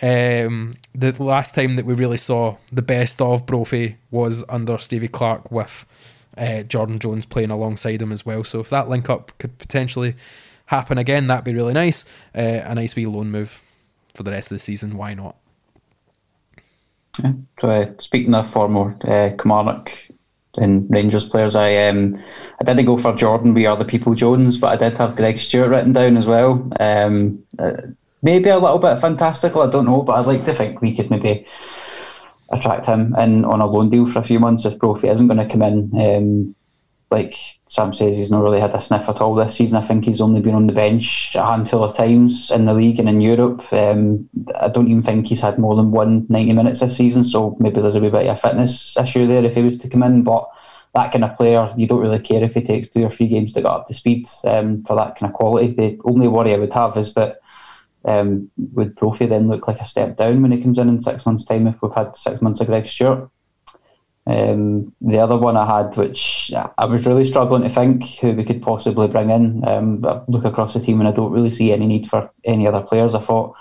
um, 0.02 0.74
the 0.94 1.14
last 1.22 1.54
time 1.54 1.74
that 1.74 1.86
we 1.86 1.94
really 1.94 2.18
saw 2.18 2.56
the 2.72 2.82
best 2.82 3.22
of 3.22 3.46
Brophy 3.46 3.96
was 4.10 4.44
under 4.48 4.78
Stevie 4.78 5.08
Clarke 5.08 5.50
with 5.50 5.86
uh, 6.36 6.62
Jordan 6.62 6.98
Jones 6.98 7.24
playing 7.24 7.50
alongside 7.50 8.02
him 8.02 8.12
as 8.12 8.26
well. 8.26 8.44
So 8.44 8.60
if 8.60 8.70
that 8.70 8.88
link 8.88 9.08
up 9.08 9.32
could 9.38 9.56
potentially 9.58 10.14
happen 10.66 10.98
again, 10.98 11.26
that'd 11.28 11.44
be 11.44 11.54
really 11.54 11.72
nice. 11.72 12.04
Uh, 12.34 12.60
a 12.64 12.74
nice 12.74 12.94
wee 12.94 13.06
loan 13.06 13.30
move 13.30 13.62
for 14.14 14.22
the 14.22 14.30
rest 14.30 14.50
of 14.50 14.56
the 14.56 14.60
season. 14.60 14.96
Why 14.96 15.14
not? 15.14 15.36
Yeah. 17.22 17.32
So, 17.60 17.70
uh, 17.70 17.92
speaking 17.98 18.34
of 18.34 18.50
former 18.52 18.94
uh, 19.02 19.34
Kilmarnock 19.36 19.90
and 20.58 20.90
Rangers 20.90 21.28
players. 21.28 21.54
I 21.54 21.86
um 21.86 22.22
I 22.60 22.64
didn't 22.64 22.86
go 22.86 22.98
for 22.98 23.14
Jordan. 23.14 23.54
We 23.54 23.66
are 23.66 23.76
the 23.76 23.84
people 23.84 24.14
Jones, 24.14 24.56
but 24.56 24.72
I 24.72 24.76
did 24.76 24.96
have 24.98 25.16
Greg 25.16 25.38
Stewart 25.38 25.70
written 25.70 25.92
down 25.92 26.16
as 26.16 26.26
well. 26.26 26.68
Um, 26.80 27.42
uh, 27.58 27.72
maybe 28.22 28.48
a 28.48 28.58
little 28.58 28.78
bit 28.78 29.00
fantastical. 29.00 29.62
I 29.62 29.70
don't 29.70 29.86
know, 29.86 30.02
but 30.02 30.14
I'd 30.14 30.26
like 30.26 30.44
to 30.46 30.54
think 30.54 30.80
we 30.80 30.96
could 30.96 31.10
maybe 31.10 31.46
attract 32.50 32.86
him 32.86 33.14
in 33.16 33.44
on 33.44 33.60
a 33.60 33.66
loan 33.66 33.90
deal 33.90 34.10
for 34.10 34.20
a 34.20 34.24
few 34.24 34.40
months 34.40 34.64
if 34.64 34.78
Brophy 34.78 35.08
isn't 35.08 35.28
going 35.28 35.38
to 35.38 35.52
come 35.52 35.62
in. 35.62 35.90
Um, 36.00 36.55
like 37.16 37.34
Sam 37.68 37.94
says, 37.94 38.16
he's 38.16 38.30
not 38.30 38.42
really 38.42 38.60
had 38.60 38.74
a 38.74 38.80
sniff 38.80 39.08
at 39.08 39.22
all 39.22 39.34
this 39.34 39.56
season. 39.56 39.76
I 39.76 39.86
think 39.86 40.04
he's 40.04 40.20
only 40.20 40.40
been 40.42 40.54
on 40.54 40.66
the 40.66 40.72
bench 40.74 41.34
a 41.34 41.44
handful 41.44 41.82
of 41.82 41.96
times 41.96 42.50
in 42.50 42.66
the 42.66 42.74
league 42.74 42.98
and 42.98 43.08
in 43.08 43.22
Europe. 43.22 43.64
Um, 43.72 44.28
I 44.60 44.68
don't 44.68 44.90
even 44.90 45.02
think 45.02 45.26
he's 45.26 45.40
had 45.40 45.58
more 45.58 45.74
than 45.74 45.90
one 45.90 46.26
90 46.28 46.52
minutes 46.52 46.80
this 46.80 46.96
season, 46.96 47.24
so 47.24 47.56
maybe 47.58 47.80
there's 47.80 47.94
a 47.94 48.00
bit 48.00 48.14
of 48.14 48.20
a 48.20 48.36
fitness 48.36 48.96
issue 48.98 49.26
there 49.26 49.44
if 49.44 49.54
he 49.54 49.62
was 49.62 49.78
to 49.78 49.88
come 49.88 50.02
in. 50.02 50.24
But 50.24 50.46
that 50.94 51.10
kind 51.10 51.24
of 51.24 51.36
player, 51.36 51.72
you 51.76 51.86
don't 51.86 52.00
really 52.00 52.18
care 52.18 52.44
if 52.44 52.52
he 52.52 52.60
takes 52.60 52.88
two 52.88 53.04
or 53.04 53.10
three 53.10 53.28
games 53.28 53.52
to 53.54 53.62
get 53.62 53.70
up 53.70 53.86
to 53.86 53.94
speed 53.94 54.28
um, 54.44 54.82
for 54.82 54.94
that 54.96 55.16
kind 55.18 55.30
of 55.32 55.36
quality. 55.36 55.72
The 55.72 55.98
only 56.04 56.28
worry 56.28 56.54
I 56.54 56.58
would 56.58 56.72
have 56.74 56.98
is 56.98 57.14
that 57.14 57.40
um, 58.04 58.50
would 58.74 58.94
Brophy 58.94 59.26
then 59.26 59.48
look 59.48 59.66
like 59.66 59.80
a 59.80 59.86
step 59.86 60.16
down 60.16 60.42
when 60.42 60.52
he 60.52 60.62
comes 60.62 60.78
in 60.78 60.88
in 60.90 61.00
six 61.00 61.24
months' 61.24 61.44
time 61.44 61.66
if 61.66 61.80
we've 61.80 61.94
had 61.94 62.14
six 62.16 62.42
months 62.42 62.60
of 62.60 62.66
Greg 62.66 62.86
Stewart? 62.86 63.30
Um, 64.26 64.92
the 65.00 65.20
other 65.20 65.36
one 65.36 65.56
I 65.56 65.64
had, 65.64 65.96
which 65.96 66.52
I 66.54 66.84
was 66.86 67.06
really 67.06 67.24
struggling 67.24 67.62
to 67.62 67.68
think 67.68 68.02
who 68.20 68.32
we 68.32 68.44
could 68.44 68.60
possibly 68.60 69.06
bring 69.06 69.30
in. 69.30 69.66
Um, 69.66 70.04
I 70.04 70.20
look 70.26 70.44
across 70.44 70.74
the 70.74 70.80
team 70.80 71.00
and 71.00 71.08
I 71.08 71.12
don't 71.12 71.32
really 71.32 71.52
see 71.52 71.72
any 71.72 71.86
need 71.86 72.08
for 72.08 72.30
any 72.44 72.66
other 72.66 72.82
players. 72.82 73.14
I 73.14 73.20
thought 73.20 73.54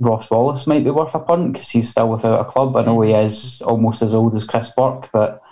Ross 0.00 0.30
Wallace 0.30 0.66
might 0.66 0.84
be 0.84 0.90
worth 0.90 1.14
a 1.14 1.18
punt 1.18 1.54
because 1.54 1.70
he's 1.70 1.88
still 1.88 2.10
without 2.10 2.40
a 2.40 2.50
club. 2.50 2.76
I 2.76 2.84
know 2.84 3.00
he 3.00 3.12
is 3.12 3.62
almost 3.62 4.02
as 4.02 4.12
old 4.12 4.34
as 4.36 4.44
Chris 4.44 4.70
Burke, 4.76 5.08
but 5.12 5.42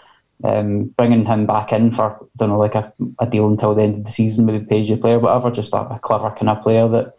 um, 0.45 0.85
bringing 0.97 1.25
him 1.25 1.47
back 1.47 1.73
in 1.73 1.91
for 1.91 2.17
I 2.17 2.27
don't 2.37 2.51
know 2.51 2.59
like 2.59 2.75
a, 2.75 2.93
a 3.19 3.27
deal 3.27 3.49
until 3.49 3.75
the 3.75 3.83
end 3.83 3.99
of 3.99 4.05
the 4.05 4.13
season, 4.13 4.45
maybe 4.45 4.65
pays 4.65 4.91
you 4.91 4.97
player, 4.97 5.19
whatever, 5.19 5.51
just 5.51 5.73
a, 5.73 5.79
a 5.79 5.99
clever 5.99 6.31
kind 6.31 6.51
of 6.51 6.63
player 6.63 6.89
that 6.89 7.15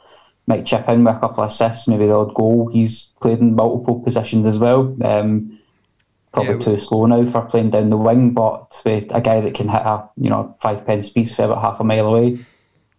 might 0.46 0.66
chip 0.66 0.88
in 0.90 1.04
with 1.04 1.16
a 1.16 1.20
couple 1.20 1.44
of 1.44 1.50
assists, 1.50 1.88
maybe 1.88 2.06
the 2.06 2.14
odd 2.14 2.34
goal. 2.36 2.70
He's 2.72 3.14
played 3.22 3.40
in 3.40 3.56
multiple 3.56 4.02
positions 4.02 4.46
as 4.46 4.58
well. 4.58 4.96
Um, 5.04 5.60
probably 6.34 6.56
yeah, 6.56 6.60
too 6.60 6.80
slow 6.80 7.06
now 7.06 7.30
for 7.30 7.42
playing 7.44 7.70
down 7.70 7.90
the 7.90 7.98
wing, 7.98 8.32
but 8.32 8.82
with 8.84 9.06
a 9.12 9.22
guy 9.22 9.40
that 9.40 9.54
can 9.54 9.70
hit 9.70 9.82
a 9.82 10.10
you 10.18 10.30
know 10.30 10.56
five 10.60 10.86
pence 10.86 11.10
piece 11.10 11.36
for 11.36 11.44
about 11.44 11.62
half 11.62 11.80
a 11.80 11.84
mile 11.84 12.08
away, 12.08 12.40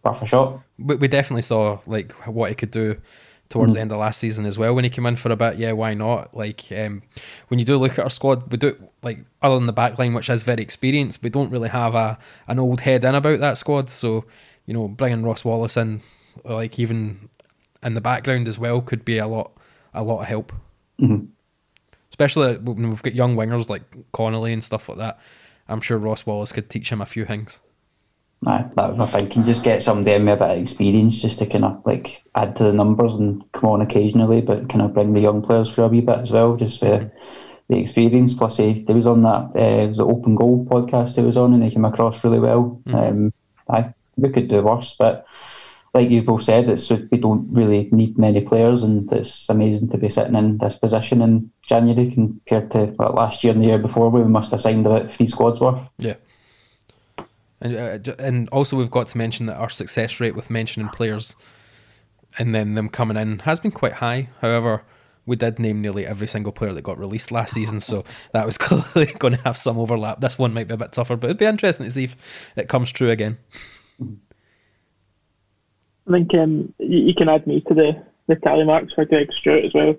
worth 0.02 0.22
a 0.22 0.26
shot. 0.26 0.60
We, 0.78 0.96
we 0.96 1.08
definitely 1.08 1.42
saw 1.42 1.80
like 1.86 2.12
what 2.26 2.48
he 2.48 2.54
could 2.54 2.70
do 2.70 3.00
towards 3.48 3.72
mm. 3.72 3.76
the 3.76 3.80
end 3.82 3.92
of 3.92 3.98
last 3.98 4.18
season 4.18 4.46
as 4.46 4.56
well 4.56 4.74
when 4.74 4.84
he 4.84 4.90
came 4.90 5.04
in 5.04 5.16
for 5.16 5.30
a 5.30 5.36
bit. 5.36 5.56
Yeah, 5.56 5.72
why 5.72 5.94
not? 5.94 6.34
Like 6.34 6.70
um, 6.72 7.02
when 7.48 7.58
you 7.58 7.66
do 7.66 7.76
look 7.76 7.98
at 7.98 8.04
our 8.04 8.10
squad, 8.10 8.50
we 8.50 8.56
do 8.56 8.76
like 9.02 9.18
other 9.42 9.56
than 9.56 9.66
the 9.66 9.72
back 9.72 9.98
line, 9.98 10.14
which 10.14 10.30
is 10.30 10.44
very 10.44 10.62
experienced, 10.62 11.22
we 11.22 11.28
don't 11.28 11.50
really 11.50 11.70
have 11.70 11.94
a 11.94 12.18
an 12.46 12.58
old 12.60 12.80
head 12.80 13.04
in 13.04 13.14
about 13.14 13.40
that 13.40 13.58
squad. 13.58 13.90
So 13.90 14.24
you 14.64 14.74
know, 14.74 14.88
bringing 14.88 15.24
Ross 15.24 15.44
Wallace 15.44 15.76
in, 15.76 16.00
like 16.44 16.78
even 16.78 17.28
in 17.82 17.94
the 17.94 18.00
background 18.00 18.46
as 18.48 18.58
well, 18.58 18.80
could 18.80 19.04
be 19.04 19.18
a 19.18 19.26
lot 19.26 19.52
a 19.92 20.04
lot 20.04 20.20
of 20.20 20.26
help. 20.26 20.52
Mm-hmm 21.00 21.33
especially 22.14 22.56
when 22.58 22.90
we've 22.90 23.02
got 23.02 23.12
young 23.12 23.34
wingers 23.34 23.68
like 23.68 23.82
Connolly 24.12 24.52
and 24.52 24.62
stuff 24.62 24.88
like 24.88 24.98
that. 24.98 25.18
I'm 25.68 25.80
sure 25.80 25.98
Ross 25.98 26.24
Wallace 26.24 26.52
could 26.52 26.70
teach 26.70 26.92
him 26.92 27.00
a 27.00 27.06
few 27.06 27.24
things. 27.24 27.60
Aye, 28.46 28.66
that 28.76 28.90
was 28.90 28.98
my 28.98 29.06
thinking. 29.06 29.44
Just 29.44 29.64
get 29.64 29.82
somebody 29.82 30.14
in 30.14 30.24
with 30.24 30.34
a 30.34 30.36
bit 30.36 30.50
of 30.50 30.62
experience, 30.62 31.20
just 31.20 31.40
to 31.40 31.46
kind 31.46 31.64
of 31.64 31.82
like 31.84 32.22
add 32.36 32.54
to 32.54 32.62
the 32.62 32.72
numbers 32.72 33.14
and 33.14 33.42
come 33.50 33.70
on 33.70 33.80
occasionally, 33.80 34.42
but 34.42 34.68
kind 34.68 34.82
of 34.82 34.94
bring 34.94 35.12
the 35.12 35.20
young 35.20 35.42
players 35.42 35.68
for 35.68 35.82
a 35.82 35.88
wee 35.88 36.02
bit 36.02 36.20
as 36.20 36.30
well, 36.30 36.54
just 36.54 36.78
for 36.78 37.10
the 37.68 37.76
experience. 37.76 38.32
Plus, 38.32 38.58
he, 38.58 38.84
he 38.86 38.92
was 38.92 39.08
on 39.08 39.22
that 39.22 39.56
uh, 39.56 39.88
was 39.88 39.96
the 39.96 40.06
Open 40.06 40.36
Goal 40.36 40.64
podcast 40.70 41.16
he 41.16 41.22
was 41.22 41.36
on, 41.36 41.52
and 41.52 41.64
he 41.64 41.70
came 41.72 41.84
across 41.84 42.22
really 42.22 42.38
well. 42.38 42.80
Mm-hmm. 42.86 42.94
Um, 42.94 43.32
aye, 43.70 43.92
we 44.16 44.28
could 44.28 44.46
do 44.46 44.62
worse, 44.62 44.94
but 44.96 45.26
like 45.94 46.10
you 46.10 46.22
both 46.22 46.42
said, 46.42 46.68
it's 46.68 46.90
we 46.90 47.18
don't 47.18 47.46
really 47.52 47.88
need 47.92 48.18
many 48.18 48.40
players, 48.40 48.82
and 48.82 49.10
it's 49.12 49.48
amazing 49.48 49.88
to 49.90 49.98
be 49.98 50.08
sitting 50.08 50.34
in 50.34 50.58
this 50.58 50.74
position 50.74 51.22
in 51.22 51.50
January 51.62 52.10
compared 52.10 52.70
to 52.72 52.86
well, 52.98 53.12
last 53.12 53.44
year 53.44 53.52
and 53.52 53.62
the 53.62 53.68
year 53.68 53.78
before, 53.78 54.10
where 54.10 54.22
we 54.22 54.28
must 54.28 54.50
have 54.50 54.60
signed 54.60 54.84
about 54.84 55.10
three 55.10 55.28
squads 55.28 55.60
worth. 55.60 55.80
Yeah. 55.98 56.14
And, 57.60 58.08
uh, 58.08 58.14
and 58.18 58.48
also 58.50 58.76
we've 58.76 58.90
got 58.90 59.06
to 59.08 59.18
mention 59.18 59.46
that 59.46 59.56
our 59.56 59.70
success 59.70 60.20
rate 60.20 60.34
with 60.34 60.50
mentioning 60.50 60.88
players 60.90 61.34
and 62.38 62.54
then 62.54 62.74
them 62.74 62.88
coming 62.88 63.16
in 63.16 63.40
has 63.40 63.60
been 63.60 63.70
quite 63.70 63.94
high. 63.94 64.28
However, 64.40 64.82
we 65.26 65.36
did 65.36 65.58
name 65.58 65.80
nearly 65.80 66.06
every 66.06 66.26
single 66.26 66.52
player 66.52 66.72
that 66.72 66.82
got 66.82 66.98
released 66.98 67.32
last 67.32 67.54
season, 67.54 67.80
so 67.80 68.04
that 68.32 68.44
was 68.44 68.58
clearly 68.58 69.12
going 69.18 69.34
to 69.34 69.42
have 69.42 69.56
some 69.56 69.78
overlap. 69.78 70.20
This 70.20 70.38
one 70.38 70.52
might 70.52 70.68
be 70.68 70.74
a 70.74 70.78
bit 70.78 70.92
tougher, 70.92 71.16
but 71.16 71.28
it'd 71.28 71.38
be 71.38 71.46
interesting 71.46 71.84
to 71.84 71.90
see 71.90 72.04
if 72.04 72.16
it 72.56 72.68
comes 72.68 72.90
true 72.90 73.10
again. 73.10 73.38
I 76.08 76.12
think 76.12 76.34
um, 76.34 76.74
you, 76.78 77.14
can 77.14 77.28
add 77.28 77.46
me 77.46 77.60
to 77.62 77.74
the, 77.74 78.02
the 78.26 78.36
tally 78.36 78.64
marks 78.64 78.92
for 78.92 79.04
Greg 79.04 79.32
Stewart 79.32 79.64
as 79.64 79.74
well. 79.74 79.96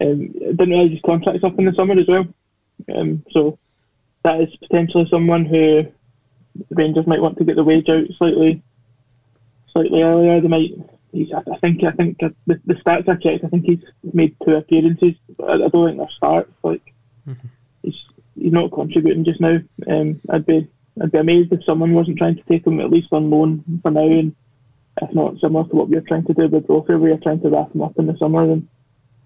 Um, 0.00 0.28
didn't 0.28 0.70
realise 0.70 0.92
his 0.92 1.00
contract's 1.02 1.44
up 1.44 1.58
in 1.58 1.64
the 1.64 1.72
summer 1.74 1.98
as 1.98 2.06
well. 2.06 2.26
Um, 2.94 3.24
so 3.30 3.58
that 4.22 4.40
is 4.40 4.54
potentially 4.56 5.06
someone 5.10 5.44
who 5.44 5.86
Rangers 6.70 7.06
might 7.06 7.20
want 7.20 7.38
to 7.38 7.44
get 7.44 7.56
the 7.56 7.64
wage 7.64 7.88
out 7.88 8.06
slightly, 8.16 8.62
slightly 9.72 10.02
earlier. 10.02 10.40
They 10.40 10.48
might. 10.48 10.70
He's, 11.12 11.32
I 11.32 11.56
think. 11.58 11.82
I 11.84 11.92
think 11.92 12.18
the, 12.18 12.34
the 12.46 12.74
stats 12.74 13.08
I 13.08 13.16
checked. 13.16 13.44
I 13.44 13.48
think 13.48 13.64
he's 13.64 13.82
made 14.12 14.36
two 14.44 14.54
appearances. 14.54 15.14
I, 15.42 15.52
I 15.54 15.68
don't 15.68 15.86
think 15.86 15.98
they're 15.98 16.08
starts. 16.10 16.52
Like 16.62 16.92
mm-hmm. 17.26 17.48
he's 17.82 18.04
he's 18.34 18.52
not 18.52 18.72
contributing 18.72 19.24
just 19.24 19.40
now. 19.40 19.58
Um, 19.86 20.20
I'd 20.28 20.46
be 20.46 20.68
I'd 21.00 21.12
be 21.12 21.18
amazed 21.18 21.52
if 21.52 21.64
someone 21.64 21.94
wasn't 21.94 22.18
trying 22.18 22.36
to 22.36 22.42
take 22.42 22.66
him 22.66 22.80
at 22.80 22.90
least 22.90 23.12
on 23.12 23.30
loan 23.30 23.80
for 23.82 23.90
now, 23.90 24.06
and 24.06 24.34
if 25.02 25.14
not 25.14 25.38
similar 25.40 25.68
to 25.68 25.76
what 25.76 25.88
we 25.88 25.96
are 25.96 26.02
trying 26.02 26.24
to 26.24 26.34
do 26.34 26.48
with 26.48 26.66
Brophy, 26.66 26.94
we 26.94 27.12
are 27.12 27.18
trying 27.18 27.40
to 27.40 27.50
wrap 27.50 27.72
them 27.72 27.82
up 27.82 27.98
in 27.98 28.06
the 28.06 28.16
summer 28.18 28.50
and 28.50 28.68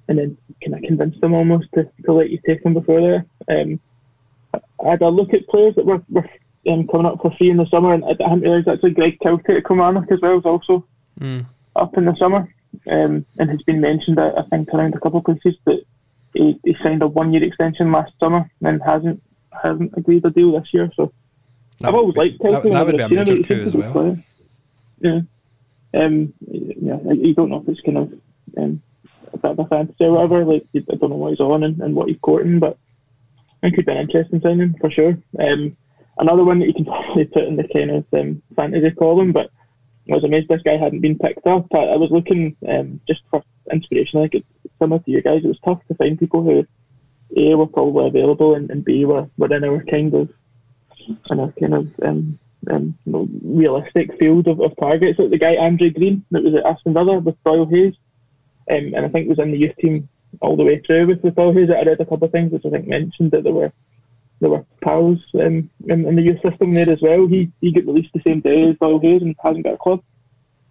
and 0.08 0.18
then 0.18 0.36
kind 0.62 0.74
of 0.74 0.82
convince 0.82 1.18
them 1.20 1.32
almost 1.32 1.68
to, 1.74 1.88
to 2.04 2.12
let 2.12 2.30
you 2.30 2.38
take 2.46 2.62
them 2.62 2.74
before 2.74 3.00
there. 3.00 3.26
Um, 3.48 3.80
I 4.84 4.90
had 4.90 5.02
a 5.02 5.08
look 5.08 5.32
at 5.32 5.46
players 5.46 5.76
that 5.76 5.86
were, 5.86 6.02
were 6.10 6.28
um, 6.68 6.86
coming 6.88 7.06
up 7.06 7.20
for 7.22 7.32
free 7.36 7.50
in 7.50 7.56
the 7.56 7.66
summer, 7.66 7.94
and 7.94 8.04
I, 8.04 8.08
hadn't 8.08 8.40
realised 8.40 8.68
actually 8.68 8.92
Greg 8.92 9.18
Kiltie 9.20 9.56
at 9.56 9.64
Kilmarnock 9.64 10.10
as 10.10 10.20
well 10.20 10.38
is 10.38 10.44
also 10.44 10.86
mm. 11.20 11.46
up 11.76 11.96
in 11.96 12.04
the 12.04 12.16
summer, 12.16 12.52
um, 12.90 13.24
and 13.38 13.50
has 13.50 13.62
been 13.62 13.80
mentioned 13.80 14.18
I, 14.18 14.30
I 14.30 14.42
think 14.50 14.68
around 14.70 14.94
a 14.94 15.00
couple 15.00 15.18
of 15.18 15.24
places 15.24 15.54
that 15.66 15.84
he, 16.34 16.58
he 16.64 16.76
signed 16.82 17.02
a 17.02 17.06
one 17.06 17.32
year 17.32 17.44
extension 17.44 17.92
last 17.92 18.12
summer 18.18 18.50
and 18.62 18.82
hasn't 18.82 19.22
hasn't 19.62 19.92
agreed 19.96 20.24
a 20.24 20.30
deal 20.30 20.52
this 20.52 20.72
year. 20.72 20.90
So 20.96 21.12
that 21.78 21.88
I've 21.88 21.94
always 21.94 22.16
liked 22.16 22.38
Kiltie. 22.38 22.62
That, 22.64 22.72
that 22.72 22.86
would 22.86 22.96
be 22.96 23.02
a 23.02 23.08
major 23.08 23.42
coup 23.42 23.62
as 23.62 23.74
well. 23.74 24.18
Yeah. 25.00 25.20
Um, 25.95 26.32
yeah, 26.49 26.99
you 27.12 27.34
don't 27.34 27.51
know 27.51 27.62
if 27.62 27.68
it's 27.68 27.80
kind 27.80 27.99
of 27.99 28.12
um, 28.57 28.82
a 29.32 29.38
bit 29.38 29.51
of 29.53 29.59
a 29.59 29.64
fantasy 29.66 30.05
or 30.05 30.12
whatever. 30.12 30.45
Like, 30.45 30.66
I 30.74 30.95
don't 30.97 31.11
know 31.11 31.16
what 31.16 31.30
he's 31.30 31.40
on 31.40 31.62
and, 31.64 31.80
and 31.80 31.95
what 31.95 32.09
he's 32.09 32.18
courting, 32.20 32.59
but 32.59 32.78
it 33.62 33.74
could 33.74 33.86
be 33.86 33.93
an 33.93 33.99
interesting 33.99 34.40
signing 34.40 34.74
for 34.80 34.90
sure. 34.90 35.18
Um, 35.38 35.76
another 36.18 36.45
one 36.45 36.59
that 36.61 36.66
you 36.66 36.74
can 36.74 36.84
probably 36.86 37.24
put 37.26 37.45
in 37.45 37.57
the 37.57 37.68
kind 37.68 37.90
of 37.90 38.07
um, 38.12 38.43
fantasy 38.57 38.90
column, 38.93 39.32
but 39.32 39.51
I 40.11 40.14
was 40.14 40.24
amazed 40.24 40.49
this 40.49 40.62
guy 40.62 40.76
hadn't 40.76 41.01
been 41.01 41.18
picked 41.18 41.47
up. 41.47 41.66
I, 41.74 41.78
I 41.78 41.97
was 41.97 42.11
looking 42.11 42.57
um, 42.68 43.01
just 43.07 43.22
for 43.30 43.43
inspiration, 43.72 44.20
like 44.20 44.34
it's 44.34 44.47
similar 44.78 45.01
to 45.01 45.11
you 45.11 45.22
guys. 45.22 45.45
It 45.45 45.49
was 45.49 45.61
tough 45.64 45.80
to 45.88 45.95
find 45.95 46.18
people 46.18 46.43
who 46.43 46.66
A 47.36 47.55
were 47.55 47.66
probably 47.66 48.09
available 48.09 48.55
and, 48.55 48.70
and 48.70 48.84
B 48.84 49.05
were, 49.05 49.28
were 49.36 49.55
in 49.55 49.64
our 49.64 49.84
kind 49.84 50.14
of 50.14 50.30
in 51.30 51.40
our 51.40 51.53
kind 51.53 51.74
of 51.74 52.01
um, 52.03 52.38
um, 52.70 52.96
realistic 53.06 54.18
field 54.18 54.46
of, 54.48 54.60
of 54.60 54.76
targets. 54.78 55.18
Like 55.18 55.30
the 55.30 55.38
guy 55.38 55.56
Andre 55.56 55.90
Green 55.90 56.24
that 56.30 56.42
was 56.42 56.54
at 56.54 56.64
Aston 56.64 56.94
Villa 56.94 57.18
with 57.18 57.42
Doyle 57.44 57.66
Hayes, 57.66 57.94
um, 58.70 58.94
and 58.94 59.04
I 59.04 59.08
think 59.08 59.28
was 59.28 59.38
in 59.38 59.50
the 59.50 59.58
youth 59.58 59.76
team 59.76 60.08
all 60.40 60.56
the 60.56 60.64
way 60.64 60.78
through 60.78 61.06
with, 61.06 61.22
with 61.22 61.34
Doyle 61.34 61.52
Hayes. 61.52 61.70
I 61.70 61.82
read 61.82 62.00
a 62.00 62.06
couple 62.06 62.24
of 62.24 62.32
things 62.32 62.52
which 62.52 62.64
I 62.64 62.70
think 62.70 62.86
mentioned 62.86 63.32
that 63.32 63.44
there 63.44 63.52
were 63.52 63.72
there 64.40 64.50
were 64.50 64.64
pals 64.80 65.20
um, 65.34 65.70
in, 65.88 66.06
in 66.06 66.16
the 66.16 66.22
youth 66.22 66.42
system 66.42 66.74
there 66.74 66.90
as 66.90 67.00
well. 67.00 67.26
He 67.26 67.50
he 67.60 67.72
got 67.72 67.86
released 67.86 68.12
the 68.12 68.22
same 68.26 68.40
day 68.40 68.70
as 68.70 68.76
Doyle 68.76 69.00
Hayes 69.00 69.22
and 69.22 69.36
hasn't 69.42 69.64
got 69.64 69.74
a 69.74 69.78
club. 69.78 70.02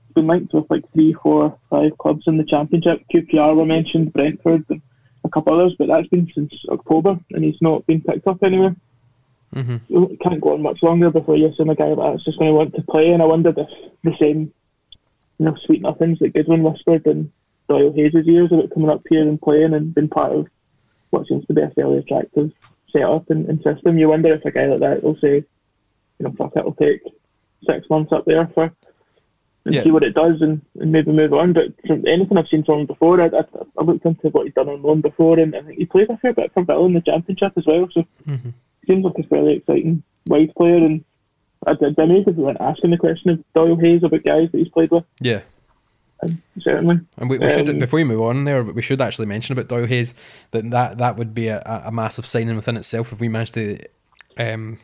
He's 0.08 0.16
been 0.16 0.28
linked 0.28 0.54
with 0.54 0.70
like 0.70 0.92
three, 0.94 1.14
four, 1.14 1.58
five 1.70 1.98
clubs 1.98 2.24
in 2.28 2.38
the 2.38 2.44
championship. 2.44 3.04
QPR 3.14 3.56
were 3.56 3.66
mentioned, 3.66 4.12
Brentford, 4.12 4.66
and 4.70 4.82
a 5.24 5.30
couple 5.30 5.54
others, 5.54 5.76
but 5.78 5.88
that's 5.88 6.08
been 6.08 6.30
since 6.34 6.54
October, 6.70 7.20
and 7.32 7.44
he's 7.44 7.62
not 7.62 7.86
been 7.86 8.02
picked 8.02 8.28
up 8.28 8.44
anywhere. 8.44 8.76
Mm-hmm. 9.56 10.16
can't 10.22 10.40
go 10.40 10.54
on 10.54 10.62
much 10.62 10.82
longer 10.82 11.10
before 11.10 11.36
you're 11.36 11.54
seeing 11.56 11.70
a 11.70 11.76
guy 11.76 11.88
like 11.88 12.14
that's 12.14 12.24
just 12.24 12.40
going 12.40 12.52
to 12.52 12.56
want 12.56 12.74
to 12.76 12.82
play. 12.84 13.12
And 13.12 13.22
I 13.22 13.26
wondered 13.26 13.58
if 13.58 13.68
the 14.04 14.16
same, 14.18 14.54
you 15.40 15.46
know, 15.46 15.56
sweet 15.66 15.82
nothings 15.82 16.20
that 16.20 16.34
Goodwin 16.34 16.64
whispered 16.64 17.06
in 17.06 17.32
Doyle 17.68 17.92
Hayes' 17.94 18.16
ears 18.16 18.52
about 18.52 18.74
coming 18.74 18.90
up 18.90 19.02
here 19.10 19.22
and 19.22 19.42
playing 19.42 19.74
and 19.74 19.94
being 19.94 20.08
part 20.08 20.32
of 20.32 20.48
what 21.10 21.28
seems 21.28 21.46
to 21.48 21.54
be 21.54 21.62
a 21.62 21.70
fairly 21.72 21.98
attractive 21.98 22.52
setup 22.92 23.30
and, 23.30 23.48
and 23.50 23.62
system. 23.62 23.98
You 23.98 24.10
wonder 24.10 24.34
if 24.34 24.46
a 24.46 24.52
guy 24.52 24.68
like 24.68 24.80
that 24.80 25.04
will 25.04 25.18
say, 25.18 25.36
you 25.36 25.46
know, 26.22 26.34
fuck 26.38 26.56
it, 26.56 26.64
will 26.64 26.74
take 26.74 27.02
six 27.66 27.90
months 27.90 28.14
up 28.14 28.26
there 28.26 28.48
for 28.54 28.72
and 29.66 29.76
yeah. 29.76 29.84
see 29.84 29.92
what 29.92 30.04
it 30.04 30.16
does 30.16 30.42
and, 30.42 30.62
and 30.80 30.94
maybe 30.94 31.12
move 31.12 31.34
on. 31.34 31.52
But 31.52 31.74
from 31.86 32.08
anything 32.08 32.38
I've 32.38 32.48
seen 32.48 32.64
from 32.64 32.80
him 32.80 32.86
before, 32.86 33.20
I, 33.20 33.26
I, 33.26 33.44
I 33.78 33.84
looked 33.84 34.06
into 34.06 34.30
what 34.30 34.46
he'd 34.46 34.56
done 34.56 34.70
on 34.70 34.82
loan 34.82 35.02
before, 35.02 35.38
and 35.38 35.54
I 35.56 35.62
think 35.62 35.78
he 35.78 35.86
played 35.86 36.10
a 36.10 36.18
fair 36.18 36.34
bit 36.34 36.54
for 36.54 36.64
Villa 36.64 36.86
in 36.86 36.94
the 36.94 37.02
Championship 37.02 37.54
as 37.58 37.66
well. 37.66 37.90
So 37.92 38.06
mm-hmm 38.26 38.50
seems 38.88 39.04
like 39.04 39.18
a 39.18 39.24
fairly 39.24 39.56
exciting 39.56 40.04
wide 40.28 40.54
player, 40.56 40.78
and 40.78 41.04
I 41.66 41.74
did 41.74 41.96
if 41.98 42.26
we 42.26 42.34
weren't 42.34 42.62
asking 42.62 42.92
the 42.92 42.98
question 42.98 43.30
of 43.32 43.44
Doyle 43.54 43.78
Hayes 43.78 44.04
about 44.04 44.24
guys 44.24 44.50
that 44.52 44.58
he's 44.58 44.70
played 44.70 44.92
with. 44.92 45.04
Yeah. 45.20 45.42
And 46.22 46.42
certainly. 46.60 47.00
And 47.18 47.30
we, 47.30 47.40
we 47.40 47.46
um, 47.46 47.66
should 47.66 47.80
before 47.80 47.98
we 47.98 48.04
move 48.04 48.22
on 48.22 48.44
there, 48.44 48.64
we 48.64 48.82
should 48.82 49.02
actually 49.02 49.26
mention 49.26 49.54
about 49.54 49.68
Doyle 49.68 49.88
Hayes 49.88 50.14
that 50.52 50.70
that, 50.72 50.98
that 50.98 51.18
would 51.18 51.34
be 51.34 51.48
a, 51.48 51.62
a 51.86 51.92
massive 51.92 52.26
signing 52.26 52.56
within 52.56 52.78
itself 52.78 53.12
if 53.12 53.20
we 53.20 53.28
managed 53.28 53.56
to. 53.56 53.80
Um, 54.38 54.78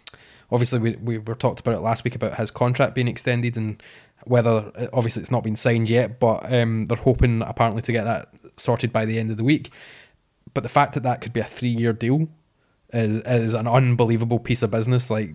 obviously, 0.52 0.80
we 0.80 0.96
we 0.96 1.18
were 1.20 1.36
talked 1.36 1.60
about 1.60 1.76
it 1.76 1.80
last 1.80 2.04
week 2.04 2.16
about 2.16 2.38
his 2.38 2.52
contract 2.52 2.96
being 2.96 3.08
extended 3.08 3.56
and 3.56 3.82
whether 4.26 4.72
obviously 4.94 5.22
it's 5.22 5.32
not 5.32 5.44
been 5.44 5.56
signed 5.56 5.90
yet, 5.90 6.20
but 6.20 6.52
um, 6.54 6.86
they're 6.88 6.98
hoping 6.98 7.42
apparently 7.44 7.82
to 7.84 7.92
get 7.92 8.04
that 8.04 8.30
sorted 8.58 8.92
by 8.92 9.06
the 9.06 9.20
end 9.20 9.32
of 9.32 9.38
the 9.38 9.44
week. 9.44 9.72
But 10.54 10.64
the 10.64 10.70
fact 10.70 10.94
that 10.94 11.04
that 11.04 11.22
could 11.22 11.34
be 11.34 11.40
a 11.40 11.46
three 11.46 11.70
year 11.70 11.94
deal 11.94 12.28
is 12.94 13.22
is 13.22 13.54
an 13.54 13.68
unbelievable 13.68 14.40
piece 14.40 14.64
of 14.64 14.72
business. 14.72 15.10
Like 15.10 15.34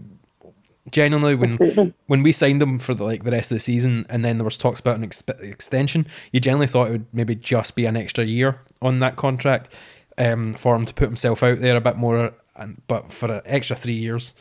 genuinely, 0.90 1.34
when 1.34 1.94
when 2.06 2.22
we 2.22 2.32
signed 2.32 2.62
him 2.62 2.78
for 2.78 2.94
the, 2.94 3.04
like 3.04 3.24
the 3.24 3.30
rest 3.30 3.50
of 3.50 3.56
the 3.56 3.60
season, 3.60 4.06
and 4.08 4.24
then 4.24 4.38
there 4.38 4.44
was 4.44 4.58
talks 4.58 4.80
about 4.80 4.96
an 4.96 5.04
ex- 5.04 5.22
extension, 5.40 6.06
you 6.32 6.40
generally 6.40 6.66
thought 6.66 6.88
it 6.88 6.92
would 6.92 7.06
maybe 7.12 7.34
just 7.34 7.74
be 7.74 7.86
an 7.86 7.96
extra 7.96 8.24
year 8.24 8.60
on 8.80 8.98
that 9.00 9.16
contract 9.16 9.74
um, 10.18 10.54
for 10.54 10.74
him 10.76 10.84
to 10.84 10.94
put 10.94 11.08
himself 11.08 11.42
out 11.42 11.60
there 11.60 11.76
a 11.76 11.80
bit 11.80 11.96
more. 11.96 12.34
And 12.56 12.82
but 12.86 13.12
for 13.12 13.32
an 13.32 13.42
extra 13.44 13.76
three 13.76 13.94
years, 13.94 14.34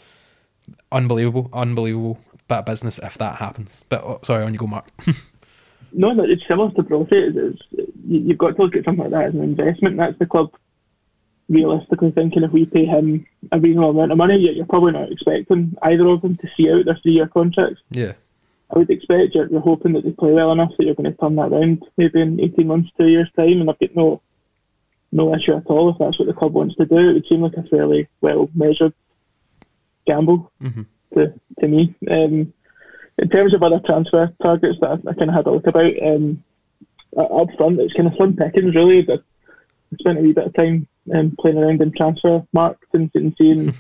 unbelievable, 0.92 1.50
unbelievable 1.54 2.20
bit 2.48 2.60
of 2.60 2.66
business 2.66 3.00
if 3.00 3.18
that 3.18 3.38
happens. 3.38 3.84
But 3.90 4.04
oh, 4.04 4.20
sorry, 4.24 4.44
on 4.44 4.54
you 4.54 4.60
go, 4.60 4.68
Mark. 4.68 4.90
no, 5.94 6.12
no, 6.12 6.24
it's 6.24 6.46
similar 6.48 6.72
to 6.72 6.84
Brophy. 6.84 7.18
It's, 7.18 7.62
it's, 7.72 7.92
you've 8.06 8.38
got 8.38 8.56
to 8.56 8.62
look 8.62 8.76
at 8.76 8.84
something 8.84 9.04
like 9.04 9.12
that 9.12 9.30
as 9.30 9.34
an 9.34 9.44
investment. 9.44 9.98
That's 9.98 10.18
the 10.20 10.26
club 10.26 10.52
realistically 11.52 12.12
thinking 12.12 12.44
if 12.44 12.52
we 12.52 12.66
pay 12.66 12.86
him 12.86 13.28
a 13.52 13.60
reasonable 13.60 13.92
amount 13.92 14.12
of 14.12 14.18
money, 14.18 14.38
you're 14.38 14.66
probably 14.66 14.94
not 14.94 15.12
expecting 15.12 15.76
either 15.82 16.08
of 16.08 16.22
them 16.22 16.38
to 16.38 16.50
see 16.56 16.72
out 16.72 16.86
their 16.86 16.96
three 16.96 17.14
year 17.14 17.28
contracts. 17.28 17.82
Yeah. 17.92 18.14
I 18.74 18.80
would 18.80 18.90
expect 18.90 19.36
you're, 19.36 19.50
you're, 19.50 19.60
hoping 19.60 19.94
that 19.94 20.06
they 20.06 20.12
play 20.12 20.32
well 20.32 20.54
enough 20.54 20.72
that 20.78 20.86
you're 20.86 20.96
going 20.96 21.12
to 21.12 21.18
turn 21.18 21.36
that 21.36 21.52
around 21.52 21.84
maybe 21.98 22.22
in 22.22 22.40
18 22.40 22.68
months, 22.68 22.92
two 22.98 23.08
years' 23.08 23.30
time, 23.36 23.60
and 23.60 23.70
I've 23.70 23.80
got 23.80 23.96
no 23.96 24.22
no 25.14 25.36
issue 25.36 25.54
at 25.54 25.66
all 25.66 25.90
if 25.90 25.98
that's 26.00 26.18
what 26.18 26.30
the 26.30 26.34
club 26.34 26.54
wants 26.54 26.76
to 26.76 26.86
do. 26.86 26.98
It 26.98 27.14
would 27.14 27.28
seem 27.28 27.42
like 27.42 27.58
a 27.58 27.64
fairly 27.64 28.08
well 28.22 28.50
measured 28.56 28.94
gamble 30.08 30.50
mm-hmm. 30.62 30.84
to, 31.16 31.34
to 31.60 31.68
me. 31.68 31.94
Um, 32.10 32.54
in 33.18 33.30
terms 33.30 33.54
of 33.54 33.62
other 33.62 33.82
transfer 33.86 34.34
targets 34.42 34.80
that 34.80 34.90
I, 34.90 35.10
I 35.10 35.14
kind 35.14 35.30
of 35.30 35.36
had 35.36 35.48
a 35.48 35.52
look 35.52 35.68
about, 35.68 36.02
um, 36.02 36.42
up 37.18 37.50
front, 37.58 37.82
it's 37.82 37.94
kind 37.94 38.08
of 38.08 38.16
slim 38.16 38.38
pickings 38.38 38.74
really. 38.74 39.06
I 39.12 39.18
spent 40.00 40.18
a 40.18 40.22
wee 40.22 40.32
bit 40.32 40.48
of 40.48 40.54
time 40.54 40.88
um, 41.14 41.36
playing 41.40 41.58
around 41.58 41.82
in 41.82 41.92
transfer 41.92 42.46
markets 42.54 42.92
and, 42.94 43.10
and 43.16 43.34
seeing 43.38 43.74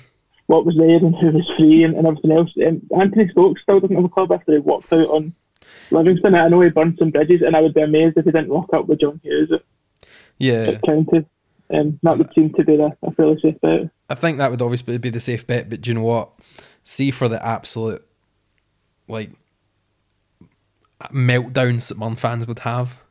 what 0.47 0.65
was 0.65 0.75
there 0.75 0.97
and 0.97 1.15
who 1.15 1.31
was 1.31 1.49
free 1.57 1.83
and, 1.83 1.95
and 1.95 2.07
everything 2.07 2.31
else. 2.31 2.51
Um, 2.65 2.81
Anthony 2.97 3.29
Stokes 3.29 3.61
still 3.61 3.79
doesn't 3.79 3.95
have 3.95 4.05
a 4.05 4.09
club 4.09 4.31
after 4.31 4.53
he 4.53 4.59
walked 4.59 4.91
out 4.91 5.07
on 5.07 5.33
Livingston. 5.91 6.35
I 6.35 6.47
know 6.47 6.61
he 6.61 6.69
burned 6.69 6.97
some 6.99 7.11
bridges, 7.11 7.41
and 7.41 7.55
I 7.55 7.61
would 7.61 7.73
be 7.73 7.81
amazed 7.81 8.17
if 8.17 8.25
he 8.25 8.31
didn't 8.31 8.49
walk 8.49 8.73
up 8.73 8.87
with 8.87 8.99
John 8.99 9.19
Hughes 9.23 9.51
at, 9.51 9.63
yeah. 10.37 10.63
at 10.63 10.81
County. 10.81 11.25
Um, 11.73 11.99
that 12.03 12.17
would 12.17 12.33
seem 12.33 12.53
to 12.53 12.65
be 12.65 12.75
the, 12.75 12.95
a 13.01 13.11
fairly 13.11 13.39
safe 13.39 13.59
bet. 13.61 13.89
I 14.09 14.15
think 14.15 14.39
that 14.39 14.51
would 14.51 14.61
obviously 14.61 14.97
be 14.97 15.09
the 15.09 15.21
safe 15.21 15.47
bet, 15.47 15.69
but 15.69 15.81
do 15.81 15.89
you 15.89 15.93
know 15.93 16.03
what? 16.03 16.31
See 16.83 17.11
for 17.11 17.29
the 17.29 17.45
absolute 17.45 18.05
like 19.07 19.31
meltdowns 21.13 21.87
that 21.87 21.97
Mon 21.97 22.15
fans 22.15 22.45
would 22.47 22.59
have. 22.59 23.03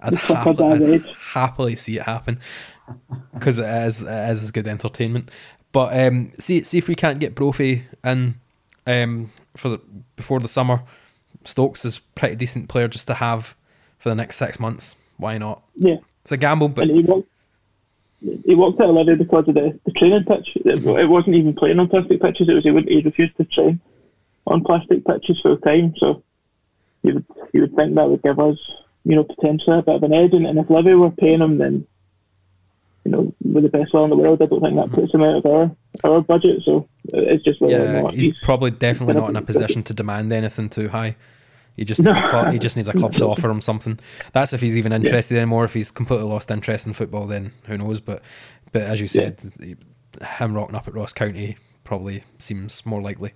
I'd, 0.00 0.14
I'd 0.30 1.04
happily 1.32 1.74
see 1.74 1.96
it 1.96 2.04
happen 2.04 2.38
because 3.34 3.58
it 3.58 3.66
is 3.66 4.02
it 4.02 4.30
is 4.30 4.50
good 4.50 4.68
entertainment. 4.68 5.30
But 5.72 5.98
um, 5.98 6.32
see 6.38 6.62
see 6.62 6.78
if 6.78 6.88
we 6.88 6.94
can't 6.94 7.20
get 7.20 7.34
Brophy 7.34 7.84
in 8.04 8.36
um, 8.86 9.30
for 9.56 9.68
the, 9.68 9.80
before 10.16 10.40
the 10.40 10.48
summer. 10.48 10.82
Stokes 11.44 11.84
is 11.84 12.00
pretty 12.14 12.34
decent 12.34 12.68
player 12.68 12.88
just 12.88 13.06
to 13.06 13.14
have 13.14 13.54
for 13.98 14.08
the 14.08 14.14
next 14.14 14.36
six 14.36 14.58
months. 14.58 14.96
Why 15.18 15.38
not? 15.38 15.62
Yeah, 15.74 15.96
it's 16.22 16.32
a 16.32 16.36
gamble, 16.36 16.68
but 16.68 16.88
he 16.88 17.02
walked, 17.02 17.28
he 18.44 18.54
walked 18.54 18.80
out 18.80 18.96
of 18.96 19.18
because 19.18 19.48
of 19.48 19.54
the, 19.54 19.78
the 19.84 19.92
training 19.92 20.24
pitch. 20.24 20.56
It, 20.56 20.64
mm-hmm. 20.64 20.98
it, 20.98 21.08
wasn't 21.08 21.36
even 21.36 21.54
playing 21.54 21.78
on 21.78 21.88
plastic 21.88 22.20
pitches. 22.20 22.48
It 22.48 22.54
was 22.54 22.64
he, 22.64 22.70
would, 22.70 22.88
he 22.88 23.00
refused 23.00 23.36
to 23.36 23.44
train 23.44 23.80
on 24.46 24.64
plastic 24.64 25.04
pitches 25.04 25.40
full 25.40 25.58
time. 25.58 25.94
So 25.96 26.22
you 27.02 27.14
would 27.14 27.26
you 27.52 27.60
would 27.62 27.76
think 27.76 27.94
that 27.94 28.08
would 28.08 28.22
give 28.22 28.40
us 28.40 28.58
you 29.04 29.16
know 29.16 29.24
potentially 29.24 29.78
a 29.78 29.82
bit 29.82 29.94
of 29.94 30.02
an 30.02 30.12
edge. 30.12 30.32
And, 30.32 30.46
and 30.46 30.58
if 30.58 30.70
Levy 30.70 30.94
were 30.94 31.10
paying 31.10 31.40
him, 31.40 31.58
then 31.58 31.86
you 33.08 33.16
know, 33.16 33.34
with 33.42 33.62
the 33.62 33.70
best 33.70 33.90
player 33.90 34.04
in 34.04 34.10
the 34.10 34.16
world, 34.16 34.42
I 34.42 34.46
don't 34.46 34.60
think 34.60 34.76
that 34.76 34.92
puts 34.92 35.14
him 35.14 35.22
out 35.22 35.36
of 35.36 35.46
our 35.46 35.70
our 36.04 36.20
budget. 36.20 36.62
So 36.62 36.86
it's 37.14 37.42
just 37.42 37.58
yeah, 37.62 38.10
he's, 38.10 38.26
he's, 38.26 38.38
probably 38.42 38.70
definitely 38.70 39.14
not 39.14 39.30
in 39.30 39.36
a 39.36 39.42
position 39.42 39.82
to 39.84 39.94
demand 39.94 40.30
anything 40.30 40.68
too 40.68 40.88
high. 40.88 41.16
He 41.74 41.86
just 41.86 42.02
needs 42.02 42.18
a 42.18 42.28
club, 42.28 42.52
he 42.52 42.58
just 42.58 42.76
needs 42.76 42.88
a 42.88 42.92
club 42.92 43.14
to 43.14 43.24
offer 43.28 43.48
him 43.48 43.62
something. 43.62 43.98
That's 44.32 44.52
if 44.52 44.60
he's 44.60 44.76
even 44.76 44.92
interested 44.92 45.36
yeah. 45.36 45.40
anymore. 45.40 45.64
If 45.64 45.72
he's 45.72 45.90
completely 45.90 46.26
lost 46.26 46.50
interest 46.50 46.86
in 46.86 46.92
football, 46.92 47.26
then 47.26 47.52
who 47.64 47.78
knows? 47.78 48.00
But 48.00 48.20
but 48.72 48.82
as 48.82 49.00
you 49.00 49.08
said, 49.08 49.42
yeah. 49.58 50.26
him 50.36 50.52
rocking 50.52 50.76
up 50.76 50.86
at 50.86 50.94
Ross 50.94 51.14
County 51.14 51.56
probably 51.84 52.24
seems 52.38 52.84
more 52.84 53.00
likely. 53.00 53.32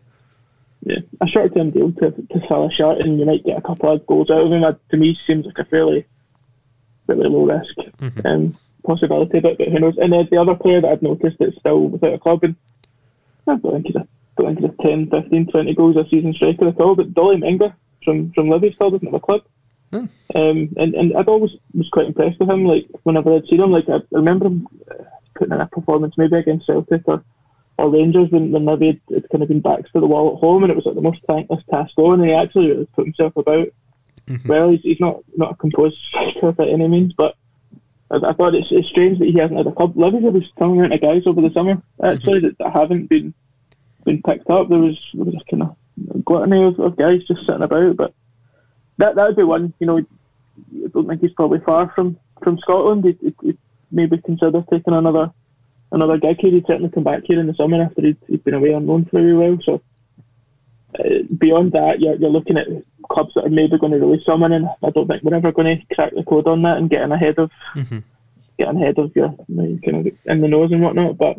Yeah, 0.82 0.98
a 1.22 1.26
short 1.26 1.54
term 1.54 1.70
deal 1.70 1.92
to, 1.92 2.10
to 2.10 2.46
fill 2.46 2.66
a 2.66 2.70
shirt 2.70 3.06
and 3.06 3.18
you 3.18 3.24
might 3.24 3.44
get 3.44 3.56
a 3.56 3.62
couple 3.62 3.90
of 3.90 4.06
goals 4.06 4.28
out 4.28 4.44
of 4.44 4.52
him. 4.52 4.60
That 4.60 4.86
to 4.90 4.98
me 4.98 5.18
seems 5.26 5.46
like 5.46 5.58
a 5.58 5.64
fairly 5.64 6.04
fairly 7.06 7.28
low 7.30 7.46
risk 7.46 7.74
mm-hmm. 7.76 8.26
um, 8.26 8.56
possibility, 8.84 9.40
but, 9.40 9.58
but 9.58 9.68
who 9.68 9.78
knows? 9.78 9.96
And 9.98 10.12
then 10.12 10.28
the 10.30 10.40
other 10.40 10.54
player 10.54 10.80
that 10.80 10.90
I've 10.90 11.02
noticed 11.02 11.36
that's 11.38 11.56
still 11.58 11.88
without 11.88 12.14
a 12.14 12.18
club, 12.18 12.44
and 12.44 12.56
I 13.46 13.56
don't 13.56 13.72
think 13.72 13.86
he's 13.86 13.96
a, 13.96 14.06
don't 14.36 14.56
think 14.56 14.60
he's 14.60 14.86
a 14.86 14.88
10, 14.88 15.10
15, 15.10 15.46
20 15.48 15.74
goals 15.74 15.96
a 15.96 16.08
season 16.08 16.32
striker 16.34 16.68
at 16.68 16.80
all, 16.80 16.94
but 16.94 17.14
Dolly 17.14 17.36
Menga 17.36 17.74
from, 18.04 18.32
from 18.32 18.48
Livy 18.48 18.72
still 18.74 18.90
doesn't 18.90 19.06
have 19.06 19.14
a 19.14 19.20
club. 19.20 19.42
Mm. 19.92 20.08
Um, 20.34 20.74
and, 20.78 20.94
and 20.94 21.16
I'd 21.16 21.28
always 21.28 21.52
was 21.74 21.88
quite 21.90 22.06
impressed 22.06 22.40
with 22.40 22.48
him. 22.48 22.64
Like 22.64 22.86
whenever 23.02 23.34
I'd 23.34 23.46
seen 23.46 23.60
him, 23.60 23.70
like 23.70 23.88
I, 23.88 23.96
I 23.96 24.02
remember 24.12 24.46
him 24.46 24.66
uh, 24.90 25.04
putting 25.36 25.54
in 25.54 25.60
a 25.60 25.66
performance 25.66 26.14
maybe 26.16 26.36
against 26.36 26.66
Celtic 26.66 27.02
or, 27.06 27.22
or 27.78 27.90
Rangers 27.90 28.30
when, 28.30 28.52
when 28.52 28.64
maybe 28.64 28.88
it 28.88 29.00
had 29.12 29.28
kind 29.28 29.42
of 29.42 29.48
been 29.48 29.60
backs 29.60 29.92
to 29.92 30.00
the 30.00 30.06
wall 30.06 30.34
at 30.34 30.40
home 30.40 30.64
and 30.64 30.70
it 30.70 30.76
was 30.76 30.86
like 30.86 30.94
the 30.94 31.02
most 31.02 31.20
thankless 31.26 31.62
task 31.70 31.94
going 31.94 32.20
and 32.20 32.28
he 32.28 32.34
actually 32.34 32.86
put 32.94 33.04
himself 33.04 33.36
about. 33.36 33.68
Mm-hmm. 34.28 34.48
Well, 34.48 34.70
he's, 34.70 34.80
he's 34.80 35.00
not 35.00 35.20
not 35.36 35.52
a 35.52 35.56
composed 35.56 35.98
striker 36.02 36.52
by 36.52 36.68
any 36.68 36.88
means, 36.88 37.12
but 37.12 37.36
I, 38.12 38.16
I 38.16 38.32
thought 38.34 38.54
it's, 38.54 38.70
it's 38.70 38.88
strange 38.88 39.18
that 39.18 39.28
he 39.28 39.38
hasn't 39.38 39.58
had 39.58 39.66
a 39.66 39.72
club. 39.72 39.96
Livy 39.96 40.18
was 40.18 40.44
telling 40.58 40.80
out 40.80 40.92
of 40.92 41.00
guys 41.00 41.26
over 41.26 41.40
the 41.40 41.52
summer 41.52 41.82
actually 42.02 42.38
mm-hmm. 42.38 42.46
that, 42.46 42.58
that 42.58 42.72
haven't 42.72 43.08
been 43.08 43.34
been 44.04 44.22
picked 44.22 44.50
up. 44.50 44.68
There 44.68 44.78
was 44.78 44.98
there 45.14 45.24
was 45.24 45.34
just 45.34 45.46
kind 45.46 45.62
of 45.62 46.24
gluttony 46.24 46.64
of, 46.64 46.78
of 46.78 46.96
guys 46.96 47.24
just 47.24 47.46
sitting 47.46 47.62
about, 47.62 47.96
but 47.96 48.14
that 48.98 49.14
that 49.14 49.28
would 49.28 49.36
be 49.36 49.42
one. 49.42 49.72
You 49.78 49.86
know, 49.86 49.98
I 49.98 50.88
don't 50.92 51.08
think 51.08 51.20
he's 51.20 51.32
probably 51.32 51.60
far 51.60 51.90
from 51.94 52.18
from 52.42 52.58
Scotland. 52.58 53.04
He'd, 53.04 53.18
he'd, 53.20 53.34
he'd 53.42 53.58
maybe 53.90 54.18
consider 54.18 54.64
taking 54.70 54.94
another 54.94 55.32
another 55.92 56.18
gig 56.18 56.40
here. 56.40 56.50
He'd 56.50 56.66
certainly 56.66 56.90
come 56.90 57.04
back 57.04 57.22
here 57.24 57.40
in 57.40 57.46
the 57.46 57.54
summer 57.54 57.82
after 57.82 58.02
he'd, 58.02 58.18
he'd 58.26 58.44
been 58.44 58.54
away 58.54 58.74
on 58.74 58.86
loan 58.86 59.04
for 59.04 59.18
a 59.18 59.34
while. 59.34 59.58
So 59.62 59.82
beyond 61.38 61.72
that, 61.72 62.00
you're, 62.00 62.16
you're 62.16 62.30
looking 62.30 62.58
at 62.58 62.66
clubs 63.10 63.34
that 63.34 63.44
are 63.44 63.50
maybe 63.50 63.78
going 63.78 63.92
to 63.92 63.98
release 63.98 64.24
someone, 64.24 64.52
and 64.52 64.68
I 64.82 64.90
don't 64.90 65.06
think 65.06 65.22
we're 65.22 65.34
ever 65.34 65.52
going 65.52 65.78
to 65.78 65.94
crack 65.94 66.14
the 66.14 66.22
code 66.22 66.46
on 66.46 66.62
that 66.62 66.78
and 66.78 66.90
getting 66.90 67.12
ahead 67.12 67.38
of 67.38 67.50
mm-hmm. 67.74 67.98
getting 68.58 68.82
ahead 68.82 68.98
of 68.98 69.14
your, 69.14 69.34
you 69.48 69.80
kind 69.84 70.06
of 70.06 70.12
in 70.26 70.40
the 70.40 70.48
nose 70.48 70.72
and 70.72 70.82
whatnot. 70.82 71.18
But 71.18 71.38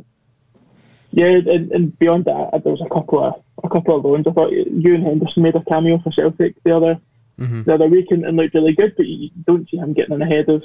yeah, 1.11 1.27
and, 1.27 1.71
and 1.71 1.99
beyond 1.99 2.25
that, 2.25 2.61
there 2.63 2.71
was 2.71 2.81
a 2.81 2.89
couple 2.89 3.23
of 3.23 3.43
a 3.63 3.69
couple 3.69 3.97
of 3.97 4.05
loans. 4.05 4.27
I 4.27 4.31
thought 4.31 4.51
Ewan 4.51 5.03
Henderson 5.03 5.43
made 5.43 5.55
a 5.55 5.63
cameo 5.63 5.99
for 5.99 6.11
Celtic 6.11 6.61
the 6.63 6.75
other 6.75 6.99
mm-hmm. 7.39 7.63
the 7.63 7.73
other 7.73 7.87
week 7.87 8.07
and, 8.11 8.25
and, 8.25 8.37
looked 8.37 8.55
really 8.55 8.73
good, 8.73 8.95
but 8.95 9.05
you 9.05 9.29
don't 9.45 9.69
see 9.69 9.77
him 9.77 9.93
getting 9.93 10.15
in 10.15 10.21
ahead 10.21 10.49
of. 10.49 10.63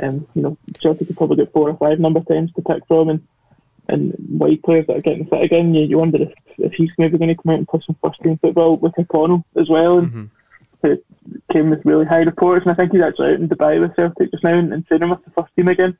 Um, 0.00 0.26
you 0.34 0.42
know, 0.42 0.58
Celtic 0.80 1.06
could 1.06 1.16
probably 1.16 1.36
get 1.36 1.52
four 1.52 1.70
or 1.70 1.76
five 1.76 1.98
number 1.98 2.20
tens 2.20 2.52
to 2.52 2.62
pick 2.62 2.86
from, 2.86 3.08
and 3.08 3.26
and 3.88 4.14
wide 4.28 4.62
players 4.62 4.86
that 4.86 4.96
are 4.96 5.02
getting 5.02 5.26
fit 5.26 5.42
again. 5.42 5.74
You, 5.74 5.84
you 5.84 5.98
wonder 5.98 6.22
if, 6.22 6.32
if 6.58 6.72
he's 6.74 6.90
maybe 6.98 7.18
going 7.18 7.28
to 7.28 7.42
come 7.42 7.52
out 7.52 7.58
and 7.58 7.68
play 7.68 7.80
some 7.86 7.96
first 8.02 8.22
team 8.22 8.38
football 8.38 8.76
with 8.76 8.98
O'Connell 8.98 9.44
as 9.56 9.68
well. 9.68 9.98
And 9.98 10.08
mm-hmm. 10.08 10.86
it 10.86 11.04
came 11.52 11.70
with 11.70 11.84
really 11.84 12.04
high 12.04 12.22
reports, 12.22 12.64
and 12.64 12.72
I 12.72 12.74
think 12.74 12.92
he's 12.92 13.02
actually 13.02 13.32
out 13.32 13.40
in 13.40 13.48
Dubai 13.48 13.80
with 13.80 13.96
Celtic 13.96 14.30
just 14.30 14.44
now 14.44 14.54
and, 14.54 14.72
and 14.72 14.86
training 14.86 15.10
with 15.10 15.24
the 15.24 15.30
first 15.30 15.54
team 15.56 15.68
again. 15.68 15.96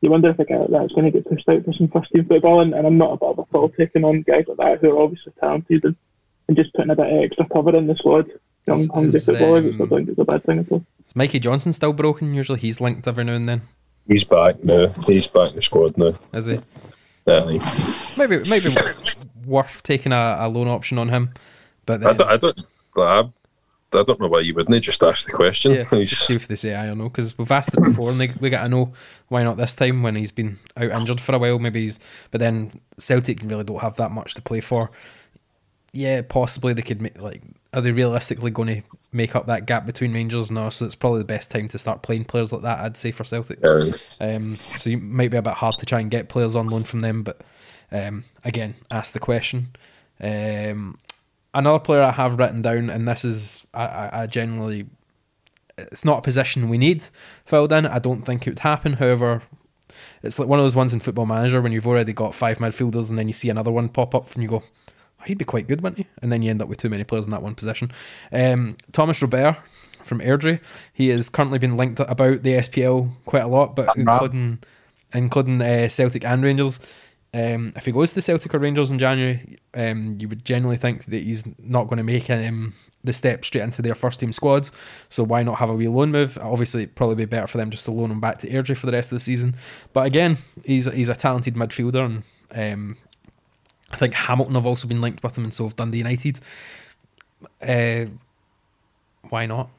You 0.00 0.10
wonder 0.10 0.30
if 0.30 0.38
a 0.38 0.44
guy 0.44 0.58
like 0.58 0.70
that's 0.70 0.92
going 0.92 1.06
to 1.06 1.10
get 1.10 1.28
pushed 1.28 1.48
out 1.48 1.64
for 1.64 1.72
some 1.72 1.88
first 1.88 2.10
team 2.12 2.24
football, 2.24 2.60
and, 2.60 2.72
and 2.72 2.86
I'm 2.86 2.98
not 2.98 3.12
above 3.12 3.40
at 3.40 3.46
all 3.52 3.68
taking 3.70 4.04
on 4.04 4.22
guys 4.22 4.44
like 4.46 4.58
that 4.58 4.80
who 4.80 4.96
are 4.96 5.02
obviously 5.02 5.32
talented 5.40 5.84
and, 5.84 5.96
and 6.46 6.56
just 6.56 6.72
putting 6.74 6.90
a 6.90 6.96
bit 6.96 7.12
of 7.12 7.24
extra 7.24 7.48
cover 7.48 7.76
in 7.76 7.86
the 7.86 7.96
squad. 7.96 8.30
Young, 8.66 8.86
hungry 8.88 9.18
footballers, 9.18 9.64
um, 9.64 9.82
I 9.82 9.86
don't 9.86 9.88
think 9.88 10.08
it's 10.10 10.18
a 10.18 10.24
bad 10.24 10.44
thing 10.44 10.58
at 10.58 10.70
all. 10.70 10.84
Is 11.06 11.16
Mikey 11.16 11.40
Johnston 11.40 11.72
still 11.72 11.94
broken? 11.94 12.34
Usually 12.34 12.60
he's 12.60 12.80
linked 12.80 13.08
every 13.08 13.24
now 13.24 13.32
and 13.32 13.48
then. 13.48 13.62
He's 14.06 14.24
back 14.24 14.62
now. 14.62 14.92
He's 15.06 15.26
back 15.26 15.48
in 15.50 15.56
the 15.56 15.62
squad 15.62 15.96
now. 15.96 16.12
Is 16.32 16.46
he? 16.46 16.60
Definitely. 17.28 17.60
Maybe 18.16 18.48
maybe 18.48 18.74
worth 19.44 19.82
taking 19.82 20.12
a, 20.12 20.36
a 20.40 20.48
loan 20.48 20.68
option 20.68 20.98
on 20.98 21.08
him. 21.08 21.30
But 21.84 22.00
then, 22.00 22.10
I 22.10 22.12
don't, 22.14 22.30
I 22.30 22.36
don't, 22.36 22.60
I, 22.96 23.98
I 23.98 24.02
don't 24.02 24.20
know 24.20 24.28
why 24.28 24.40
you 24.40 24.54
wouldn't 24.54 24.82
just 24.82 25.02
ask 25.02 25.26
the 25.26 25.32
question. 25.32 25.72
Yeah, 25.72 25.84
just 25.90 26.26
see 26.26 26.34
if 26.34 26.48
they 26.48 26.56
say 26.56 26.74
I 26.74 26.86
don't 26.86 26.98
know 26.98 27.08
because 27.08 27.36
we've 27.36 27.50
asked 27.50 27.74
it 27.74 27.84
before 27.84 28.10
and 28.10 28.20
they, 28.20 28.28
we 28.40 28.50
got 28.50 28.62
to 28.62 28.68
know 28.68 28.92
why 29.28 29.42
not 29.42 29.56
this 29.56 29.74
time 29.74 30.02
when 30.02 30.14
he's 30.14 30.32
been 30.32 30.58
out 30.76 30.90
injured 30.90 31.20
for 31.20 31.34
a 31.34 31.38
while. 31.38 31.58
Maybe 31.58 31.82
he's, 31.82 32.00
but 32.30 32.40
then 32.40 32.80
Celtic 32.98 33.40
really 33.42 33.64
don't 33.64 33.80
have 33.82 33.96
that 33.96 34.10
much 34.10 34.34
to 34.34 34.42
play 34.42 34.60
for. 34.60 34.90
Yeah, 35.92 36.22
possibly 36.22 36.72
they 36.72 36.82
could 36.82 37.02
make 37.02 37.20
like. 37.20 37.42
Are 37.74 37.82
they 37.82 37.92
realistically 37.92 38.50
going 38.50 38.68
to 38.68 38.82
make 39.12 39.34
up 39.34 39.46
that 39.46 39.66
gap 39.66 39.86
between 39.86 40.12
Rangers? 40.12 40.50
No, 40.50 40.70
so 40.70 40.86
it's 40.86 40.94
probably 40.94 41.20
the 41.20 41.24
best 41.24 41.50
time 41.50 41.68
to 41.68 41.78
start 41.78 42.02
playing 42.02 42.24
players 42.24 42.52
like 42.52 42.62
that. 42.62 42.78
I'd 42.80 42.96
say 42.96 43.10
for 43.10 43.24
Celtic. 43.24 43.58
Yeah. 43.62 43.92
Um, 44.20 44.56
so 44.76 44.90
you 44.90 44.98
might 44.98 45.30
be 45.30 45.36
a 45.36 45.42
bit 45.42 45.54
hard 45.54 45.78
to 45.78 45.86
try 45.86 46.00
and 46.00 46.10
get 46.10 46.28
players 46.28 46.56
on 46.56 46.68
loan 46.68 46.84
from 46.84 47.00
them, 47.00 47.22
but 47.22 47.42
um, 47.90 48.24
again, 48.44 48.74
ask 48.90 49.12
the 49.12 49.20
question. 49.20 49.68
Um, 50.20 50.98
another 51.54 51.78
player 51.78 52.02
I 52.02 52.12
have 52.12 52.38
written 52.38 52.62
down, 52.62 52.90
and 52.90 53.08
this 53.08 53.24
is 53.24 53.66
I, 53.72 54.10
I, 54.12 54.26
generally 54.26 54.86
it's 55.78 56.04
not 56.04 56.18
a 56.18 56.22
position 56.22 56.68
we 56.68 56.78
need 56.78 57.04
filled 57.44 57.72
in. 57.72 57.86
I 57.86 57.98
don't 57.98 58.22
think 58.22 58.46
it 58.46 58.50
would 58.50 58.58
happen. 58.60 58.94
However, 58.94 59.42
it's 60.22 60.38
like 60.38 60.48
one 60.48 60.58
of 60.58 60.64
those 60.64 60.76
ones 60.76 60.92
in 60.92 61.00
Football 61.00 61.26
Manager 61.26 61.62
when 61.62 61.72
you've 61.72 61.86
already 61.86 62.12
got 62.12 62.34
five 62.34 62.58
midfielders 62.58 63.08
and 63.08 63.18
then 63.18 63.28
you 63.28 63.34
see 63.34 63.48
another 63.48 63.70
one 63.70 63.88
pop 63.88 64.14
up 64.14 64.32
and 64.34 64.42
you 64.42 64.48
go, 64.48 64.62
he'd 65.24 65.38
be 65.38 65.44
quite 65.44 65.66
good, 65.66 65.82
wouldn't 65.82 65.98
he? 65.98 66.06
And 66.22 66.30
then 66.30 66.42
you 66.42 66.50
end 66.50 66.62
up 66.62 66.68
with 66.68 66.78
too 66.78 66.88
many 66.88 67.04
players 67.04 67.24
in 67.24 67.30
that 67.32 67.42
one 67.42 67.54
position. 67.54 67.90
Um, 68.32 68.76
Thomas 68.92 69.20
Robert 69.20 69.56
from 70.04 70.20
Airdrie, 70.20 70.60
he 70.92 71.08
has 71.08 71.28
currently 71.28 71.58
been 71.58 71.76
linked 71.76 72.00
about 72.00 72.42
the 72.42 72.54
SPL 72.54 73.10
quite 73.26 73.42
a 73.42 73.48
lot, 73.48 73.76
but 73.76 73.96
including 73.96 74.58
including 75.12 75.60
uh, 75.62 75.88
Celtic 75.88 76.24
and 76.24 76.42
Rangers. 76.42 76.80
Um, 77.34 77.74
if 77.76 77.84
he 77.84 77.92
goes 77.92 78.14
to 78.14 78.22
Celtic 78.22 78.54
or 78.54 78.58
Rangers 78.58 78.90
in 78.90 78.98
January, 78.98 79.58
um, 79.74 80.16
you 80.18 80.28
would 80.28 80.44
generally 80.46 80.78
think 80.78 81.04
that 81.06 81.22
he's 81.22 81.46
not 81.58 81.84
going 81.84 81.98
to 81.98 82.02
make 82.02 82.30
um, 82.30 82.72
the 83.04 83.12
step 83.12 83.44
straight 83.44 83.60
into 83.62 83.82
their 83.82 83.94
first 83.94 84.20
team 84.20 84.32
squads. 84.32 84.72
So 85.10 85.24
why 85.24 85.42
not 85.42 85.58
have 85.58 85.68
a 85.68 85.74
wee 85.74 85.88
loan 85.88 86.10
move? 86.10 86.38
Obviously, 86.40 86.84
it'd 86.84 86.94
probably 86.94 87.16
be 87.16 87.24
better 87.26 87.46
for 87.46 87.58
them 87.58 87.70
just 87.70 87.84
to 87.84 87.92
loan 87.92 88.10
him 88.10 88.20
back 88.20 88.38
to 88.38 88.48
Airdrie 88.48 88.76
for 88.76 88.86
the 88.86 88.92
rest 88.92 89.12
of 89.12 89.16
the 89.16 89.20
season. 89.20 89.56
But 89.92 90.06
again, 90.06 90.38
he's 90.64 90.86
he's 90.86 91.10
a 91.10 91.14
talented 91.14 91.54
midfielder, 91.54 92.22
and 92.52 92.72
um, 92.74 92.96
I 93.90 93.96
think 93.96 94.14
Hamilton 94.14 94.54
have 94.54 94.66
also 94.66 94.86
been 94.86 95.00
linked 95.00 95.22
with 95.22 95.36
him, 95.36 95.44
and 95.44 95.54
so 95.54 95.64
have 95.64 95.76
Dundee 95.76 95.98
United. 95.98 96.40
Uh, 97.62 98.06
why 99.28 99.46
not? 99.46 99.70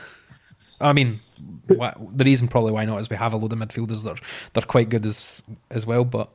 I 0.80 0.92
mean, 0.92 1.20
the 1.66 2.24
reason 2.24 2.48
probably 2.48 2.72
why 2.72 2.84
not 2.84 3.00
is 3.00 3.10
we 3.10 3.16
have 3.16 3.32
a 3.32 3.36
load 3.36 3.52
of 3.52 3.58
midfielders 3.58 4.04
that 4.04 4.10
are, 4.12 4.24
they're 4.52 4.62
quite 4.62 4.88
good 4.88 5.04
as 5.04 5.42
as 5.70 5.86
well, 5.86 6.04
but 6.04 6.30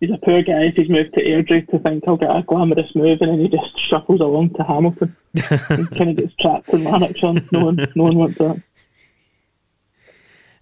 he's 0.00 0.10
a 0.10 0.18
poor 0.18 0.42
guy 0.42 0.64
if 0.64 0.74
he's 0.74 0.88
moved 0.88 1.14
to 1.14 1.24
Airdrie 1.24 1.68
to 1.70 1.78
think 1.78 2.04
he'll 2.04 2.16
get 2.16 2.34
a 2.34 2.42
glamorous 2.42 2.94
move 2.94 3.20
and 3.20 3.30
then 3.30 3.40
he 3.40 3.48
just 3.48 3.78
shuffles 3.78 4.20
along 4.20 4.50
to 4.54 4.62
Hamilton 4.62 5.16
and 5.50 5.90
kind 5.90 6.10
of 6.10 6.16
gets 6.16 6.34
trapped 6.34 6.68
in 6.70 6.84
Lanarkshire. 6.84 7.34
No 7.52 7.66
one, 7.66 7.76
no 7.94 8.04
one 8.04 8.16
wants 8.16 8.38
that. 8.38 8.62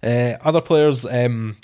Uh, 0.03 0.37
other 0.47 0.61
players, 0.61 1.05
um, 1.05 1.57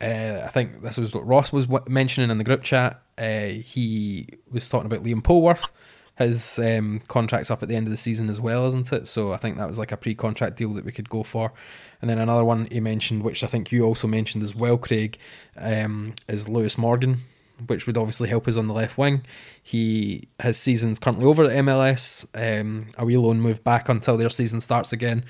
uh, 0.00 0.42
I 0.44 0.48
think 0.48 0.80
this 0.80 0.98
was 0.98 1.14
what 1.14 1.26
Ross 1.26 1.52
was 1.52 1.68
mentioning 1.86 2.30
in 2.30 2.38
the 2.38 2.44
group 2.44 2.62
chat. 2.62 3.02
Uh, 3.18 3.48
he 3.48 4.26
was 4.50 4.68
talking 4.68 4.86
about 4.86 5.04
Liam 5.04 5.22
Polworth. 5.22 5.70
His 6.16 6.58
um, 6.58 7.00
contract's 7.08 7.50
up 7.50 7.62
at 7.62 7.68
the 7.68 7.76
end 7.76 7.86
of 7.86 7.90
the 7.90 7.96
season 7.96 8.28
as 8.28 8.40
well, 8.40 8.66
isn't 8.68 8.92
it? 8.92 9.08
So 9.08 9.32
I 9.32 9.38
think 9.38 9.56
that 9.56 9.66
was 9.66 9.78
like 9.78 9.92
a 9.92 9.96
pre-contract 9.96 10.56
deal 10.56 10.70
that 10.74 10.84
we 10.84 10.92
could 10.92 11.08
go 11.08 11.22
for. 11.22 11.52
And 12.00 12.10
then 12.10 12.18
another 12.18 12.44
one 12.44 12.66
he 12.70 12.80
mentioned, 12.80 13.22
which 13.22 13.42
I 13.42 13.46
think 13.46 13.72
you 13.72 13.84
also 13.84 14.06
mentioned 14.06 14.42
as 14.42 14.54
well, 14.54 14.76
Craig, 14.76 15.18
um, 15.56 16.14
is 16.28 16.46
Lewis 16.46 16.76
Morgan, 16.76 17.18
which 17.66 17.86
would 17.86 17.96
obviously 17.96 18.28
help 18.28 18.48
us 18.48 18.58
on 18.58 18.68
the 18.68 18.74
left 18.74 18.98
wing. 18.98 19.22
He 19.62 20.28
his 20.42 20.58
season's 20.58 20.98
currently 20.98 21.24
over 21.24 21.44
at 21.44 21.52
MLS. 21.64 22.26
Um, 22.34 22.88
a 22.98 23.04
wee 23.04 23.16
loan 23.16 23.40
move 23.40 23.64
back 23.64 23.88
until 23.88 24.18
their 24.18 24.30
season 24.30 24.60
starts 24.60 24.92
again 24.92 25.24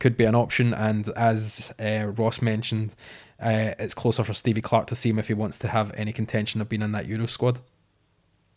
could 0.00 0.16
be 0.16 0.24
an 0.24 0.34
option. 0.34 0.74
And 0.74 1.08
as 1.10 1.72
uh, 1.78 2.06
Ross 2.16 2.42
mentioned, 2.42 2.96
uh, 3.40 3.74
it's 3.78 3.94
closer 3.94 4.24
for 4.24 4.34
Stevie 4.34 4.60
Clarke 4.60 4.86
to 4.88 4.94
see 4.94 5.10
him 5.10 5.18
if 5.18 5.28
he 5.28 5.34
wants 5.34 5.58
to 5.58 5.68
have 5.68 5.92
any 5.96 6.12
contention 6.12 6.60
of 6.60 6.68
being 6.68 6.82
in 6.82 6.92
that 6.92 7.06
Euro 7.06 7.26
squad. 7.26 7.60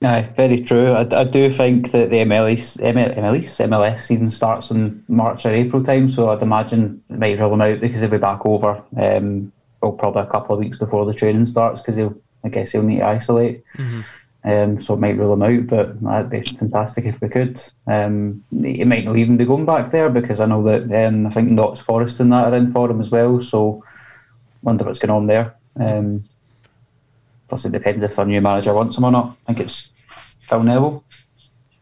Aye, 0.04 0.30
very 0.36 0.60
true. 0.60 0.92
I, 0.92 1.08
I 1.22 1.24
do 1.24 1.50
think 1.50 1.92
that 1.92 2.10
the 2.10 2.18
MLS, 2.18 2.78
MLS, 2.78 3.16
MLS 3.16 4.02
season 4.02 4.30
starts 4.30 4.70
in 4.70 5.04
March 5.08 5.46
or 5.46 5.52
April 5.52 5.84
time, 5.84 6.10
so 6.10 6.30
I'd 6.30 6.42
imagine 6.42 7.02
it 7.10 7.20
might 7.20 7.40
rule 7.40 7.54
him 7.54 7.62
out 7.62 7.80
because 7.80 8.02
he'll 8.02 8.10
be 8.10 8.18
back 8.18 8.46
over. 8.46 8.84
Um, 8.98 9.54
well, 9.82 9.94
probably 9.94 10.24
a 10.24 10.28
couple 10.28 10.56
of 10.56 10.60
weeks 10.60 10.78
before 10.78 11.06
the 11.06 11.14
training 11.14 11.46
starts 11.46 11.82
because 11.82 11.96
he'll, 11.96 12.16
I 12.44 12.50
guess, 12.50 12.72
he'll 12.72 12.84
need 12.84 13.00
to 13.00 13.08
isolate. 13.08 13.64
Mm-hmm. 13.78 14.02
Um, 14.46 14.82
so 14.82 14.94
it 14.94 15.00
might 15.00 15.18
rule 15.18 15.34
him 15.34 15.44
out, 15.44 15.68
but 15.68 16.02
that'd 16.02 16.30
be 16.30 16.42
fantastic 16.58 17.06
if 17.06 17.22
we 17.22 17.30
could. 17.30 17.62
Um, 17.88 18.44
he 18.52 18.84
might 18.84 19.06
not 19.06 19.18
even 19.18 19.38
be 19.38 19.46
going 19.46 19.66
back 19.66 19.92
there 19.92 20.10
because 20.10 20.42
I 20.42 20.46
know 20.48 20.64
that 20.64 21.08
um, 21.08 21.28
I 21.28 21.30
think 21.30 21.50
Notts 21.50 21.80
Forest 21.80 22.20
and 22.20 22.34
that 22.34 22.52
are 22.52 22.56
in 22.56 22.74
for 22.74 22.92
him 22.92 23.00
as 23.00 23.10
well. 23.10 23.42
So 23.42 23.86
wonder 24.64 24.84
what's 24.86 25.00
going 25.00 25.12
on 25.12 25.28
there. 25.28 25.54
Um, 25.80 26.24
plus, 27.48 27.66
it 27.66 27.72
depends 27.72 28.04
if 28.04 28.16
their 28.16 28.26
new 28.26 28.42
manager 28.42 28.74
wants 28.74 28.98
him 28.98 29.04
or 29.04 29.12
not. 29.12 29.38
I 29.48 29.54
think 29.54 29.60
it's 29.60 29.90
Phil 30.50 30.64
Neville. 30.64 31.04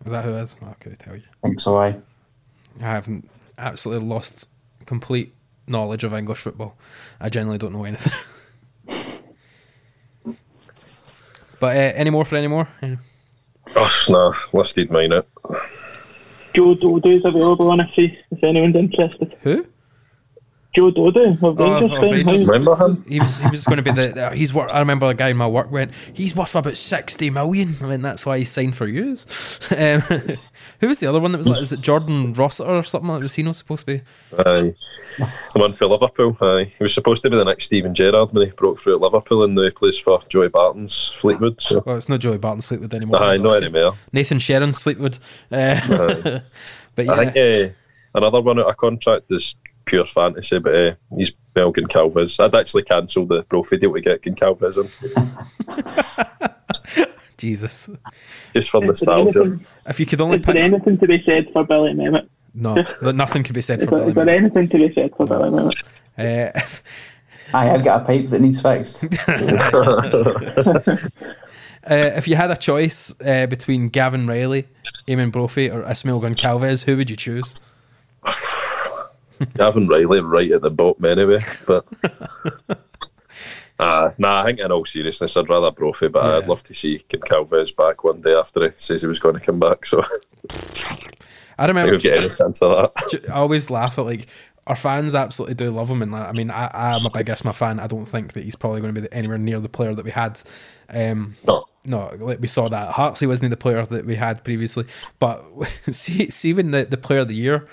Is 0.06 0.12
that 0.12 0.26
who 0.26 0.32
it 0.32 0.42
is? 0.42 0.58
I 0.62 0.74
could 0.74 0.98
tell 1.00 1.16
you. 1.16 1.24
I 1.44 1.48
think 1.48 1.60
so. 1.60 1.78
I. 1.78 1.96
I 2.80 2.84
haven't 2.84 3.30
absolutely 3.58 4.08
lost 4.08 4.48
complete 4.86 5.34
knowledge 5.68 6.04
of 6.04 6.14
English 6.14 6.40
football. 6.40 6.76
I 7.20 7.30
generally 7.30 7.58
don't 7.58 7.74
know 7.74 7.84
anything. 7.84 8.14
but 11.60 11.78
uh, 11.78 11.92
any 11.96 12.10
more 12.10 12.26
for 12.26 12.36
any 12.36 12.48
more? 12.48 12.68
Any- 12.82 12.98
Oh, 13.76 13.90
nah, 14.10 14.34
listed 14.52 14.92
mine 14.92 15.14
out. 15.14 15.28
Joe 16.54 16.76
Dodoo 16.76 17.18
is 17.18 17.24
available 17.24 17.72
on 17.72 17.80
if, 17.80 17.90
he, 17.92 18.18
if 18.32 18.44
anyone's 18.44 18.76
interested. 18.76 19.38
Who? 19.44 19.66
Joe 20.74 20.90
Dodoo 20.92 21.38
of 21.44 21.60
Oh, 21.60 21.80
Rangers. 21.82 21.92
of 21.92 22.00
fame. 22.00 22.12
Rangers. 22.28 22.48
Remember 22.48 22.76
him? 22.86 23.06
He 23.08 23.20
was 23.20 23.40
he 23.40 23.50
was 23.50 23.66
going 23.66 23.78
to 23.78 23.84
be 23.84 23.92
the, 23.92 24.08
the 24.14 24.30
he's 24.36 24.54
worth. 24.54 24.72
I 24.72 24.80
remember 24.80 25.06
a 25.08 25.14
guy 25.14 25.30
in 25.30 25.38
my 25.38 25.48
work 25.48 25.70
went 25.72 25.92
he's 26.14 26.36
worth 26.36 26.56
about 26.56 26.78
sixty 26.78 27.30
million. 27.30 27.76
I 27.82 27.88
mean 27.88 28.02
that's 28.02 28.26
why 28.26 28.38
he 28.38 28.44
signed 28.46 28.76
for 28.78 28.88
yous. 28.88 29.26
Um, 29.78 30.02
who 30.80 30.88
was 30.88 31.00
the 31.00 31.08
other 31.08 31.20
one 31.20 31.32
that 31.32 31.38
was 31.38 31.48
like? 31.48 31.62
Is 31.62 31.72
it 31.72 31.82
Jordan 31.82 32.34
Rossiter 32.34 32.70
or 32.70 32.84
something? 32.84 33.10
Like 33.10 33.22
was 33.22 33.36
he 33.36 33.44
not 33.44 33.56
supposed 33.56 33.86
to 33.86 33.98
be? 33.98 34.02
Aye. 34.40 34.74
The 35.18 35.60
one 35.60 35.74
for 35.74 35.86
Liverpool. 35.86 36.36
Aye. 36.42 36.74
He 36.78 36.84
was 36.84 36.94
supposed 36.94 37.22
to 37.24 37.30
be 37.30 37.38
the 37.38 37.46
next 37.46 37.66
Steven 37.66 37.94
Gerrard 37.94 38.32
when 38.32 38.48
he 38.48 38.52
broke 38.54 38.80
through 38.80 38.96
at 38.96 39.02
Liverpool 39.02 39.44
and 39.44 39.56
the 39.58 39.72
plays 39.72 40.00
for 40.00 40.20
Joey 40.30 40.48
Barton's 40.50 41.10
Fleetwood. 41.10 41.62
So. 41.62 41.84
Well, 41.86 41.98
it's 41.98 42.10
not 42.10 42.20
Joey 42.20 42.38
Barton's 42.40 42.66
Fleetwood 42.68 42.94
anymore. 42.94 43.22
Aye, 43.24 43.36
is 43.36 43.40
not 43.42 43.64
anymore. 43.64 43.94
Nathan 44.12 44.40
Sharon 44.40 44.74
Fleetwood. 44.74 45.20
Uh, 45.52 46.40
but 46.96 47.06
yeah, 47.06 47.12
I 47.14 47.26
think 47.30 47.38
uh, 47.38 47.74
another 48.18 48.42
one 48.42 48.60
out 48.60 48.68
of 48.68 48.78
contract 48.78 49.32
is 49.32 49.56
pure 49.86 50.06
fantasy, 50.06 50.60
but 50.60 50.76
uh, 50.76 50.94
he's 51.18 51.34
well 51.56 51.74
Goncalves. 51.74 52.40
I'd 52.44 52.56
actually 52.56 52.84
cancel 52.84 53.26
the 53.26 53.44
Brophy 53.44 53.78
deal 53.78 53.94
to 53.94 54.02
get 54.02 54.22
Goncalves 54.22 54.78
in, 54.78 54.90
Jesus. 57.38 57.90
just 58.54 58.70
for 58.70 58.78
Is 58.78 59.00
there 59.02 59.16
nostalgia. 59.16 59.40
anything, 59.42 59.66
If 59.88 60.00
you 60.00 60.06
could 60.06 60.22
only 60.22 60.38
is 60.40 60.46
there 60.46 60.58
anything 60.58 60.98
to 61.00 61.08
be 61.08 61.22
said 61.26 61.50
for 61.52 61.64
Billy 61.66 61.94
Mehmet? 61.94 62.28
no, 62.54 62.76
nothing 63.12 63.44
could 63.44 63.56
be 63.56 63.62
said 63.62 63.80
for 63.80 63.86
there, 64.00 64.08
is 64.10 64.14
Billy. 64.14 64.14
there 64.14 64.26
Miller. 64.26 64.38
anything 64.38 64.68
to 64.70 64.78
be 64.88 64.94
said 64.94 65.12
for 65.16 65.26
Billy 65.26 65.50
Mehmet? 65.50 65.74
Uh, 66.18 66.60
I've 67.54 67.84
got 67.84 68.04
a 68.04 68.06
pipe 68.06 68.28
that 68.30 68.40
needs 68.42 68.62
fixed. 68.62 69.04
Uh, 71.84 72.12
if 72.16 72.28
you 72.28 72.36
had 72.36 72.52
a 72.52 72.56
choice 72.56 73.12
uh, 73.26 73.48
between 73.48 73.90
Gavin 73.90 74.28
Reilly, 74.28 74.68
Eamonn 75.08 75.32
Brophy, 75.32 75.68
or 75.68 75.82
Ismail 75.90 76.22
Goncalves, 76.22 76.84
who 76.84 76.96
would 76.96 77.10
you 77.10 77.16
choose? 77.16 77.56
Gavin 79.58 79.88
Reilly 79.88 80.22
right 80.22 80.52
at 80.52 80.62
the 80.62 80.70
bottom 80.70 81.06
anyway, 81.06 81.44
but. 81.66 81.86
Uh, 83.80 84.12
nah, 84.18 84.42
I 84.42 84.46
think 84.46 84.60
in 84.60 84.72
all 84.72 84.86
seriousness, 84.86 85.38
I'd 85.38 85.50
rather 85.50 85.72
Brophy, 85.72 86.08
but 86.08 86.24
I'd 86.24 86.48
love 86.48 86.64
to 86.64 86.74
see 86.74 87.04
Goncalves 87.10 87.76
back 87.76 88.04
one 88.04 88.22
day 88.22 88.34
after 88.34 88.70
he 88.70 88.76
says 88.76 89.02
he 89.02 89.08
was 89.08 89.20
going 89.20 89.36
to 89.36 89.42
come 89.42 89.60
back. 89.60 89.86
So 89.86 90.04
I 91.58 91.66
remember. 91.68 91.98
get 91.98 92.20
any 92.20 92.30
chance 92.30 92.62
of 92.62 92.94
that. 92.94 93.26
I 93.30 93.34
always 93.34 93.70
laugh 93.70 93.98
at 94.00 94.06
like 94.06 94.28
our 94.68 94.76
fans 94.76 95.16
absolutely 95.16 95.56
do 95.56 95.72
love 95.72 95.90
him, 95.90 96.02
and 96.02 96.12
like, 96.12 96.28
I 96.28 96.32
mean, 96.32 96.52
I, 96.52 96.70
I'm 96.74 97.06
a 97.06 97.10
big 97.10 97.28
Isma 97.28 97.54
fan. 97.54 97.80
I 97.80 97.88
don't 97.88 98.06
think 98.06 98.34
that 98.34 98.44
he's 98.44 98.56
probably 98.56 98.82
going 98.82 98.94
to 98.94 99.02
be 99.02 99.12
anywhere 99.12 99.38
near 99.38 99.60
the 99.60 99.70
player 99.70 99.94
that 99.94 100.06
we 100.06 100.12
had. 100.12 100.42
Um, 100.90 101.36
No. 101.46 101.66
no, 101.86 102.16
like 102.20 102.40
we 102.40 102.48
saw 102.48 102.70
that 102.70 102.92
Hartley 102.92 103.28
wasn't 103.28 103.50
the 103.50 103.58
player 103.58 103.86
that 103.86 104.06
we 104.06 104.16
had 104.16 104.44
previously, 104.44 104.86
but 105.20 105.44
see, 105.92 106.30
see 106.30 106.54
when 106.54 106.72
the 106.72 106.86
the 106.86 106.98
player 106.98 107.20
of 107.20 107.28
the 107.28 107.36
year, 107.36 107.68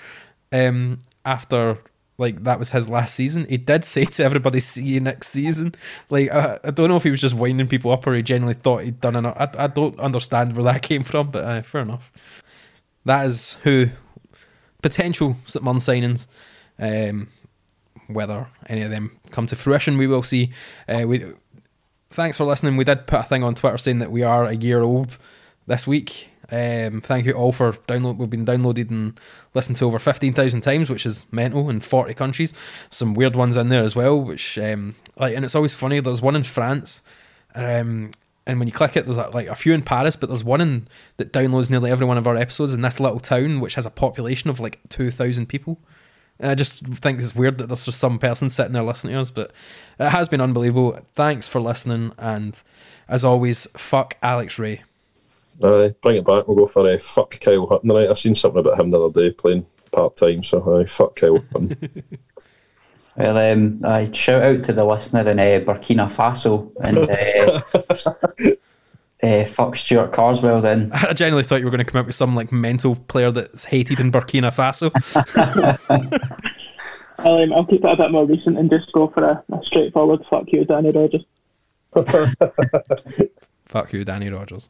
um, 0.51 0.99
after 1.25 1.77
like 2.17 2.43
that 2.43 2.59
was 2.59 2.71
his 2.71 2.89
last 2.89 3.15
season, 3.15 3.45
he 3.47 3.57
did 3.57 3.85
say 3.85 4.05
to 4.05 4.23
everybody, 4.23 4.59
"See 4.59 4.83
you 4.83 4.99
next 4.99 5.29
season." 5.29 5.73
Like 6.09 6.29
I, 6.29 6.59
I 6.63 6.71
don't 6.71 6.89
know 6.89 6.97
if 6.97 7.03
he 7.03 7.11
was 7.11 7.21
just 7.21 7.33
winding 7.33 7.67
people 7.67 7.91
up 7.91 8.05
or 8.05 8.13
he 8.13 8.21
genuinely 8.21 8.59
thought 8.59 8.83
he'd 8.83 8.99
done 8.99 9.15
enough. 9.15 9.37
I, 9.39 9.63
I 9.63 9.67
don't 9.67 9.97
understand 9.99 10.55
where 10.55 10.65
that 10.65 10.81
came 10.89 11.03
from, 11.03 11.31
but 11.31 11.43
uh, 11.43 11.61
fair 11.61 11.81
enough. 11.81 12.11
That 13.05 13.25
is 13.25 13.53
who 13.63 13.87
potential 14.81 15.37
St 15.45 15.63
Mun 15.63 15.77
signings. 15.77 16.27
Um, 16.77 17.29
whether 18.07 18.47
any 18.67 18.81
of 18.81 18.89
them 18.89 19.17
come 19.31 19.45
to 19.47 19.55
fruition, 19.55 19.97
we 19.97 20.07
will 20.07 20.23
see. 20.23 20.51
Uh, 20.87 21.07
we 21.07 21.33
thanks 22.09 22.37
for 22.37 22.43
listening. 22.43 22.75
We 22.75 22.83
did 22.83 23.07
put 23.07 23.21
a 23.21 23.23
thing 23.23 23.43
on 23.43 23.55
Twitter 23.55 23.77
saying 23.77 23.99
that 23.99 24.11
we 24.11 24.23
are 24.23 24.45
a 24.45 24.55
year 24.55 24.81
old 24.81 25.17
this 25.67 25.85
week. 25.87 26.28
Um, 26.51 27.01
thank 27.01 27.27
you 27.27 27.33
all 27.33 27.51
for 27.51 27.73
download. 27.73 28.17
We've 28.17 28.29
been 28.29 28.45
downloaded 28.45 28.89
and 28.89 29.19
listened 29.53 29.77
to 29.77 29.85
over 29.85 29.99
fifteen 29.99 30.33
thousand 30.33 30.61
times, 30.61 30.89
which 30.89 31.05
is 31.05 31.25
mental 31.31 31.69
in 31.69 31.79
forty 31.79 32.15
countries. 32.15 32.53
Some 32.89 33.13
weird 33.13 33.35
ones 33.35 33.55
in 33.55 33.69
there 33.69 33.83
as 33.83 33.95
well, 33.95 34.19
which 34.19 34.57
um, 34.57 34.95
like, 35.17 35.35
and 35.35 35.45
it's 35.45 35.53
always 35.53 35.75
funny. 35.75 35.99
There's 35.99 36.23
one 36.23 36.35
in 36.35 36.43
France, 36.43 37.03
um, 37.53 38.11
and 38.47 38.57
when 38.57 38.67
you 38.67 38.71
click 38.71 38.97
it, 38.97 39.05
there's 39.05 39.17
like 39.17 39.45
a 39.45 39.53
few 39.53 39.73
in 39.73 39.83
Paris, 39.83 40.15
but 40.15 40.27
there's 40.27 40.43
one 40.43 40.59
in 40.59 40.87
that 41.17 41.31
downloads 41.31 41.69
nearly 41.69 41.91
every 41.91 42.07
one 42.07 42.17
of 42.17 42.25
our 42.25 42.35
episodes 42.35 42.73
in 42.73 42.81
this 42.81 42.99
little 42.99 43.19
town, 43.19 43.59
which 43.59 43.75
has 43.75 43.85
a 43.85 43.91
population 43.91 44.49
of 44.49 44.59
like 44.59 44.79
two 44.89 45.11
thousand 45.11 45.49
people. 45.49 45.77
And 46.39 46.49
I 46.49 46.55
just 46.55 46.83
think 46.87 47.19
it's 47.19 47.35
weird 47.35 47.59
that 47.59 47.67
there's 47.67 47.85
just 47.85 47.99
some 47.99 48.17
person 48.17 48.49
sitting 48.49 48.73
there 48.73 48.81
listening 48.81 49.13
to 49.13 49.19
us, 49.19 49.29
but 49.29 49.51
it 49.99 50.09
has 50.09 50.29
been 50.29 50.41
unbelievable. 50.41 50.97
Thanks 51.13 51.47
for 51.47 51.61
listening, 51.61 52.13
and 52.17 52.59
as 53.07 53.23
always, 53.23 53.67
fuck 53.77 54.17
Alex 54.23 54.57
Ray. 54.57 54.81
Aye, 55.63 55.93
bring 56.01 56.17
it 56.17 56.25
back. 56.25 56.47
We'll 56.47 56.57
go 56.57 56.65
for 56.67 56.89
a 56.89 56.95
uh, 56.95 56.99
fuck 56.99 57.39
Kyle 57.39 57.67
Hutton 57.67 57.89
tonight. 57.89 58.09
I 58.09 58.13
seen 58.13 58.35
something 58.35 58.59
about 58.59 58.79
him 58.79 58.89
the 58.89 58.99
other 59.01 59.21
day 59.21 59.31
playing 59.31 59.65
part 59.91 60.15
time, 60.15 60.43
so 60.43 60.79
aye, 60.79 60.85
fuck 60.85 61.15
Kyle 61.15 61.43
Hutton. 61.51 62.03
Well, 63.19 63.37
um, 63.37 63.81
I 63.83 64.09
shout 64.13 64.41
out 64.41 64.63
to 64.63 64.71
the 64.71 64.85
listener 64.85 65.29
in 65.29 65.39
uh, 65.39 65.59
Burkina 65.65 66.09
Faso 66.09 66.71
and 66.79 66.99
uh, 66.99 68.55
uh, 69.27 69.45
fuck 69.51 69.75
Stuart 69.75 70.13
Carswell. 70.13 70.61
Then 70.61 70.89
I 70.93 71.11
genuinely 71.11 71.43
thought 71.43 71.59
you 71.59 71.65
were 71.65 71.71
going 71.71 71.83
to 71.83 71.91
come 71.91 71.99
up 71.99 72.05
with 72.05 72.15
some 72.15 72.33
like 72.33 72.53
mental 72.53 72.95
player 72.95 73.29
that's 73.29 73.65
hated 73.65 73.99
in 73.99 74.09
Burkina 74.09 74.53
Faso. 74.55 74.89
I'll, 77.17 77.39
um, 77.39 77.51
I'll 77.51 77.65
keep 77.65 77.83
it 77.83 77.91
a 77.91 77.97
bit 77.97 78.11
more 78.11 78.25
recent 78.25 78.57
and 78.57 78.69
just 78.69 78.89
go 78.93 79.09
for 79.09 79.25
a, 79.25 79.43
a 79.51 79.65
straightforward 79.65 80.25
fuck 80.29 80.49
you, 80.53 80.63
Danny 80.63 80.91
Rogers. 80.91 81.25
fuck 83.65 83.91
you, 83.91 84.05
Danny 84.05 84.29
Rogers. 84.29 84.69